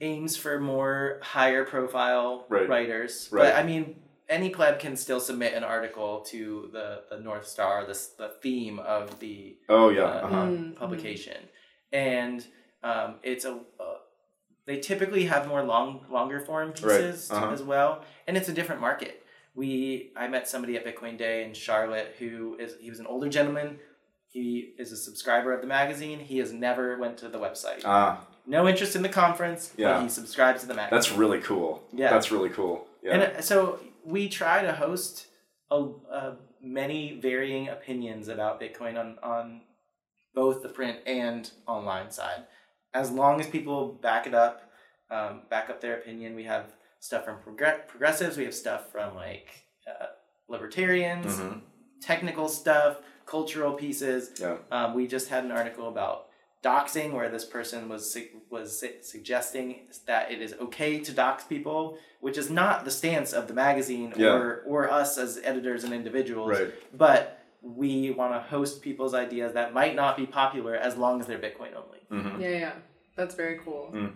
aims 0.00 0.36
for 0.36 0.60
more 0.60 1.20
higher 1.22 1.64
profile 1.64 2.44
Right. 2.50 2.68
writers, 2.68 3.28
Right. 3.32 3.44
but 3.54 3.56
I 3.56 3.62
mean, 3.62 3.96
any 4.28 4.50
pleb 4.50 4.78
can 4.78 4.96
still 4.96 5.20
submit 5.20 5.54
an 5.54 5.64
article 5.64 6.20
to 6.30 6.68
the 6.72 7.02
the 7.10 7.20
North 7.22 7.46
Star, 7.46 7.84
the 7.86 7.98
the 8.18 8.30
theme 8.42 8.78
of 8.80 9.18
the 9.20 9.56
Oh 9.68 9.88
yeah. 9.90 10.02
uh, 10.02 10.26
Uh-huh. 10.26 10.36
Mm. 10.46 10.76
publication, 10.76 11.36
and 11.92 12.44
um, 12.82 13.16
it's 13.22 13.44
a. 13.44 13.52
Uh, 13.52 13.98
they 14.66 14.80
typically 14.80 15.26
have 15.26 15.46
more 15.46 15.62
long, 15.62 16.04
longer 16.10 16.40
form 16.40 16.72
pieces 16.72 17.30
uh-huh. 17.30 17.50
as 17.52 17.62
well, 17.62 18.02
and 18.26 18.36
it's 18.36 18.48
a 18.48 18.52
different 18.52 18.80
market. 18.80 19.22
We, 19.54 20.10
I 20.16 20.26
met 20.28 20.48
somebody 20.48 20.76
at 20.76 20.84
Bitcoin 20.84 21.16
Day 21.16 21.44
in 21.44 21.54
Charlotte 21.54 22.16
who 22.18 22.56
is 22.58 22.74
he 22.80 22.90
was 22.90 22.98
an 22.98 23.06
older 23.06 23.28
gentleman. 23.28 23.78
He 24.28 24.74
is 24.76 24.90
a 24.92 24.96
subscriber 24.96 25.52
of 25.54 25.60
the 25.60 25.66
magazine. 25.68 26.18
He 26.18 26.38
has 26.38 26.52
never 26.52 26.98
went 26.98 27.16
to 27.18 27.28
the 27.28 27.38
website. 27.38 27.82
Ah, 27.84 28.26
no 28.46 28.68
interest 28.68 28.94
in 28.96 29.02
the 29.02 29.08
conference, 29.08 29.72
Yeah. 29.76 29.94
but 29.94 30.02
he 30.02 30.08
subscribes 30.08 30.60
to 30.62 30.66
the 30.66 30.74
magazine. 30.74 30.96
that's 30.96 31.12
really 31.12 31.40
cool. 31.40 31.82
Yeah. 31.92 32.10
That's 32.10 32.30
really 32.32 32.50
cool. 32.50 32.86
Yeah. 33.02 33.12
And 33.14 33.22
uh, 33.22 33.40
so 33.40 33.78
we 34.06 34.28
try 34.28 34.62
to 34.62 34.72
host 34.72 35.26
a, 35.70 35.88
uh, 36.10 36.34
many 36.62 37.18
varying 37.20 37.68
opinions 37.68 38.28
about 38.28 38.60
Bitcoin 38.60 38.98
on, 38.98 39.18
on 39.22 39.62
both 40.34 40.62
the 40.62 40.68
print 40.68 40.98
and 41.06 41.50
online 41.66 42.10
side. 42.10 42.44
As 42.94 43.10
long 43.10 43.40
as 43.40 43.46
people 43.48 43.92
back 44.00 44.26
it 44.26 44.34
up, 44.34 44.70
um, 45.10 45.42
back 45.50 45.68
up 45.70 45.80
their 45.80 45.96
opinion, 45.98 46.34
we 46.34 46.44
have 46.44 46.66
stuff 47.00 47.24
from 47.24 47.36
progr- 47.38 47.86
progressives, 47.88 48.36
we 48.36 48.44
have 48.44 48.54
stuff 48.54 48.90
from 48.92 49.14
like 49.14 49.48
uh, 49.88 50.06
libertarians, 50.48 51.26
Mhm. 51.38 51.60
technical 52.00 52.48
stuff, 52.48 52.98
cultural 53.24 53.72
pieces. 53.74 54.40
Yeah. 54.40 54.56
Um, 54.70 54.94
we 54.94 55.06
just 55.06 55.28
had 55.28 55.44
an 55.44 55.52
article 55.52 55.88
about 55.88 56.25
doxing 56.70 57.08
where 57.12 57.28
this 57.36 57.44
person 57.56 57.88
was 57.88 58.02
su- 58.12 58.28
was 58.50 58.66
su- 58.80 58.98
suggesting 59.02 59.66
that 60.06 60.30
it 60.34 60.40
is 60.46 60.52
okay 60.66 60.92
to 61.06 61.12
dox 61.12 61.44
people, 61.44 61.98
which 62.20 62.36
is 62.42 62.48
not 62.50 62.84
the 62.84 62.90
stance 63.00 63.30
of 63.38 63.42
the 63.48 63.54
magazine 63.66 64.12
Yeah. 64.16 64.34
or 64.36 64.62
or 64.66 64.80
us 65.00 65.10
as 65.24 65.30
editors 65.50 65.84
and 65.84 65.92
individuals. 66.00 66.50
Right. 66.58 66.70
But 67.06 67.20
we 67.62 68.10
want 68.10 68.32
to 68.34 68.40
host 68.54 68.82
people's 68.82 69.14
ideas 69.14 69.50
that 69.58 69.72
might 69.80 69.94
not 70.02 70.16
be 70.16 70.26
popular 70.40 70.74
as 70.88 70.96
long 70.96 71.14
as 71.20 71.26
they're 71.26 71.38
Bitcoin 71.48 71.72
only. 71.82 72.00
Mhm. 72.10 72.40
Yeah, 72.40 72.48
yeah. 72.64 72.72
That's 73.16 73.34
very 73.34 73.58
cool. 73.64 73.90
Mm. 73.94 74.12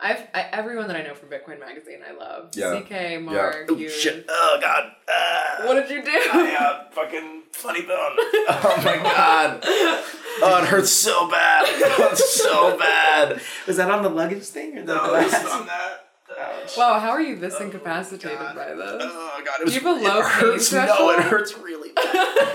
I've 0.00 0.26
I, 0.34 0.48
everyone 0.52 0.88
that 0.88 0.96
I 0.96 1.02
know 1.02 1.14
from 1.14 1.28
Bitcoin 1.28 1.60
Magazine, 1.60 2.00
I 2.08 2.12
love. 2.12 2.50
Yeah. 2.56 2.80
CK, 2.80 3.22
Mark, 3.22 3.66
Oh 3.70 3.76
you. 3.76 3.88
shit. 3.88 4.26
Oh 4.28 4.58
god. 4.60 4.92
Ah. 5.08 5.62
What 5.66 5.74
did 5.74 5.90
you 5.90 6.02
do? 6.02 6.10
I 6.10 6.56
uh, 6.58 6.90
fucking 6.92 7.42
funny 7.52 7.82
bone. 7.82 8.16
Oh 8.48 8.82
my 8.84 8.96
god. 8.96 9.60
Oh, 9.64 10.60
it 10.62 10.68
hurts 10.68 10.90
so 10.90 11.28
bad. 11.30 11.64
It 11.68 11.92
hurts 11.92 12.34
so 12.42 12.76
bad. 12.78 13.40
Was 13.66 13.76
that 13.76 13.90
on 13.90 14.02
the 14.02 14.08
luggage 14.08 14.44
thing 14.44 14.76
or 14.78 14.82
the 14.82 14.94
No, 14.94 15.14
it's 15.16 15.30
glass? 15.30 15.46
on 15.52 15.66
that. 15.66 15.98
Ouch. 16.40 16.76
wow, 16.78 16.98
how 16.98 17.10
are 17.10 17.20
you 17.20 17.36
this 17.36 17.60
incapacitated 17.60 18.38
God. 18.38 18.56
by 18.56 18.74
this? 18.74 19.02
Oh 19.04 19.42
god, 19.44 19.60
it 19.60 19.66
Do 19.66 19.72
you 19.74 19.80
have 19.80 19.96
a 19.96 20.00
low 20.08 20.18
it 20.20 20.24
pain 20.24 20.32
hurts. 20.50 20.72
No, 20.72 21.10
it 21.10 21.20
hurts 21.20 21.58
really 21.58 21.90
bad. 21.92 22.04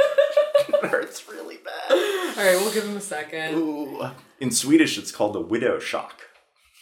it 0.69 0.85
hurts 0.85 1.29
really 1.29 1.57
bad. 1.57 1.91
All 1.91 2.43
right, 2.43 2.55
we'll 2.59 2.73
give 2.73 2.83
him 2.85 2.97
a 2.97 3.01
second. 3.01 3.55
Ooh. 3.55 4.03
In 4.39 4.49
Swedish, 4.51 4.97
it's 4.97 5.11
called 5.11 5.33
the 5.33 5.41
widow 5.41 5.77
shock. 5.79 6.23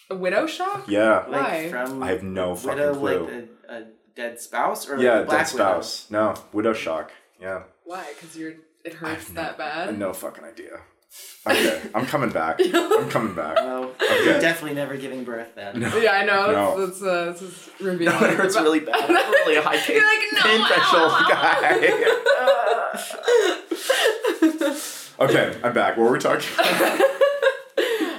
A 0.09 0.15
widow 0.15 0.45
shock? 0.47 0.85
Yeah. 0.87 1.25
Like 1.27 1.41
Why? 1.41 1.69
from 1.69 2.03
I 2.03 2.07
have 2.11 2.23
no 2.23 2.49
widow, 2.53 2.93
fucking 2.93 2.99
clue. 2.99 3.25
like 3.25 3.49
a, 3.69 3.73
a 3.73 3.83
dead 4.15 4.39
spouse 4.39 4.87
or 4.89 4.97
like 4.97 5.03
yeah, 5.03 5.19
a 5.19 5.25
black 5.25 5.39
dead 5.39 5.47
spouse. 5.47 6.07
No, 6.11 6.33
widow 6.53 6.73
shock. 6.73 7.11
Yeah. 7.41 7.63
Why? 7.83 8.05
Because 8.13 8.37
you're 8.37 8.53
it 8.83 8.93
I 8.93 8.95
hurts 8.95 9.25
have 9.27 9.35
that 9.35 9.59
I 9.59 9.63
have 9.79 9.87
bad. 9.89 9.97
no 9.99 10.13
fucking 10.13 10.43
idea. 10.43 10.79
Okay, 11.47 11.81
I'm 11.95 12.05
coming 12.05 12.29
back. 12.29 12.59
I'm 12.73 13.09
coming 13.09 13.33
back. 13.35 13.55
Widow? 13.55 13.93
Oh, 13.99 14.05
Okay. 14.05 14.25
you're 14.25 14.39
definitely 14.41 14.75
never 14.75 14.97
giving 14.97 15.23
birth 15.23 15.55
then. 15.55 15.79
No. 15.79 15.95
Yeah, 15.97 16.11
I 16.11 16.25
know. 16.25 16.51
No. 16.51 16.85
That's, 16.85 16.99
that's, 16.99 17.03
uh, 17.03 17.31
this 17.31 17.41
is 17.41 17.69
revealing. 17.79 18.19
No, 18.19 18.25
it 18.27 18.33
hurts 18.35 18.55
really 18.55 18.81
bad. 18.81 18.95
I'm 19.09 19.09
really 19.31 19.55
a 19.55 19.61
high 19.61 19.77
pain, 19.77 19.95
You're 19.95 20.05
like, 20.05 20.19
no, 20.33 20.41
pain 20.41 20.61
ow, 20.61 20.67
threshold 20.67 21.11
ow, 21.15 21.27
guy. 25.19 25.25
okay, 25.25 25.57
I'm 25.63 25.73
back. 25.73 25.95
What 25.97 26.03
were 26.05 26.11
we 26.11 26.19
talking 26.19 26.47
about? 26.53 27.01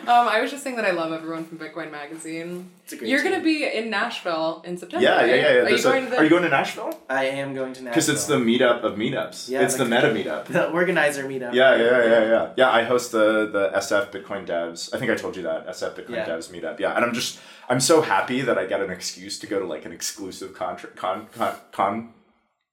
Um, 0.17 0.29
I 0.29 0.41
was 0.41 0.51
just 0.51 0.63
saying 0.63 0.77
that 0.77 0.85
I 0.85 0.93
love 0.93 1.13
everyone 1.13 1.45
from 1.45 1.59
Bitcoin 1.59 1.91
Magazine. 1.91 2.71
It's 2.85 2.93
a 2.93 2.97
great 2.97 3.11
You're 3.11 3.23
gonna 3.25 3.43
be 3.43 3.65
in 3.65 3.91
Nashville 3.91 4.63
in 4.65 4.79
September. 4.79 5.03
Yeah, 5.05 5.17
yeah, 5.17 5.21
right? 5.21 5.29
yeah. 5.29 5.37
yeah. 5.37 5.49
Are 5.49 5.59
you 5.63 5.65
There's 5.69 5.85
a- 5.85 5.89
going 5.91 6.05
to 6.05 6.11
the? 6.11 6.17
are 6.19 6.25
you 6.25 6.31
going 6.31 6.43
to 6.45 6.49
Nashville? 6.49 7.01
I 7.11 7.25
am 7.25 7.55
going 7.55 7.73
to 7.75 7.83
Nashville. 7.83 7.91
Because 7.93 8.09
it's 8.09 8.27
the 8.27 8.37
meetup 8.37 8.83
of 8.85 8.95
meetups. 8.97 9.49
Yeah, 9.49 9.63
it's 9.63 9.75
the 9.75 9.85
the- 9.85 9.91
meta 9.91 10.09
meetup. 10.19 10.45
the 10.47 10.71
organizer 10.71 11.25
meetup. 11.25 11.53
Yeah, 11.55 11.75
yeah, 11.77 12.05
yeah, 12.05 12.25
yeah. 12.29 12.53
Yeah, 12.57 12.71
I 12.71 12.85
host 12.85 13.11
the 13.13 13.49
the 13.51 13.71
SF 13.79 14.13
Bitcoin 14.13 14.47
Devs. 14.47 14.95
I 14.95 14.99
think 14.99 15.11
I 15.11 15.17
told 15.17 15.37
you 15.37 15.43
that 15.43 15.67
SF 15.69 15.95
Bitcoin 15.97 16.11
Yeah. 16.17 16.29
Devs 16.29 16.51
meetup. 16.51 16.79
Yeah, 16.79 16.95
and 16.95 17.05
I'm 17.05 17.13
just 17.15 17.41
I'm 17.69 17.81
so 17.81 18.01
happy 18.03 18.43
that 18.43 18.57
I 18.59 18.67
get 18.67 18.81
an 18.81 18.91
excuse 18.91 19.39
to 19.41 19.47
go 19.49 19.59
to 19.59 19.67
like 19.67 19.85
an 19.85 19.93
exclusive 19.93 20.55
contra- 20.55 20.91
con, 20.91 21.27
con 21.37 21.55
con 21.73 22.13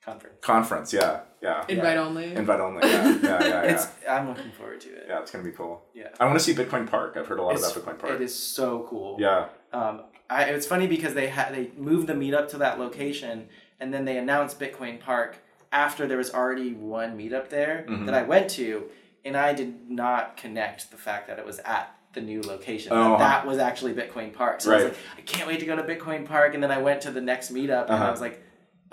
Conference. 0.05 0.37
conference. 0.41 0.93
Yeah, 0.93 1.21
Yeah. 1.43 1.65
Invite 1.67 1.97
only. 1.97 2.33
Invite 2.33 2.59
only. 2.61 2.87
Yeah. 2.87 3.03
Yeah. 3.09 3.19
Yeah. 3.21 3.39
Yeah. 3.47 3.61
It's 3.73 3.87
I'm 4.09 4.29
looking 4.29 4.51
forward 4.51 4.79
to 4.81 4.89
it. 4.89 5.05
yeah. 5.09 5.19
It's 5.19 5.29
gonna 5.31 5.43
be 5.43 5.51
cool. 5.51 5.83
Yeah. 5.93 6.07
I 6.19 6.25
want 6.25 6.39
to 6.39 6.43
see 6.43 6.53
Bitcoin 6.53 6.89
Park. 6.89 7.17
I've 7.17 7.27
heard 7.27 7.39
a 7.39 7.43
lot 7.43 7.55
It's- 7.55 7.75
about 7.75 7.85
Bitcoin 7.85 7.99
Park. 7.99 8.13
It 8.13 8.21
is 8.21 8.33
so 8.33 8.87
cool. 8.89 9.17
Yeah. 9.19 9.47
Um, 9.73 10.03
I, 10.29 10.45
it's 10.45 10.65
funny 10.65 10.87
because 10.87 11.13
they 11.13 11.27
had 11.27 11.53
they 11.53 11.71
moved 11.77 12.07
the 12.07 12.13
meetup 12.13 12.47
to 12.49 12.57
that 12.59 12.79
location, 12.79 13.49
and 13.79 13.93
then 13.93 14.05
they 14.05 14.17
announced 14.17 14.59
Bitcoin 14.59 14.99
Park 14.99 15.37
after 15.71 16.07
there 16.07 16.17
was 16.17 16.33
already 16.33 16.73
one 16.73 17.17
meetup 17.17 17.49
there 17.49 17.85
Mhm. 17.89 18.05
that 18.05 18.15
I 18.15 18.23
went 18.23 18.49
to, 18.51 18.85
and 19.25 19.35
I 19.35 19.53
did 19.53 19.89
not 19.89 20.37
connect 20.37 20.91
the 20.91 20.97
fact 20.97 21.27
that 21.27 21.39
it 21.39 21.45
was 21.45 21.59
at 21.65 21.93
the 22.13 22.21
new 22.21 22.41
location. 22.41 22.93
Oh, 22.93 23.11
that, 23.11 23.17
that 23.19 23.45
was 23.47 23.57
actually 23.57 23.93
Bitcoin 23.93 24.31
Park. 24.31 24.61
So 24.61 24.71
I 24.71 24.75
was 24.75 24.83
Right. 24.83 24.93
like, 24.93 24.99
I 25.17 25.21
can't 25.21 25.47
wait 25.47 25.59
to 25.59 25.65
go 25.65 25.75
to 25.75 25.83
Bitcoin 25.83 26.25
Park, 26.25 26.53
and 26.53 26.61
then 26.63 26.71
I 26.71 26.77
went 26.77 27.01
to 27.01 27.11
the 27.11 27.21
next 27.21 27.51
meetup, 27.53 27.85
and 27.85 27.91
Uh-huh. 27.95 28.05
I 28.05 28.11
was 28.11 28.21
like. 28.21 28.41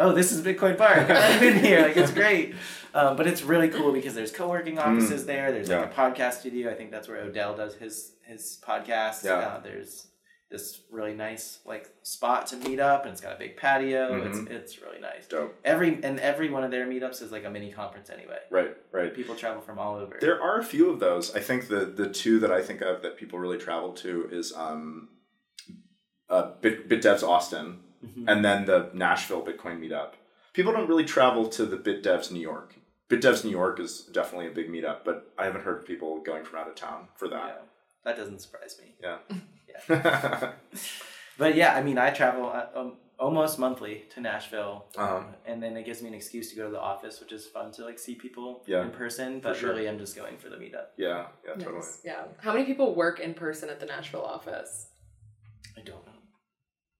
Oh, 0.02 0.12
this 0.12 0.32
is 0.32 0.40
Bitcoin 0.40 0.78
Park. 0.78 1.10
I've 1.10 1.40
been 1.40 1.58
here. 1.62 1.82
Like 1.82 1.96
it's 1.96 2.10
great, 2.10 2.54
um, 2.94 3.16
but 3.16 3.26
it's 3.26 3.42
really 3.42 3.68
cool 3.68 3.92
because 3.92 4.14
there's 4.14 4.32
co-working 4.32 4.78
offices 4.78 5.26
there. 5.26 5.52
There's 5.52 5.68
like 5.68 5.92
Mm. 5.92 5.96
Yeah. 5.96 6.06
a 6.06 6.10
podcast 6.12 6.40
studio. 6.40 6.70
I 6.70 6.74
think 6.74 6.90
that's 6.90 7.06
where 7.06 7.18
Odell 7.20 7.54
does 7.54 7.74
his 7.74 8.12
his 8.26 8.58
podcast. 8.66 9.24
Yeah. 9.24 9.34
Uh, 9.34 9.60
there's 9.60 10.06
this 10.50 10.80
really 10.90 11.12
nice 11.14 11.58
like 11.66 11.90
spot 12.02 12.46
to 12.48 12.56
meet 12.56 12.80
up, 12.80 13.02
and 13.04 13.12
it's 13.12 13.20
got 13.20 13.36
a 13.36 13.38
big 13.38 13.58
patio. 13.58 14.12
Mhm. 14.12 14.26
It's 14.26 14.50
it's 14.50 14.82
really 14.82 15.00
nice. 15.00 15.26
Dope. 15.28 15.54
Every 15.66 16.00
and 16.02 16.18
every 16.18 16.48
one 16.50 16.64
of 16.64 16.70
their 16.70 16.86
meetups 16.86 17.20
is 17.20 17.30
like 17.30 17.44
a 17.44 17.50
mini 17.50 17.70
conference 17.70 18.08
anyway. 18.08 18.38
Right. 18.50 18.74
Right. 18.92 19.14
People 19.14 19.34
travel 19.34 19.60
from 19.60 19.78
all 19.78 19.96
over. 19.96 20.16
There 20.20 20.42
are 20.42 20.58
a 20.58 20.64
few 20.64 20.88
of 20.88 20.98
those. 20.98 21.36
I 21.36 21.40
think 21.40 21.68
the 21.68 21.84
the 21.84 22.08
two 22.08 22.40
that 22.40 22.50
I 22.50 22.62
think 22.62 22.80
of 22.80 23.02
that 23.02 23.18
people 23.18 23.38
really 23.38 23.58
travel 23.58 23.92
to 24.04 24.28
is 24.32 24.52
um, 24.56 25.10
uh, 26.30 26.52
Bit, 26.62 26.88
BitDevs 26.88 27.22
Austin 27.22 27.80
Mhm. 28.04 28.24
and 28.28 28.44
then 28.44 28.64
the 28.66 28.90
Nashville 28.94 29.42
Bitcoin 29.44 29.78
meetup. 29.80 30.12
People 30.52 30.72
don't 30.72 30.88
really 30.88 31.04
travel 31.04 31.48
to 31.48 31.64
the 31.66 31.76
BitDevs 31.76 32.30
New 32.32 32.40
York. 32.40 32.74
BitDevs 33.08 33.44
New 33.44 33.50
York 33.50 33.78
is 33.80 34.02
definitely 34.12 34.46
a 34.48 34.50
big 34.52 34.68
meetup, 34.70 35.04
but 35.04 35.32
I 35.38 35.44
haven't 35.44 35.62
heard 35.62 35.78
of 35.80 35.86
people 35.86 36.20
going 36.22 36.44
from 36.44 36.58
out 36.60 36.68
of 36.68 36.74
town 36.76 37.08
for 37.16 37.26
yeah, 37.28 37.36
that. 37.36 37.66
that 38.04 38.16
doesn't 38.16 38.40
surprise 38.40 38.78
me. 38.80 38.94
Yeah. 39.02 39.18
Yeah. 39.88 40.52
But 41.38 41.54
yeah, 41.54 41.74
I 41.74 41.82
mean, 41.82 41.96
I 41.96 42.10
travel 42.10 42.46
uh, 42.46 42.66
um, 42.78 42.96
almost 43.18 43.58
monthly 43.58 44.04
to 44.14 44.20
Nashville, 44.20 44.86
Uh-huh. 44.96 45.22
and 45.46 45.62
then 45.62 45.76
it 45.76 45.84
gives 45.86 46.02
me 46.02 46.08
an 46.08 46.14
excuse 46.14 46.50
to 46.50 46.56
go 46.56 46.64
to 46.66 46.70
the 46.70 46.80
office, 46.80 47.18
which 47.20 47.32
is 47.32 47.46
fun 47.46 47.70
to 47.72 47.84
like 47.84 47.98
see 47.98 48.14
people 48.14 48.62
Yeah, 48.66 48.82
in 48.82 48.90
person. 48.90 49.40
But 49.40 49.56
sure. 49.56 49.70
really, 49.70 49.88
I'm 49.88 49.98
just 49.98 50.16
going 50.16 50.36
for 50.38 50.48
the 50.50 50.56
meetup. 50.56 50.88
yeah. 50.98 51.28
Yeah. 51.46 51.54
Totally. 51.54 51.76
Nice. 51.76 52.00
Yeah. 52.04 52.24
How 52.38 52.52
many 52.52 52.64
people 52.66 52.94
work 52.94 53.20
in 53.20 53.32
person 53.34 53.70
at 53.70 53.80
the 53.80 53.86
Nashville 53.86 54.24
office? 54.24 54.88
I 55.76 55.80
don't 55.82 56.04
know. 56.06 56.12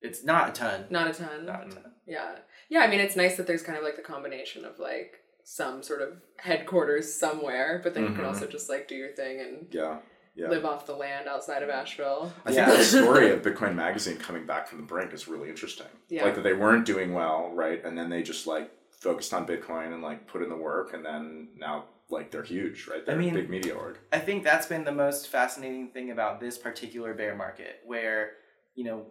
It's 0.03 0.25
not 0.25 0.49
a 0.49 0.53
ton. 0.53 0.87
Not 0.91 1.09
a 1.09 1.13
ton. 1.13 1.45
Not 1.47 1.67
a 1.67 1.71
ton. 1.71 1.85
Yeah. 2.07 2.37
Yeah, 2.69 2.81
I 2.81 2.87
mean 2.89 3.01
it's 3.01 3.17
nice 3.17 3.37
that 3.37 3.47
there's 3.47 3.63
kind 3.63 3.77
of 3.79 3.85
like 3.85 3.97
the 3.97 4.03
combination 4.03 4.65
of 4.65 4.79
like 4.79 5.17
some 5.45 5.83
sort 5.83 6.01
of 6.03 6.21
headquarters 6.39 7.13
somewhere, 7.13 7.81
but 7.83 7.95
then 7.95 8.05
you 8.05 8.11
can 8.11 8.25
Mhm. 8.25 8.29
also 8.29 8.47
just 8.47 8.69
like 8.69 8.89
do 8.89 8.95
your 8.95 9.11
thing 9.13 9.41
and 9.41 9.67
Yeah. 9.71 9.99
Yeah. 10.35 10.49
live 10.49 10.65
off 10.65 10.87
the 10.87 10.95
land 10.95 11.27
outside 11.29 11.63
of 11.63 11.69
Asheville. 11.71 12.33
I 12.45 12.53
think 12.53 12.67
Yeah. 12.69 12.77
the 12.77 12.85
story 12.85 13.31
of 13.31 13.43
Bitcoin 13.47 13.75
Magazine 13.75 14.17
coming 14.17 14.47
back 14.47 14.69
from 14.69 14.79
the 14.79 14.85
brink 14.87 15.13
is 15.13 15.27
really 15.29 15.49
interesting. 15.49 15.89
Yeah. 16.09 16.25
Like 16.25 16.37
that 16.37 16.43
they 16.43 16.53
weren't 16.55 16.87
doing 16.87 17.13
well, 17.15 17.51
right? 17.53 17.85
And 17.85 17.99
then 17.99 18.09
they 18.11 18.23
just 18.23 18.47
like 18.47 18.71
focused 18.91 19.35
on 19.35 19.47
Bitcoin 19.47 19.93
and 19.93 20.03
like 20.03 20.27
put 20.27 20.43
in 20.43 20.49
the 20.49 20.57
work, 20.57 20.93
and 20.95 21.05
then 21.05 21.49
now 21.57 21.87
like 22.11 22.31
they're 22.31 22.43
huge, 22.43 22.87
right? 22.89 23.05
They're 23.05 23.17
mean- 23.17 23.35
a 23.37 23.41
big 23.41 23.51
media 23.51 23.75
org. 23.75 23.99
I 24.13 24.19
think 24.19 24.45
that's 24.45 24.67
been 24.67 24.85
the 24.85 24.93
most 24.93 25.29
fascinating 25.29 25.91
thing 25.91 26.11
about 26.11 26.41
this 26.41 26.59
particular 26.59 27.13
bear 27.15 27.35
market, 27.35 27.81
where 27.85 28.33
you 28.77 28.85
know, 28.85 29.07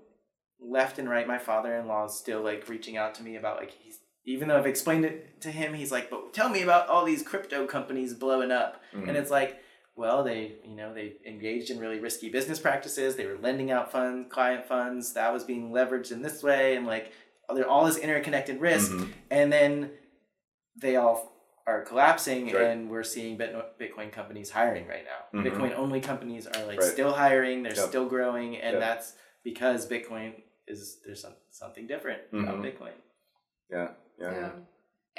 left 0.61 0.99
and 0.99 1.09
right, 1.09 1.27
my 1.27 1.37
father-in-law 1.37 2.05
is 2.05 2.13
still 2.15 2.41
like 2.41 2.67
reaching 2.69 2.97
out 2.97 3.15
to 3.15 3.23
me 3.23 3.35
about 3.35 3.57
like 3.57 3.71
he's 3.71 3.99
even 4.25 4.47
though 4.47 4.57
I've 4.57 4.67
explained 4.67 5.05
it 5.05 5.41
to 5.41 5.49
him, 5.51 5.73
he's 5.73 5.91
like, 5.91 6.09
"But 6.09 6.33
tell 6.33 6.49
me 6.49 6.61
about 6.61 6.87
all 6.87 7.03
these 7.05 7.23
crypto 7.23 7.65
companies 7.65 8.13
blowing 8.13 8.51
up," 8.51 8.81
Mhm. 8.93 9.07
and 9.07 9.17
it's 9.17 9.31
like. 9.31 9.61
Well, 9.95 10.23
they 10.23 10.53
you 10.63 10.75
know 10.77 10.93
they 10.93 11.17
engaged 11.25 11.71
in 11.71 11.77
really 11.79 11.99
risky 11.99 12.29
business 12.29 12.57
practices. 12.57 13.17
They 13.17 13.25
were 13.25 13.37
lending 13.37 13.69
out 13.69 13.91
funds, 13.91 14.31
client 14.31 14.65
funds 14.65 15.11
that 15.11 15.33
was 15.33 15.43
being 15.43 15.71
leveraged 15.71 16.13
in 16.13 16.21
this 16.21 16.41
way, 16.41 16.77
and 16.77 16.87
like 16.87 17.11
they're 17.53 17.67
all 17.67 17.83
this 17.85 17.97
interconnected 17.97 18.61
risk. 18.61 18.91
Mhm. 18.93 19.11
and 19.29 19.51
then 19.51 19.91
they 20.81 20.95
all 20.95 21.33
are 21.67 21.81
collapsing 21.83 22.45
Right. 22.45 22.55
and 22.67 22.89
we're 22.89 23.03
seeing 23.03 23.37
bitcoin 23.37 24.09
companies 24.09 24.51
hiring 24.51 24.87
right 24.87 25.03
now 25.03 25.39
Mhm. 25.41 25.45
bitcoin 25.51 25.75
only 25.77 25.99
companies 25.99 26.47
are 26.47 26.65
like 26.65 26.79
Right. 26.79 26.89
still 26.91 27.11
hiring 27.11 27.63
they're 27.63 27.75
Yep. 27.75 27.87
still 27.89 28.05
growing 28.05 28.55
and 28.57 28.73
Yep. 28.75 28.79
that's 28.81 29.15
because 29.43 29.85
bitcoin 29.89 30.41
is 30.69 30.97
there's 31.05 31.21
some, 31.21 31.33
something 31.51 31.87
different 31.87 32.21
about 32.31 32.57
Mhm. 32.57 32.63
bitcoin 32.63 32.91
Yeah. 33.69 33.89
Yeah. 34.19 34.31
Yeah. 34.31 34.49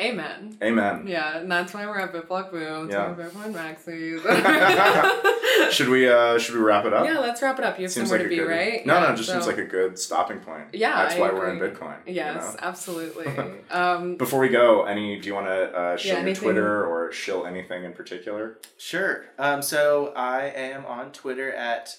Amen. 0.00 0.56
Amen. 0.62 1.04
Yeah, 1.06 1.38
and 1.38 1.50
that's 1.52 1.74
why 1.74 1.84
we're 1.86 1.98
at 1.98 2.10
BitBlock 2.14 2.50
Boom. 2.52 2.88
That's 2.88 3.18
Yeah. 3.18 3.26
Bitcoin 3.26 3.52
Maxis. 3.52 4.22
should 5.72 5.88
we 5.88 6.08
uh 6.08 6.38
should 6.38 6.54
we 6.54 6.60
wrap 6.62 6.86
it 6.86 6.94
up? 6.94 7.04
yeah, 7.04 7.18
let's 7.18 7.42
wrap 7.42 7.58
it 7.58 7.64
up. 7.66 7.76
You 7.78 7.82
have 7.84 7.92
Seems 7.92 8.08
somewhere 8.08 8.20
like 8.26 8.30
to 8.30 8.34
a 8.34 8.38
be, 8.38 8.42
good, 8.44 8.48
right? 8.50 8.86
No, 8.86 8.94
yeah, 8.94 9.00
no, 9.08 9.12
it 9.12 9.16
just 9.16 9.30
seems 9.30 9.46
like 9.46 9.58
a 9.58 9.64
good 9.64 9.98
stopping 9.98 10.40
point. 10.40 10.68
Yeah, 10.72 11.02
that's 11.02 11.16
I 11.16 11.20
why 11.20 11.30
we're 11.32 11.50
in 11.50 11.56
agree. 11.56 11.68
Bitcoin. 11.70 11.96
you 12.06 12.14
Yes, 12.14 12.52
know? 12.54 12.56
absolutely. 12.62 13.26
Um, 13.70 14.16
Before 14.16 14.40
we 14.40 14.48
go, 14.48 14.84
any 14.84 15.20
do 15.20 15.26
you 15.28 15.34
want 15.34 15.46
to 15.48 15.52
uh, 15.76 15.96
show 15.98 16.14
Yeah, 16.14 16.24
your 16.24 16.34
Twitter 16.34 16.86
or 16.86 17.12
shill 17.12 17.44
anything 17.46 17.84
in 17.84 17.92
particular? 17.92 18.58
sure 18.78 19.26
um, 19.38 19.60
so 19.62 20.12
i 20.16 20.44
am 20.46 20.84
on 20.86 21.12
twitter 21.12 21.52
at 21.52 21.96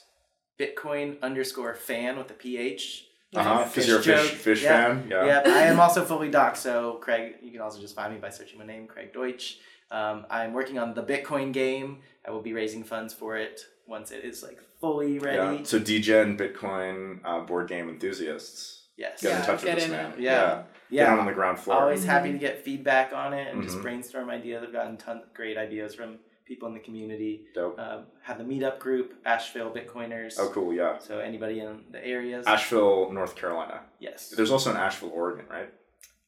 bitcoin 0.60 1.22
underscore 1.22 1.74
fan 1.76 2.18
with 2.18 2.30
a 2.32 2.34
ph 2.34 3.06
Uh 3.36 3.44
huh. 3.44 3.66
Because 3.66 3.88
you're 3.88 4.00
a 4.00 4.04
fish 4.04 4.30
joke. 4.30 4.38
fish 4.40 4.64
Yeah. 4.64 4.86
fan. 4.88 5.08
Yeah. 5.10 5.26
Yep, 5.26 5.48
I 5.48 5.60
am 5.68 5.80
also 5.80 6.04
fully 6.04 6.30
docked. 6.30 6.58
So 6.58 6.96
Craig, 6.96 7.36
you 7.42 7.52
can 7.52 7.62
also 7.62 7.80
just 7.80 7.96
find 7.96 8.14
me 8.14 8.20
by 8.20 8.30
searching 8.30 8.60
my 8.60 8.66
name, 8.66 8.88
Craig 8.88 9.14
Deutsch. 9.14 9.58
Um, 9.90 10.26
I'm 10.30 10.54
working 10.54 10.80
on 10.80 10.94
the 10.94 11.04
Bitcoin 11.04 11.52
game. 11.54 12.00
I 12.28 12.32
will 12.32 12.42
be 12.42 12.54
raising 12.54 12.84
funds 12.84 13.14
for 13.14 13.38
it 13.38 13.62
once 13.88 14.12
it 14.12 14.24
is 14.24 14.44
like 14.44 14.60
fully 14.80 15.20
ready. 15.20 15.58
Yeah. 15.60 15.64
So 15.64 15.80
DGen 15.80 16.38
Bitcoin 16.38 17.20
uh, 17.24 17.42
board 17.42 17.68
game 17.68 17.90
enthusiasts. 17.90 18.80
Yes. 18.98 19.22
Get 19.22 19.40
in 19.40 19.46
touch 19.46 19.64
get 19.64 19.76
with 19.76 19.84
this 19.84 19.86
in 19.86 19.92
man. 19.92 20.12
it. 20.14 20.20
Yeah. 20.20 20.64
Get 20.92 21.08
on 21.08 21.16
Yeah. 21.16 21.18
on 21.22 21.26
the 21.26 21.32
ground 21.34 21.58
floor. 21.58 21.78
Always 21.82 22.04
happy 22.04 22.30
Mhm. 22.30 22.34
to 22.34 22.38
get 22.38 22.64
feedback 22.66 23.14
on 23.14 23.34
it 23.34 23.52
and 23.54 23.64
just 23.64 23.78
Mhm. 23.78 23.82
brainstorm 23.82 24.30
ideas. 24.30 24.62
I've 24.64 24.74
gotten 24.74 24.98
tons 24.98 25.24
of 25.24 25.34
great 25.34 25.58
ideas 25.58 25.96
from 25.96 26.20
people 26.52 26.68
in 26.68 26.74
the 26.74 26.82
community. 26.82 27.44
Dope. 27.56 27.80
Um, 27.80 28.04
have 28.24 28.38
the 28.38 28.44
meetup 28.44 28.78
group, 28.80 29.14
Asheville 29.26 29.72
Bitcoiners. 29.72 30.36
Oh, 30.38 30.50
cool. 30.50 30.74
Yeah. 30.74 31.00
So 31.00 31.20
anybody 31.20 31.62
in 31.62 31.84
the 31.92 32.06
areas. 32.06 32.46
Asheville, 32.46 33.10
North 33.14 33.38
Carolina. 33.38 33.80
yes. 34.00 34.34
There's 34.36 34.52
also 34.52 34.72
an 34.72 34.78
Asheville, 34.78 35.12
Oregon, 35.14 35.46
right? 35.50 35.70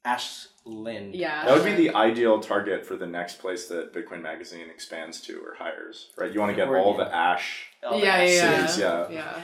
Ashland. 0.06 1.14
yeah. 1.14 1.46
That 1.46 1.56
would 1.56 1.66
be 1.66 1.76
the 1.76 1.94
ideal 1.94 2.40
target 2.40 2.86
for 2.86 2.96
the 2.96 3.06
next 3.06 3.40
place 3.40 3.68
that 3.68 3.94
Bitcoin 3.94 4.22
Magazine 4.22 4.68
expands 4.70 5.20
to 5.22 5.40
or 5.40 5.56
hires, 5.56 6.12
right? 6.18 6.32
You 6.32 6.40
want 6.40 6.52
to 6.52 6.56
get 6.56 6.70
all 6.70 6.96
the 6.96 7.14
Ash. 7.14 7.68
All 7.86 8.00
the 8.00 8.06
yeah, 8.06 8.16
Ash 8.16 8.78
yeah, 8.78 9.08
yeah. 9.10 9.10
yeah. 9.12 9.42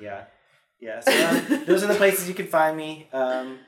Yeah. 0.00 0.24
Yeah. 0.80 1.00
So 1.00 1.56
um, 1.56 1.64
those 1.66 1.82
are 1.82 1.88
the 1.88 1.94
places 1.94 2.28
you 2.28 2.34
can 2.34 2.46
find 2.46 2.76
me. 2.76 3.08
Um, 3.12 3.58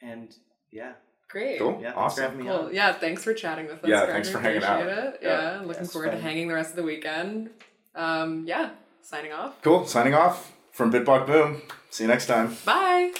and 0.00 0.32
yeah. 0.70 0.92
Great. 1.30 1.58
Cool. 1.58 1.78
Yeah. 1.80 1.92
Awesome. 1.94 2.16
for 2.16 2.22
having 2.22 2.38
me 2.38 2.44
Cool. 2.44 2.66
on. 2.66 2.74
Yeah, 2.74 2.92
thanks 2.92 3.22
for 3.22 3.32
chatting 3.34 3.66
with 3.66 3.84
us. 3.84 3.88
Yeah, 3.88 3.98
Gregor. 4.00 4.12
thanks 4.12 4.28
for 4.30 4.38
hanging 4.40 4.64
out. 4.64 4.86
It. 4.86 5.20
Yeah. 5.22 5.58
Yeah, 5.58 5.60
looking 5.60 5.84
it's 5.84 5.92
forward 5.92 6.10
to 6.10 6.18
hanging 6.20 6.48
the 6.48 6.54
rest 6.54 6.70
of 6.70 6.76
the 6.76 6.82
weekend. 6.82 7.50
Um, 7.94 8.44
yeah, 8.46 8.70
signing 9.02 9.32
off. 9.32 9.60
Cool. 9.62 9.86
Signing 9.86 10.14
off 10.14 10.52
from 10.72 10.92
BitBlock 10.92 11.26
Boom. 11.26 11.62
See 11.90 12.04
you 12.04 12.08
next 12.08 12.26
time. 12.26 12.56
Bye. 12.64 13.12